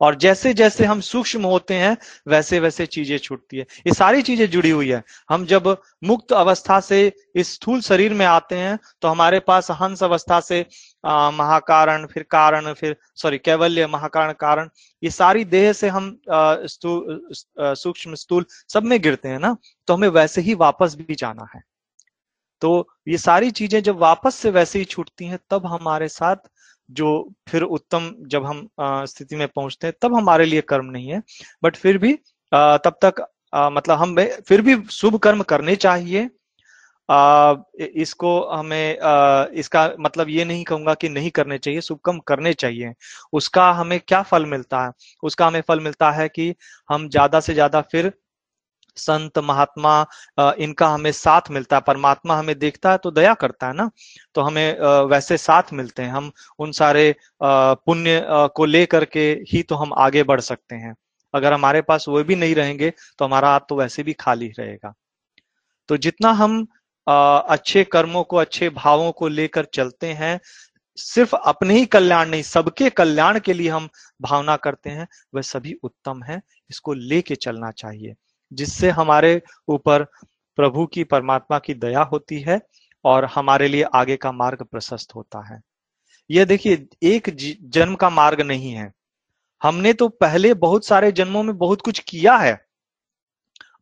[0.00, 1.96] और जैसे जैसे हम सूक्ष्म होते हैं
[2.28, 6.80] वैसे वैसे चीज़ें छूटती है। ये सारी चीज़ें जुड़ी हुई है। हम जब मुक्त अवस्था
[6.80, 7.00] से
[7.36, 10.64] इस स्थूल शरीर में आते हैं तो हमारे पास हंस अवस्था से
[11.04, 14.68] महाकारण, फिर कारण, फिर सॉरी कैवल्य, महाकारण, कारण,
[15.02, 19.56] ये सारी देह से हम सूक्ष्म स्थूल सब में गिरते हैं ना
[19.88, 21.62] तो हमें वैसे ही वापस भी जाना है।
[22.62, 26.36] तो ये सारी चीज़ें जब वापस से वैसे ही छूटती हैं, तब हमारे साथ
[26.88, 27.08] जो
[27.48, 31.22] फिर उत्तम जब हम स्थिति में पहुँचते हैं, तब हमारे लिए कर्म नहीं है।
[31.62, 32.12] बट फिर भी
[32.52, 34.16] तब तक मतलब हम,
[34.48, 36.28] फिर भी शुभ कर्म करने चाहिए
[37.08, 42.52] आ, इसको हमें आ, इसका मतलब ये नहीं कहूँगा कि नहीं करने चाहिए कर्म करने
[42.54, 42.92] चाहिए।
[43.32, 44.90] उसका हमें क्या फल मिलता है?
[45.22, 46.54] उसका हमें फल मिलता है कि
[46.90, 48.12] हम ज़्यादा से ज़्यादा फिर
[48.96, 50.06] संत महात्मा
[50.58, 53.90] इनका हमें साथ मिलता है। परमात्मा हमें देखता है तो दया करता है ना?
[54.34, 54.80] तो हमें
[55.10, 60.22] वैसे साथ मिलते हैं। हम उन सारे पुण्य को लेकर के ही तो हम आगे
[60.24, 60.94] बढ़ सकते हैं।
[61.34, 64.92] अगर हमारे पास वो भी नहीं रहेंगे तो हमारा हाथ तो वैसे भी खाली रहेगा।
[65.88, 66.66] तो जितना हम
[67.08, 70.40] अच्छे कर्मों को, अच्छे भावों को लेकर चलते हैं।
[70.98, 73.88] सिर्फ़ अपने ही कल्याण नहीं, सबके कल्याण के लिए हम
[74.20, 76.40] भावना करते हैं। वह सभी उत्तम है,
[76.70, 78.14] इसको लेके चलना चाहिए,
[78.52, 80.04] जिससे हमारे ऊपर
[80.58, 82.60] प्रभु की, परमात्मा की दया होती है
[83.04, 85.60] और हमारे लिए आगे का मार्ग प्रशस्त होता है।
[86.30, 88.92] यह देखिए, एक जन्म का मार्ग नहीं है।
[89.62, 92.67] हमने तो पहले बहुत सारे जन्मों में बहुत कुछ किया है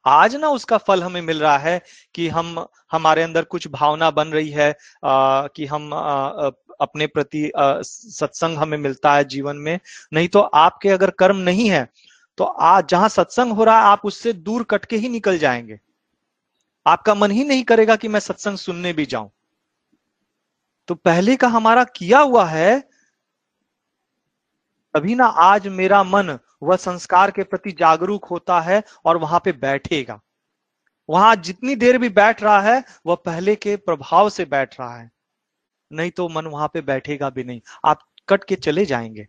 [0.07, 1.81] आज ना उसका फल हमें मिल रहा है
[2.15, 4.71] कि हम हमारे अंदर कुछ भावना बन रही है
[5.05, 6.51] आ, कि हम आ,
[6.81, 9.79] अपने प्रति सत्संग हमें मिलता है जीवन में।
[10.13, 11.89] नहीं तो आपके अगर कर्म नहीं है
[12.39, 15.79] तो आज जहाँ सत्संग हो रहा है आप उससे दूर कट के ही निकल जाएँगे।
[16.87, 19.31] आपका मन ही नहीं करेगा कि मैं सत्संग सुनने भी जाऊँ।
[20.89, 22.89] तो पहले का हमारा किया हुआ है
[24.95, 29.53] अभी ना आज मेरा मन वह संस्कार के प्रति जागरूक होता है और वहाँ पे
[29.53, 30.21] बैठेगा।
[31.09, 35.11] वहाँ जितनी देर भी बैठ रहा है, वह पहले के प्रभाव से बैठ रहा है।
[35.91, 39.27] नहीं तो मन वहाँ पे बैठेगा भी नहीं। आप कट के चले जाएँगे।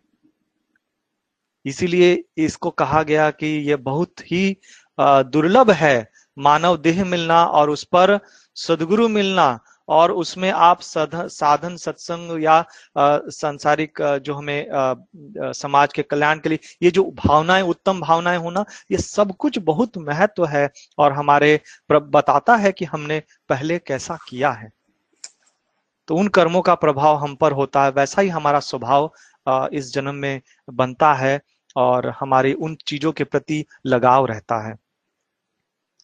[1.64, 4.56] इसीलिए इसको कहा गया कि यह बहुत ही
[4.98, 8.18] दुर्लभ है मानव देह मिलना और उस पर
[8.56, 9.58] सदगुरु मिलना।
[9.88, 12.64] और उसमें आप साधन, सत्संग या
[12.98, 18.98] सांसारिक जो हमें समाज के कल्याण के लिए, ये जो भावनाएँ, उत्तम भावनाएँ होना ये
[18.98, 20.68] सब कुछ बहुत महत्व है
[20.98, 21.60] और हमारे
[21.90, 24.70] बताता है कि हमने पहले कैसा किया है।
[26.08, 29.10] तो उन कर्मों का प्रभाव हम पर होता है, वैसा ही हमारा स्वभाव
[29.72, 31.40] इस जन्म में बनता है
[31.76, 34.74] और हमारी उन चीज़ों के प्रति लगाव रहता है।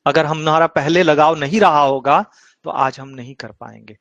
[0.07, 2.25] अगर हमारा पहले लगाव नहीं रहा होगा
[2.65, 3.97] तो आज हम नहीं कर पाएँगे।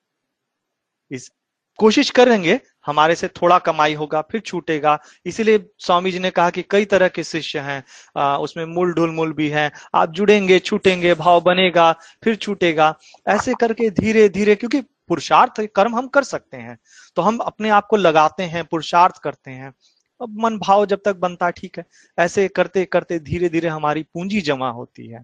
[1.12, 1.32] इस
[1.80, 6.64] कोशिश करेंगे हमारे से थोड़ा कमाई होगा फिर छूटेगा। इसीलिए स्वामी जी ने कहा कि
[6.72, 7.84] कई तरह के शिष्य हैं
[8.18, 11.92] आ, उसमें मूल ढुल मूल भी हैं। आप जुड़ेंगे छूटेंगे भाव बनेगा
[12.24, 12.94] फिर छूटेगा।
[13.28, 16.78] ऐसे करके धीरे धीरे क्योंकि पुरुषार्थ कर्म हम कर सकते हैं
[17.18, 19.74] तो हम अपने आप को लगाते हैं पुरुषार्थ करते हैं।
[20.22, 21.86] अब मन भाव जब तक बनता ठीक है।
[22.18, 25.24] ऐसे करते करते धीरे धीरे हमारी पूंजी जमा होती है।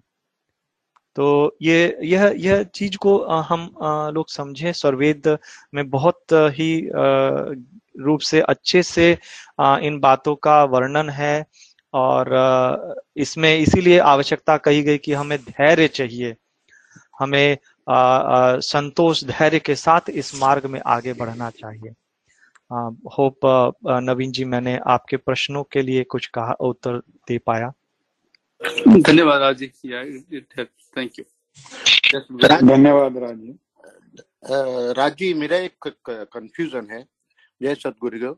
[1.15, 3.69] तो ये, यह यह चीज़ को हम
[4.14, 5.38] लोग समझे। स्वर्वेद
[5.73, 6.72] में बहुत ही
[7.99, 9.11] रूप से अच्छे से
[9.61, 11.45] इन बातों का वर्णन है
[11.94, 12.30] और
[13.18, 16.36] इसमें इसीलिए आवश्यकता कही गई कि हमें धैर्य चाहिए।
[17.19, 17.57] हमें
[17.88, 21.94] संतोष, धैर्य के साथ इस मार्ग में आगे बढ़ना चाहिए।
[23.11, 23.40] होप
[24.03, 27.72] नवीन जी, मैंने आपके प्रश्नों के लिए कुछ कहा, उत्तर दे पाया।
[28.61, 29.68] धन्यवाद राज़ी
[30.98, 31.26] थैंक यू
[32.40, 33.53] धन्यवाद राज़ी
[34.98, 35.88] राज़ी मेरा एक
[36.34, 37.06] कंफ्यूजन है।
[37.61, 38.36] जय सतगुरु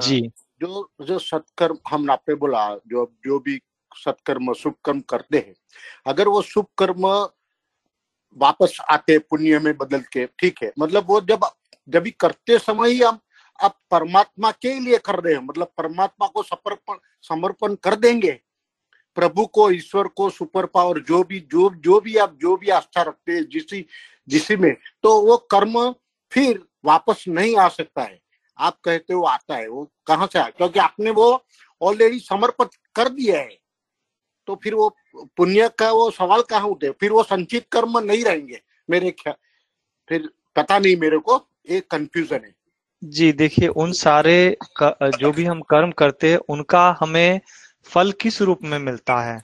[0.00, 0.20] जी।
[0.60, 3.60] जो जो सत्कर्म हम आपने बोला जो जो भी
[3.96, 5.54] सत्कर्म शुभ कर्म करते हैं
[6.06, 7.06] अगर वो शुभ कर्म
[8.36, 11.44] वापस आते पुण्य में बदल के ठीक है मतलब वो जब
[11.88, 13.18] जब करते समय ही हम
[13.58, 18.38] अब परमात्मा के लिए कर रहे हैं मतलब परमात्मा को समर्पण समर्पण कर देंगे
[19.16, 23.02] प्रभु को, ईश्वर को, सुपर पावर, जो भी, जो जो भी आप, जो भी आस्था
[23.02, 23.84] रखते हैं, जिसी
[24.28, 25.74] जिसी में तो वो कर्म
[26.32, 28.20] फिर वापस नहीं आ सकता है।
[28.58, 30.50] आप कहते हो, आता है, वो कहाँ से आया?
[30.50, 31.44] क्योंकि आपने वो
[31.80, 33.58] ऑलरेडी समर्पित कर दिया है।
[34.48, 34.88] तो फिर वो
[35.36, 36.90] पुण्य का वो सवाल कहाँ उठे?
[36.90, 38.60] फिर वो संचित कर्म नहीं रहेंगे,
[38.90, 39.34] मेरे ख्याल
[40.08, 42.54] फिर पता नहीं मेरे को, एक कंफ्यूजन है।
[43.04, 47.40] जी, देखिए, उन सारे जो भी हम कर्म करते हैं, उनका हमें
[47.86, 49.40] फल किस रूप में मिलता है?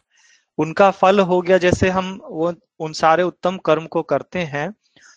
[0.58, 4.72] उनका फल हो गया जैसे हम वो, उन सारे उत्तम कर्म को करते हैं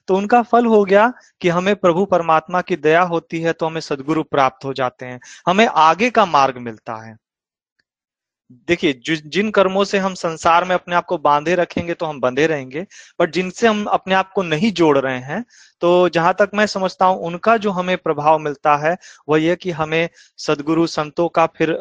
[0.07, 1.11] तो उनका फल हो गया
[1.41, 5.19] कि हमें प्रभु परमात्मा की दया होती है तो हमें सदगुरु प्राप्त हो जाते हैं,
[5.48, 7.15] हमें आगे का मार्ग मिलता है।
[8.68, 12.45] देखिए जिन कर्मों से हम संसार में अपने आप को बांधे रखेंगे तो हम बंधे
[12.48, 12.86] रहेंगे,
[13.19, 15.44] बट जिनसे हम अपने आप को नहीं जोड़ रहे हैं
[15.82, 18.95] तो जहाँ तक मैं समझता हूँ, उनका जो हमें प्रभाव मिलता है,
[19.30, 20.10] वह यह कि हमें
[20.40, 21.78] सदगुरु, संतों का फिर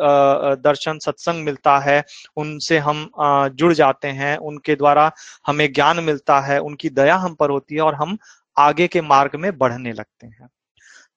[0.61, 2.03] दर्शन, सत्संग मिलता है,
[2.37, 5.11] उनसे हम जुड़ जाते हैं, उनके द्वारा
[5.47, 8.17] हमें ज्ञान मिलता है, उनकी दया हम पर होती है और हम
[8.57, 10.49] आगे के मार्ग में बढ़ने लगते हैं।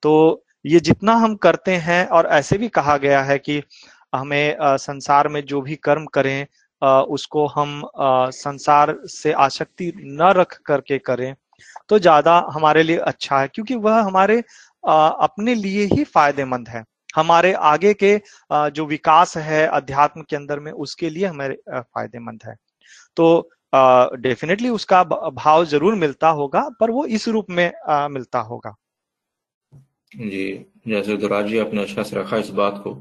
[0.03, 3.61] तो ये जितना हम करते हैं और ऐसे भी कहा गया है कि
[4.13, 6.45] हमें संसार में जो भी कर्म करें
[6.81, 11.33] उसको हम संसार से आसक्ति न रख करके करें
[11.89, 14.37] तो ज़्यादा हमारे लिए अच्छा है, क्योंकि वह हमारे
[14.83, 16.83] अपने लिए ही फ़ायदेमंद है।
[17.15, 18.17] हमारे आगे के
[18.71, 22.55] जो विकास है अध्यात्म के अंदर में, उसके लिए हमारे फ़ायदेमंद है।
[23.17, 27.71] तो डेफिनेटली उसका भाव ज़रूर मिलता होगा, पर वो इस रूप में
[28.09, 28.75] मिलता होगा।
[30.11, 32.93] जी, जैसे दुराज जी आपने अच्छा से रखा इस बात को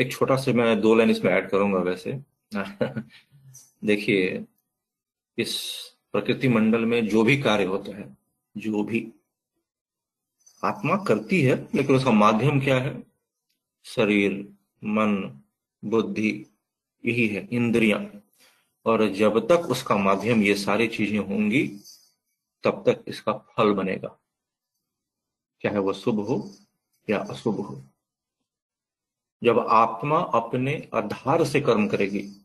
[0.00, 2.20] एक छोटा सा मैं दो लाइन इसमें ऐड करूँगा वैसे।
[3.84, 4.44] देखिए,
[5.38, 5.80] इस
[6.12, 8.16] प्रकृति मंडल में जो भी कार्य होता है,
[8.56, 9.12] जो भी
[10.64, 13.02] आत्मा करती है, लेकिन उसका माध्यम क्या है?
[13.84, 14.54] शरीर,
[14.84, 15.42] मन,
[15.84, 16.46] बुद्धि,
[17.04, 18.22] यही है, इंद्रियाँ।
[18.86, 21.66] और जब तक उसका माध्यम ये सारी चीज़ें होंगी,
[22.64, 24.18] तब तक इसका फल बनेगा।
[25.62, 26.54] चाहे वह शुभ हो
[27.10, 27.82] या अशुभ हो।
[29.42, 32.42] जब आत्मा अपने आधार से कर्म करेगी,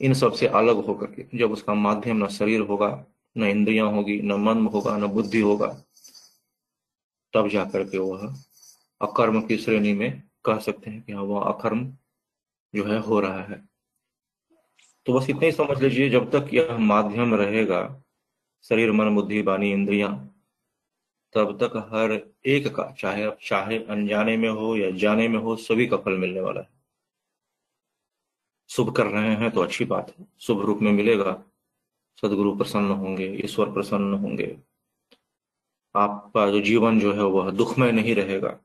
[0.00, 3.06] इन सबसे अलग होकर के, जब उसका माध्यम न शरीर होगा,
[3.36, 5.66] न इंद्रियाँ होगी, न मन होगा, न बुद्धि होगा,
[7.34, 8.34] तब जाकर के वह
[9.00, 11.96] अकर्म की श्रेणी में कह सकते हैं कि हाँ वह अकर्म
[12.74, 13.68] जो है हो रहा है।
[15.06, 18.02] तो बस इतना ही समझ लीजिए, जब तक यह माध्यम रहेगा,
[18.62, 20.28] शरीर, मन, बुद्धि बानी इंद्रिया
[21.32, 25.86] तब तक हर एक का, चाहे चाहे अनजाने में हो या जाने में हो, सभी
[25.86, 26.68] का फल मिलने वाला है।
[28.68, 31.44] शुभ कर रहे हैं तो अच्छी बात है। शुभ रूप में मिलेगा।
[32.22, 34.58] सदगुरु प्रसन्न होंगे, ईश्वर प्रसन्न होंगे।
[35.96, 38.58] आपका जो जीवन जो है, वह दुखमय नहीं रहेगा।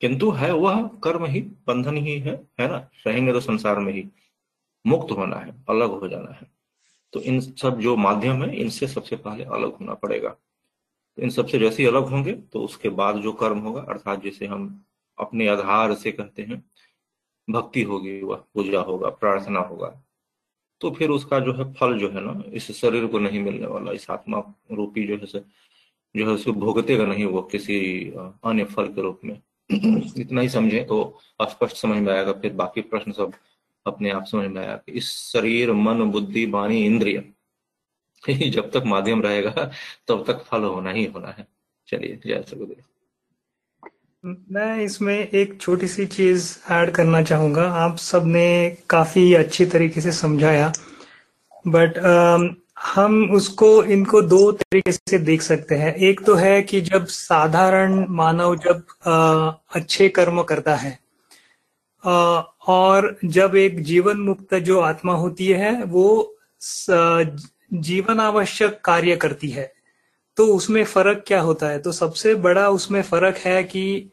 [0.00, 2.90] किंतु है वह कर्म ही, बंधन ही है है ना?
[3.06, 4.08] रहेंगे तो संसार में ही।
[4.86, 6.50] मुक्त होना है, अलग हो जाना है।
[7.12, 10.36] तो इन सब जो माध्यम है, इनसे सबसे पहले अलग होना पड़ेगा।
[11.18, 14.84] इन सबसे जैसे ही अलग होंगे तो उसके बाद जो कर्म होगा, अर्थात जिसे हम
[15.18, 16.62] अपने आधार से कहते हैं,
[17.48, 19.94] भक्ति होगी, वह पूजा होगा, प्रार्थना होगा
[20.80, 23.92] तो फिर उसका जो है फल जो है ना, इस शरीर को नहीं मिलने वाला,
[23.92, 24.42] इस आत्मा
[24.72, 25.44] रूपी जो है
[26.14, 27.78] जो है उसको भोगतेगा नहीं वो किसी
[28.44, 29.40] अन्य फल के रूप में।
[30.18, 33.32] इतना ही समझे तो स्पष्ट समझ में आएगा, फिर बाकी प्रश्न सब
[33.86, 37.18] अपने आप समझ में आएगा इस शरीर, मन, बुद्धि, वाणी, इंद्रिय
[38.50, 39.70] जब तक माध्यम रहेगा
[40.08, 41.46] तब तक फल होना ही होना है।
[41.88, 42.76] चलिए जय सगुदेव
[44.24, 50.12] मैं इसमें एक छोटी सी चीज़ ऐड करना चाहूँगा। आप सबने काफ़ी अच्छी तरीके से
[50.12, 50.72] समझाया।
[51.68, 51.98] बट
[52.82, 58.06] हम उसको इनको दो तरीके से देख सकते हैं। एक तो है कि जब साधारण
[58.08, 60.98] मानव जब आ, अच्छे कर्म करता है
[62.04, 66.34] आ, और जब एक जीवन मुक्त जो आत्मा होती है वो
[67.70, 69.72] जीवन आवश्यक कार्य करती है
[70.36, 71.78] तो उसमें फ़र्क क्या होता है?
[71.78, 74.10] तो सबसे बड़ा उसमें फ़र्क है कि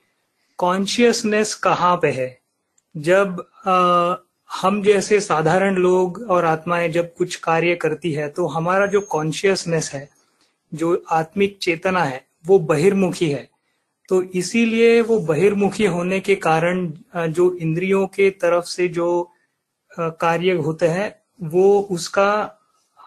[0.59, 2.37] कॉन्शियसनेस कहाँ पे है?
[2.95, 4.15] जब आ,
[4.49, 9.91] हम जैसे साधारण लोग और आत्माएँ जब कुछ कार्य करती है तो हमारा जो कॉन्शियसनेस
[9.93, 10.07] है
[10.73, 13.47] जो आत्मिक चेतना है वो बहिर्मुखी है।
[14.09, 16.87] तो इसीलिए वो बहिर्मुखी होने के कारण
[17.17, 19.07] जो इंद्रियों के तरफ़ से जो
[19.99, 21.13] कार्य होते हैं
[21.49, 22.54] वो उसका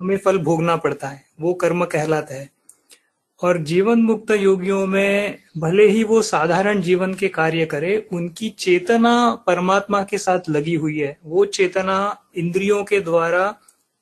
[0.00, 2.50] हमें फल भोगना पड़ता है, वो कर्म कहलाता है।
[3.42, 9.34] और जीवन मुक्त योगियों में भले ही वो साधारण जीवन के कार्य करे, उनकी चेतना
[9.46, 13.46] परमात्मा के साथ लगी हुई है। वो चेतना इंद्रियों के द्वारा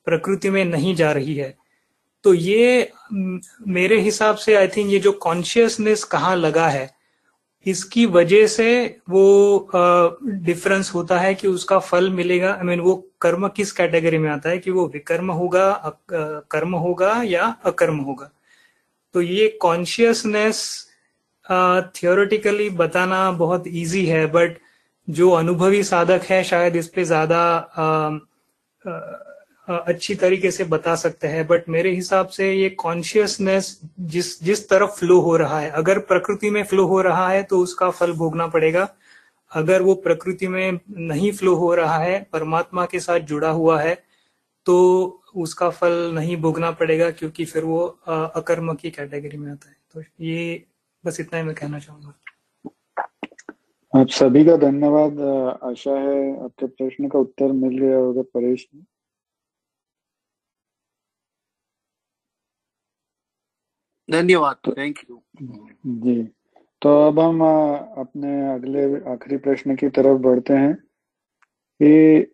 [0.05, 1.57] प्रकृति में नहीं जा रही है।
[2.23, 2.91] तो ये
[3.67, 6.96] मेरे हिसाब से आई थिंक ये जो कॉन्शियसनेस कहाँ लगा है
[7.67, 8.69] इसकी वजह से
[9.09, 9.69] वो
[10.23, 14.17] डिफरेंस होता है कि उसका फल मिलेगा। आई I मीन mean, वो कर्म किस कैटेगरी
[14.17, 18.29] में आता है कि वो विकर्म होगा कर्म होगा या अकर्म होगा।
[19.15, 20.63] तो ये कॉन्शियसनेस
[21.95, 24.57] थियोरेटिकली बताना बहुत इजी है बट
[25.07, 27.41] जो अनुभवी साधक है शायद इस पे ज़्यादा
[29.67, 34.91] अच्छी तरीके से बता सकते हैं बट मेरे हिसाब से ये कॉन्शियसनेस जिस जिस तरफ़
[34.91, 38.47] फ्लो हो रहा है, अगर प्रकृति में फ्लो हो रहा है तो उसका फल भोगना
[38.47, 38.87] पड़ेगा।
[39.51, 43.95] अगर वो प्रकृति में नहीं फ्लो हो रहा है, परमात्मा के साथ जुड़ा हुआ है
[44.65, 49.75] तो उसका फल नहीं भोगना पड़ेगा, क्योंकि फिर वो अकर्म की कैटेगरी में आता है।
[49.93, 50.63] तो ये
[51.03, 52.13] बस इतना ही मैं कहना चाहूँगा।
[53.93, 55.19] आप सभी का धन्यवाद
[55.63, 58.81] आशा है आपके प्रश्न का उत्तर मिल गया होगा परेश ने
[64.11, 65.21] धन्यवाद थैंक यू
[65.87, 66.23] जी
[66.81, 67.41] तो अब हम
[68.01, 70.73] अपने अगले, आखिरी प्रश्न की तरफ़ बढ़ते हैं
[71.81, 72.33] कि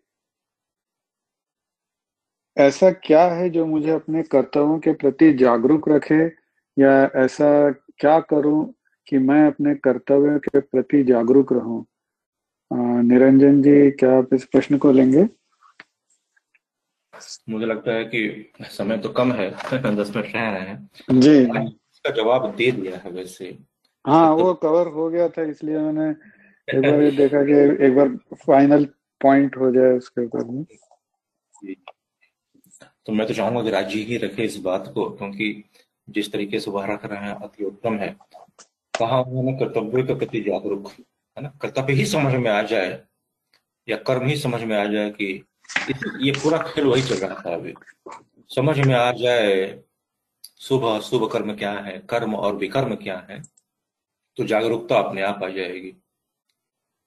[2.56, 6.24] ऐसा क्या है जो मुझे अपने कर्तव्यों के प्रति जागरूक रखे
[6.78, 8.74] या ऐसा क्या करूँ
[9.08, 11.84] कि मैं अपने कर्तव्यों के प्रति जागरूक रहूँ?
[13.02, 15.24] निरंजन जी, क्या आप इस प्रश्न को लेंगे?
[17.48, 19.50] मुझे लगता है कि समय तो कम है
[19.96, 23.58] दस मिनट रह रहे हैं। जी। इसका जवाब दे दिया है वैसे।
[24.06, 26.08] हाँ वो कवर हो गया था इसलिए मैंने
[26.68, 28.08] एक बार ये देखा कि एक बार
[28.46, 28.84] फाइनल
[29.20, 30.64] पॉइंट हो जाए उसके ऊपर में
[33.06, 35.64] तो मैं तो चाहूँगा कि राज्य ही रखे इस बात को क्योंकि
[36.10, 38.16] जिस तरीके से वह रख रहे हैं अति उत्तम है।
[38.94, 41.52] कहा उन्होंने कर्तव्य के प्रति जागरूक है ना?
[41.62, 43.00] कर्तव्य ही समझ में आ जाए
[43.88, 45.44] या कर्म ही समझ में आ जाए कि
[46.20, 47.74] ये पूरा खेल वही चल रहा था अभी।
[48.50, 49.82] समझ में आ जाए,
[50.60, 53.42] शुभ शुभ कर्म क्या है, कर्म और विकर्म क्या है
[54.36, 55.92] तो जागरूकता अपने आप आ जाएगी।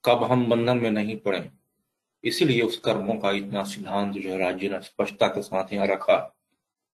[0.03, 1.49] कब हम बंधन में नहीं पड़े,
[2.23, 6.17] इसीलिए उस कर्मों का इतना सिद्धांत जो है राज्य ने स्पष्टता के साथ यहाँ रखा।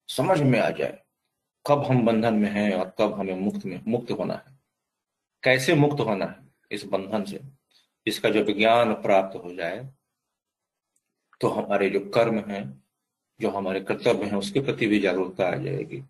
[0.10, 0.98] समझ में आ जाए,
[1.66, 4.58] कब हम बंधन में हैं और कब हमें मुक्त में मुक्त होना है।
[5.44, 7.40] कैसे मुक्त होना है इस बंधन से?
[8.08, 9.88] इसका जब ज्ञान प्राप्त हो जाए
[11.44, 12.84] तो हमारे जो कर्म हैं,
[13.40, 16.04] जो हमारे कर्तव्य हैं, उसके प्रति भी जागरूकता आ जाएगी।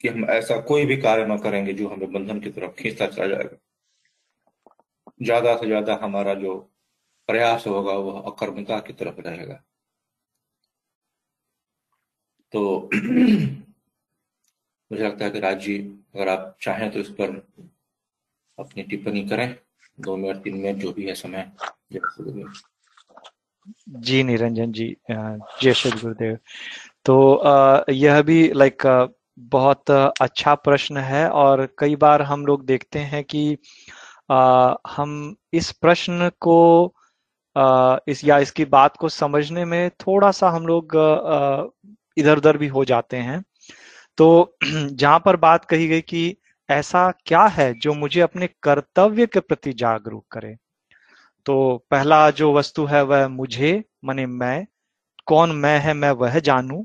[0.00, 3.26] कि हम ऐसा कोई भी कार्य न करेंगे जो हमें बंधन की तरफ़ खींचता चला
[3.26, 3.56] जाएगा।
[5.22, 6.70] ज़्यादा से ज़्यादा हमारा जो
[7.26, 9.64] प्रयास होगा, वह अकर्मता की तरफ़ रहेगा।
[12.52, 12.90] तो
[14.92, 15.78] मुझे लगता है कि राज़ी
[16.14, 17.30] अगर आप चाहें तो इस पर
[18.58, 19.56] अपनी टिप्पणी करें।
[20.00, 21.52] दो मिनट, तीन मिनट, जो भी है समय।
[23.68, 26.38] जी, निरंजन जी जय श्री गुरुदेव।
[27.04, 27.16] तो
[27.92, 28.82] यह भी लाइक
[29.50, 33.44] बहुत अच्छा प्रश्न है और कई बार हम लोग देखते हैं कि
[34.88, 36.56] हम इस प्रश्न को
[38.08, 40.96] इस या इसकी बात को समझने में थोड़ा सा हम लोग
[42.16, 43.42] इधर उधर भी हो जाते हैं।
[44.18, 46.36] तो जहाँ पर बात कही गई कि
[46.68, 50.56] ऐसा क्या है जो मुझे अपने कर्तव्य के प्रति जागरूक करे?
[51.48, 54.66] तो पहला जो वस्तु है वह मुझे, माने मैं,
[55.26, 56.84] कौन मैं है, मैं वह जानू।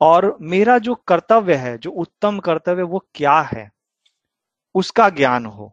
[0.00, 3.70] और मेरा जो कर्तव्य है, जो उत्तम कर्तव्य, वो क्या है?
[4.74, 5.72] उसका ज्ञान हो।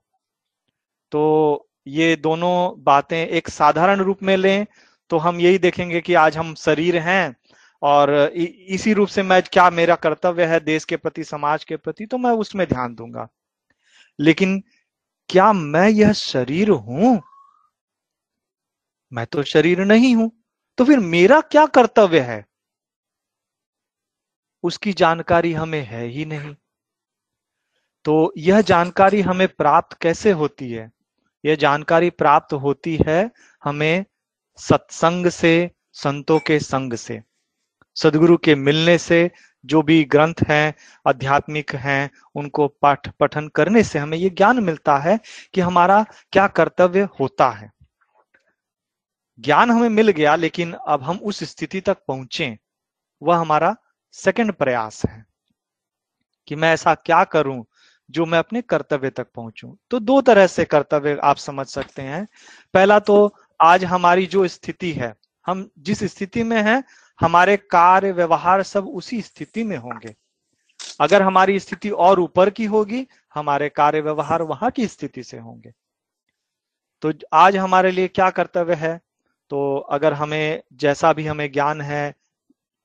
[1.11, 4.65] तो ये दोनों बातें एक साधारण रूप में लें
[5.11, 7.35] तो हम यही देखेंगे कि आज हम शरीर हैं,
[7.81, 12.06] और इसी रूप से मैं क्या मेरा कर्तव्य है देश के प्रति, समाज के प्रति
[12.06, 13.27] तो मैं उसमें ध्यान दूँगा।
[14.19, 14.61] लेकिन
[15.30, 17.22] क्या मैं यह शरीर हूँ?
[19.11, 20.31] मैं तो शरीर नहीं हूँ
[20.77, 22.45] तो फिर मेरा क्या कर्तव्य है?
[24.63, 26.55] उसकी जानकारी हमें है ही नहीं।
[28.05, 30.91] तो यह जानकारी हमें प्राप्त कैसे होती है?
[31.45, 33.31] यह जानकारी प्राप्त होती है
[33.63, 34.05] हमें
[34.59, 37.21] सत्संग से, संतों के संग से,
[37.95, 39.31] सदगुरु के मिलने से,
[39.65, 40.73] जो भी ग्रंथ हैं,
[41.07, 45.19] आध्यात्मिक हैं, उनको पाठ पठन करने से हमें ये ज्ञान मिलता है
[45.53, 47.71] कि हमारा क्या कर्तव्य होता है।
[49.39, 52.57] ज्ञान हमें मिल गया, लेकिन अब हम उस स्थिति तक पहुँचे,
[53.22, 53.76] वह हमारा
[54.11, 55.26] सेकंड प्रयास है
[56.47, 57.65] कि मैं ऐसा क्या करूँ
[58.11, 62.27] जो मैं अपने कर्तव्य तक पहुंचूं। तो दो तरह से कर्तव्य आप समझ सकते हैं।
[62.73, 65.15] पहला तो आज हमारी जो स्थिति है,
[65.47, 66.84] हम जिस स्थिति में हैं,
[67.19, 70.15] हमारे कार्य व्यवहार सब उसी स्थिति में होंगे।
[71.01, 75.72] अगर हमारी स्थिति और ऊपर की होगी, हमारे कार्य व्यवहार वहाँ की स्थिति से होंगे।
[77.01, 79.01] तो आज हमारे लिए क्या कर्तव्य है?
[79.49, 82.13] तो अगर हमें जैसा भी हमें ज्ञान है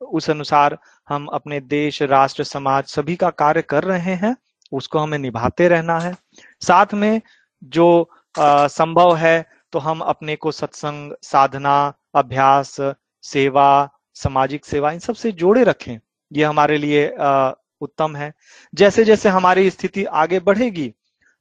[0.01, 0.79] उस अनुसार
[1.09, 4.37] हम अपने देश राष्ट्र समाज सभी का कार्य कर रहे हैं
[4.73, 6.15] उसको हमें निभाते रहना है।
[6.63, 7.21] साथ में
[7.63, 12.77] जो आ, संभव है तो हम अपने को सत्संग साधना अभ्यास
[13.25, 15.99] सेवा सामाजिक सेवा इन सबसे जोड़े रखें।
[16.31, 18.33] ये हमारे लिए आ, उत्तम है।
[18.75, 20.93] जैसे जैसे हमारी स्थिति आगे बढ़ेगी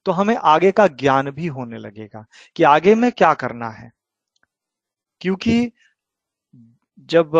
[0.05, 2.25] तो हमें आगे का ज्ञान भी होने लगेगा
[2.55, 3.91] कि आगे में क्या करना है।
[5.21, 5.71] क्योंकि
[7.09, 7.31] जब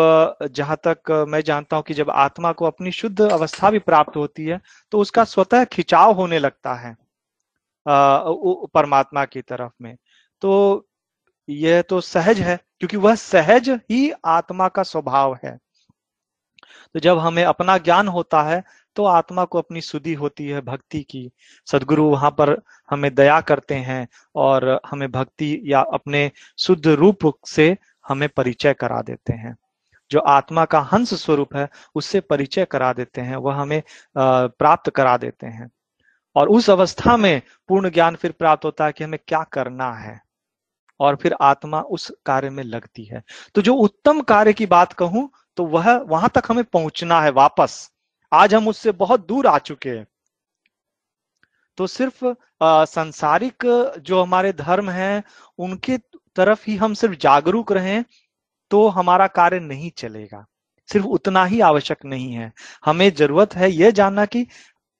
[0.52, 4.44] जहाँ तक मैं जानता हूँ कि जब आत्मा को अपनी शुद्ध अवस्था भी प्राप्त होती
[4.46, 4.60] है
[4.92, 6.94] तो उसका स्वतः खिंचाव होने लगता है
[7.86, 9.96] परमात्मा की तरफ़ में।
[10.42, 10.86] तो
[11.48, 15.58] यह तो सहज है, क्योंकि वह सहज ही आत्मा का स्वभाव है।
[16.94, 18.62] तो जब हमें अपना ज्ञान होता है
[18.96, 21.30] तो आत्मा को अपनी सुधि होती है भक्ति की।
[21.66, 22.60] सदगुरु वहाँ पर
[22.90, 27.76] हमें दया करते हैं और हमें भक्ति या अपने शुद्ध रूप से
[28.08, 29.56] हमें परिचय करा देते हैं।
[30.10, 33.82] जो आत्मा का हंस स्वरूप है, उससे परिचय करा देते हैं, वह हमें
[34.18, 35.70] प्राप्त करा देते हैं।
[36.36, 40.20] और उस अवस्था में पूर्ण ज्ञान फिर प्राप्त होता है कि हमें क्या करना है।
[41.00, 43.22] और फिर आत्मा उस कार्य में लगती है।
[43.54, 47.91] तो जो उत्तम कार्य की बात कहूँ तो वह, वहाँ तक हमें पहुँचना है वापस।
[48.32, 50.06] आज हम उससे बहुत दूर आ चुके हैं।
[51.78, 52.24] तो सिर्फ़
[52.86, 53.64] संसारिक
[54.00, 55.22] जो हमारे धर्म हैं,
[55.58, 55.96] उनके
[56.36, 58.04] तरफ़ ही हम सिर्फ़ जागरूक रहें
[58.70, 60.44] तो हमारा कार्य नहीं चलेगा।
[60.88, 62.52] सिर्फ़ उतना ही आवश्यक नहीं है।
[62.84, 64.46] हमें ज़रूरत है यह जानना कि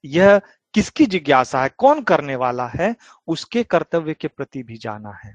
[0.05, 0.41] यह
[0.75, 2.95] किसकी जिज्ञासा है, कौन करने वाला है,
[3.29, 5.35] उसके कर्तव्य के प्रति भी जाना है।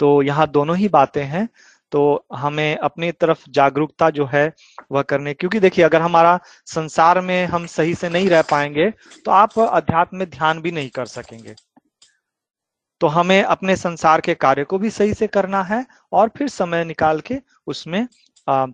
[0.00, 1.48] तो यहाँ दोनों ही बातें हैं।
[1.94, 4.50] तो हमें अपनी तरफ़ जागरूकता जो है
[4.92, 8.90] वह करने क्योंकि देखिए, अगर हमारा संसार में हम सही से नहीं रह पाएँगे
[9.24, 11.54] तो आप अध्यात्म में ध्यान भी नहीं कर सकेंगे।
[13.00, 16.84] तो हमें अपने संसार के कार्य को भी सही से करना है और फिर समय
[16.84, 18.06] निकाल के उसमें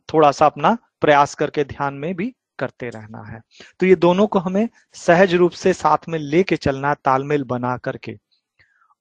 [0.08, 3.40] थोड़ा सा अपना प्रयास करके ध्यान में भी करते रहना है।
[3.80, 8.16] तो ये दोनों को हमें सहज रूप से साथ में लेके चलना, तालमेल बना करके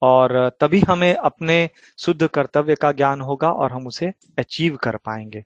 [0.01, 1.69] और तभी हमें अपने
[1.99, 5.43] शुद्ध कर्तव्य का ज्ञान होगा और हम उसे अचीव कर पाएँगे।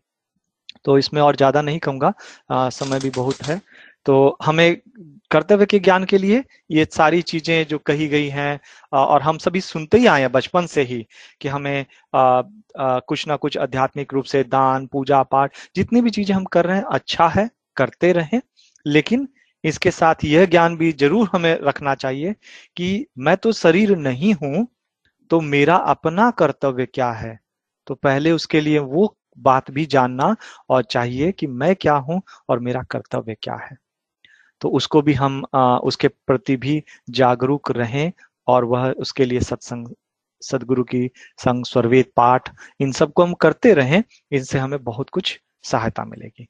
[0.85, 2.13] तो इसमें और ज़्यादा नहीं कहूँगा
[2.71, 3.59] समय भी बहुत है।
[4.05, 4.75] तो हमें
[5.31, 8.59] कर्तव्य के ज्ञान के लिए ये सारी चीज़ें जो कही गई हैं
[8.93, 11.05] और हम सभी सुनते ही आए हैं बचपन से ही
[11.41, 12.19] कि हमें आ,
[12.79, 16.65] आ, कुछ ना कुछ आध्यात्मिक रूप से दान पूजा पाठ जितनी भी चीज़ें हम कर
[16.65, 18.41] रहे हैं अच्छा है करते रहें
[18.85, 19.27] लेकिन
[19.63, 22.33] इसके साथ यह ज्ञान भी ज़रूर हमें रखना चाहिए
[22.77, 24.67] कि मैं तो शरीर नहीं हूँ
[25.31, 27.39] तो मेरा अपना कर्तव्य क्या है?
[27.87, 30.35] तो पहले उसके लिए वो बात भी जानना
[30.69, 33.77] और चाहिए कि मैं क्या हूँ और मेरा कर्तव्य क्या है।
[34.61, 38.11] तो उसको भी हम आ, उसके प्रति भी जागरूक रहें
[38.47, 39.87] और वह उसके लिए सत्संग
[40.41, 42.49] सदगुरु की संग स्वर्वेद पाठ
[42.79, 46.47] इन सबको हम करते रहें इनसे हमें बहुत कुछ सहायता मिलेगी।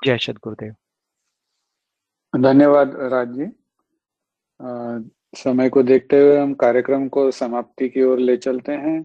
[0.00, 0.74] जय सदगुरुदेव।
[2.32, 3.46] धन्यवाद राज जी।
[5.36, 9.02] समय को देखते हुए हम कार्यक्रम को समाप्ति की ओर ले चलते हैं।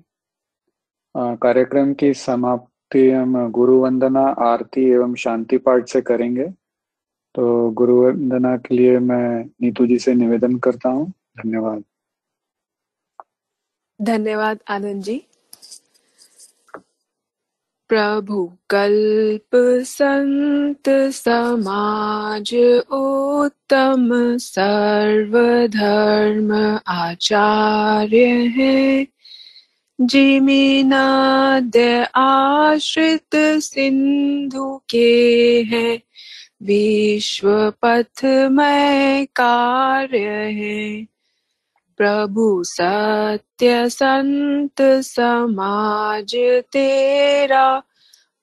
[1.41, 6.47] कार्यक्रम की समाप्ति हम गुरु वंदना आरती एवं शांति पाठ से करेंगे।
[7.35, 11.83] तो गुरु वंदना के लिए मैं नीतू जी से निवेदन करता हूँ। धन्यवाद।
[13.99, 15.21] धन्यवाद आनंद जी।
[17.89, 29.07] प्रभु कल्प संत समाज उत्तम, सर्वधर्म आचार्य है।
[30.01, 36.01] जिमिनाद्य आश्रित सिंधु के है।
[36.63, 41.16] विश्व पथ में कार्य है।
[41.97, 47.83] प्रभु सत्य संत समाज तेरा,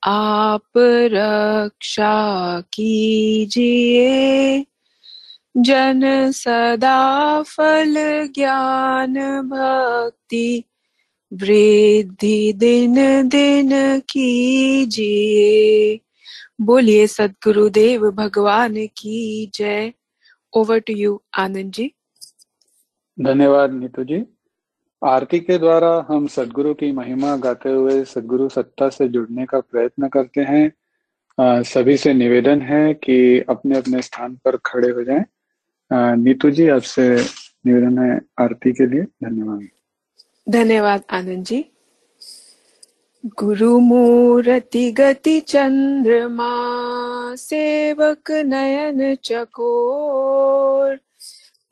[0.04, 4.66] आप रक्षा कीजिए।
[5.56, 10.64] जन सदा फल ज्ञान भक्ति,
[11.32, 16.00] वृद्धि दिन दिन कीजिए।
[16.60, 19.92] बोलिए, सदगुरुदेव भगवान की जय।
[20.56, 21.92] Over to you Anand ji.
[23.20, 24.24] धन्यवाद नीतू जी।
[25.04, 30.08] आरती के द्वारा हम सदगुरु की महिमा गाते हुए सदगुरु सत्ता से जुड़ने का प्रयत्न
[30.08, 30.72] करते हैं।
[31.40, 35.24] आ, सभी से निवेदन है कि अपने अपने स्थान पर खड़े हो जाएँ।
[35.92, 37.08] नीतू जी आपसे
[37.66, 39.68] निवेदन है आरती के लिए। धन्यवाद।
[40.48, 41.64] धन्यवाद आनंद जी।
[43.26, 46.50] गुरु मूर्ति गति चंद्रमा
[47.34, 50.98] सेवक नयन चकोर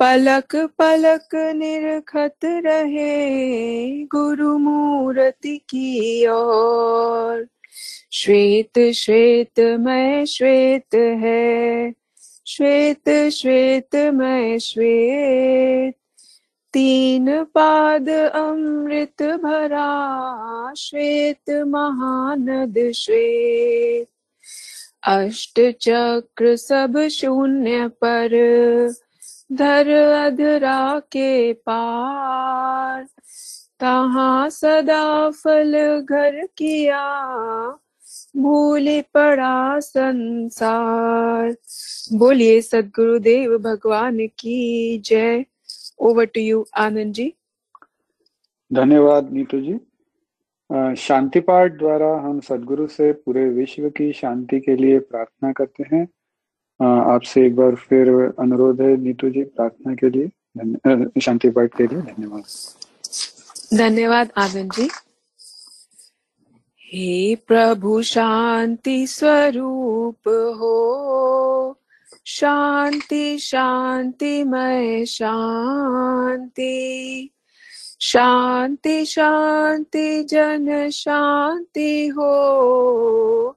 [0.02, 7.48] पलक पलक निरखत रहे गुरु मूर्ति की ओर।
[8.12, 11.92] श्वेत श्वेत, मैं श्वेत है।
[12.46, 15.94] श्वेत श्वेत, मैं श्वेत।
[16.72, 24.06] तीन पाद अमृत भरा। श्वेत, महानद श्वेत।
[25.02, 28.30] अष्ट चक्र सब शून्य पर।
[29.52, 33.04] धर अधरा के पार।
[33.80, 37.02] तहा सदा फल घर किया,
[38.36, 41.56] भूल पड़ा संसार।
[42.12, 45.44] बोलिए सदगुरुदेव भगवान की जय।
[46.00, 47.32] Over to you Anand ji.
[48.70, 49.78] धन्यवाद, नीतू जी।
[50.96, 56.08] शांति पाठ द्वारा हम सदगुरु से पूरे विश्व की शांति के लिए प्रार्थना करते हैं।
[56.82, 60.28] आपसे एक बार फिर अनुरोध है नीतू जी प्रार्थना के लिए
[61.20, 62.44] शांति पाठ के लिए, धन्यवाद।
[63.78, 64.88] धन्यवाद आनंद जी।
[66.82, 70.28] हे प्रभु शांति स्वरूप
[70.58, 70.76] हो,
[72.26, 76.74] शांति शांति मैं शांति
[78.00, 83.56] शांति शांति, जन शांति हो।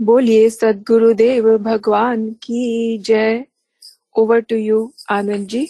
[0.00, 3.44] बोलिए, सदगुरुदेव भगवान की जय।
[4.18, 5.64] Over to you Anand ji.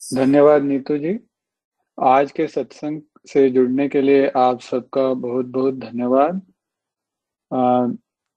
[0.00, 1.18] धन्यवाद नीतू जी।
[1.98, 6.40] आज के सत्संग से जुड़ने के लिए आप सबका बहुत बहुत धन्यवाद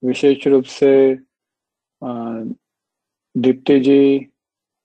[0.02, 0.94] विशेष रूप से
[3.34, 4.26] दीप्ति जी,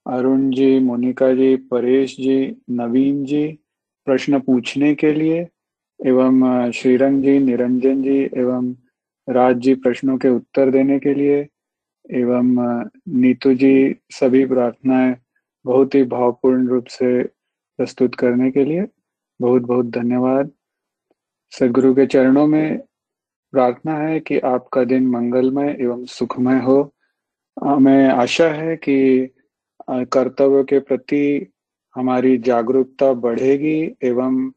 [0.05, 3.47] अरुण जी, मोनिका जी, परेश जी, नवीन जी,
[4.07, 5.39] प्रश्न पूछने के लिए,
[5.99, 8.73] एवं श्रीरंग जी, निरंजन जी, एवं
[9.29, 11.47] राज जी प्रश्नों के उत्तर देने के लिए
[12.05, 12.47] एवं
[13.21, 15.15] नीतू जी सभी प्रार्थनाएँ
[15.65, 17.23] बहुत ही भावपूर्ण रूप से
[17.79, 18.85] प्रस्तुत करने के लिए
[19.39, 20.51] बहुत बहुत धन्यवाद।
[21.53, 22.77] सदगुरु के चरणों में
[23.53, 26.81] प्रार्थना है कि आपका दिन मंगलमय एवं सुखमय हो।
[27.57, 29.29] हमें आशा है कि
[29.89, 31.51] कर्तव्य के प्रति
[31.95, 34.51] हमारी जागरूकता बढ़ेगी एवं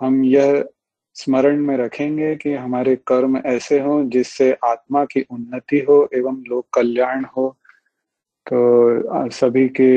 [0.00, 0.64] हम यह
[1.18, 6.66] स्मरण में रखेंगे कि हमारे कर्म ऐसे हो जिससे आत्मा की उन्नति हो एवं लोक
[6.72, 7.48] कल्याण हो।
[8.46, 9.90] तो सभी के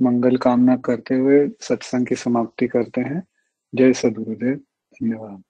[0.00, 3.22] मंगल कामना करते हुए सत्संग की समाप्ति करते हैं।
[3.74, 4.56] जय सदगुरुदेव।
[4.94, 5.42] धन्यवाद।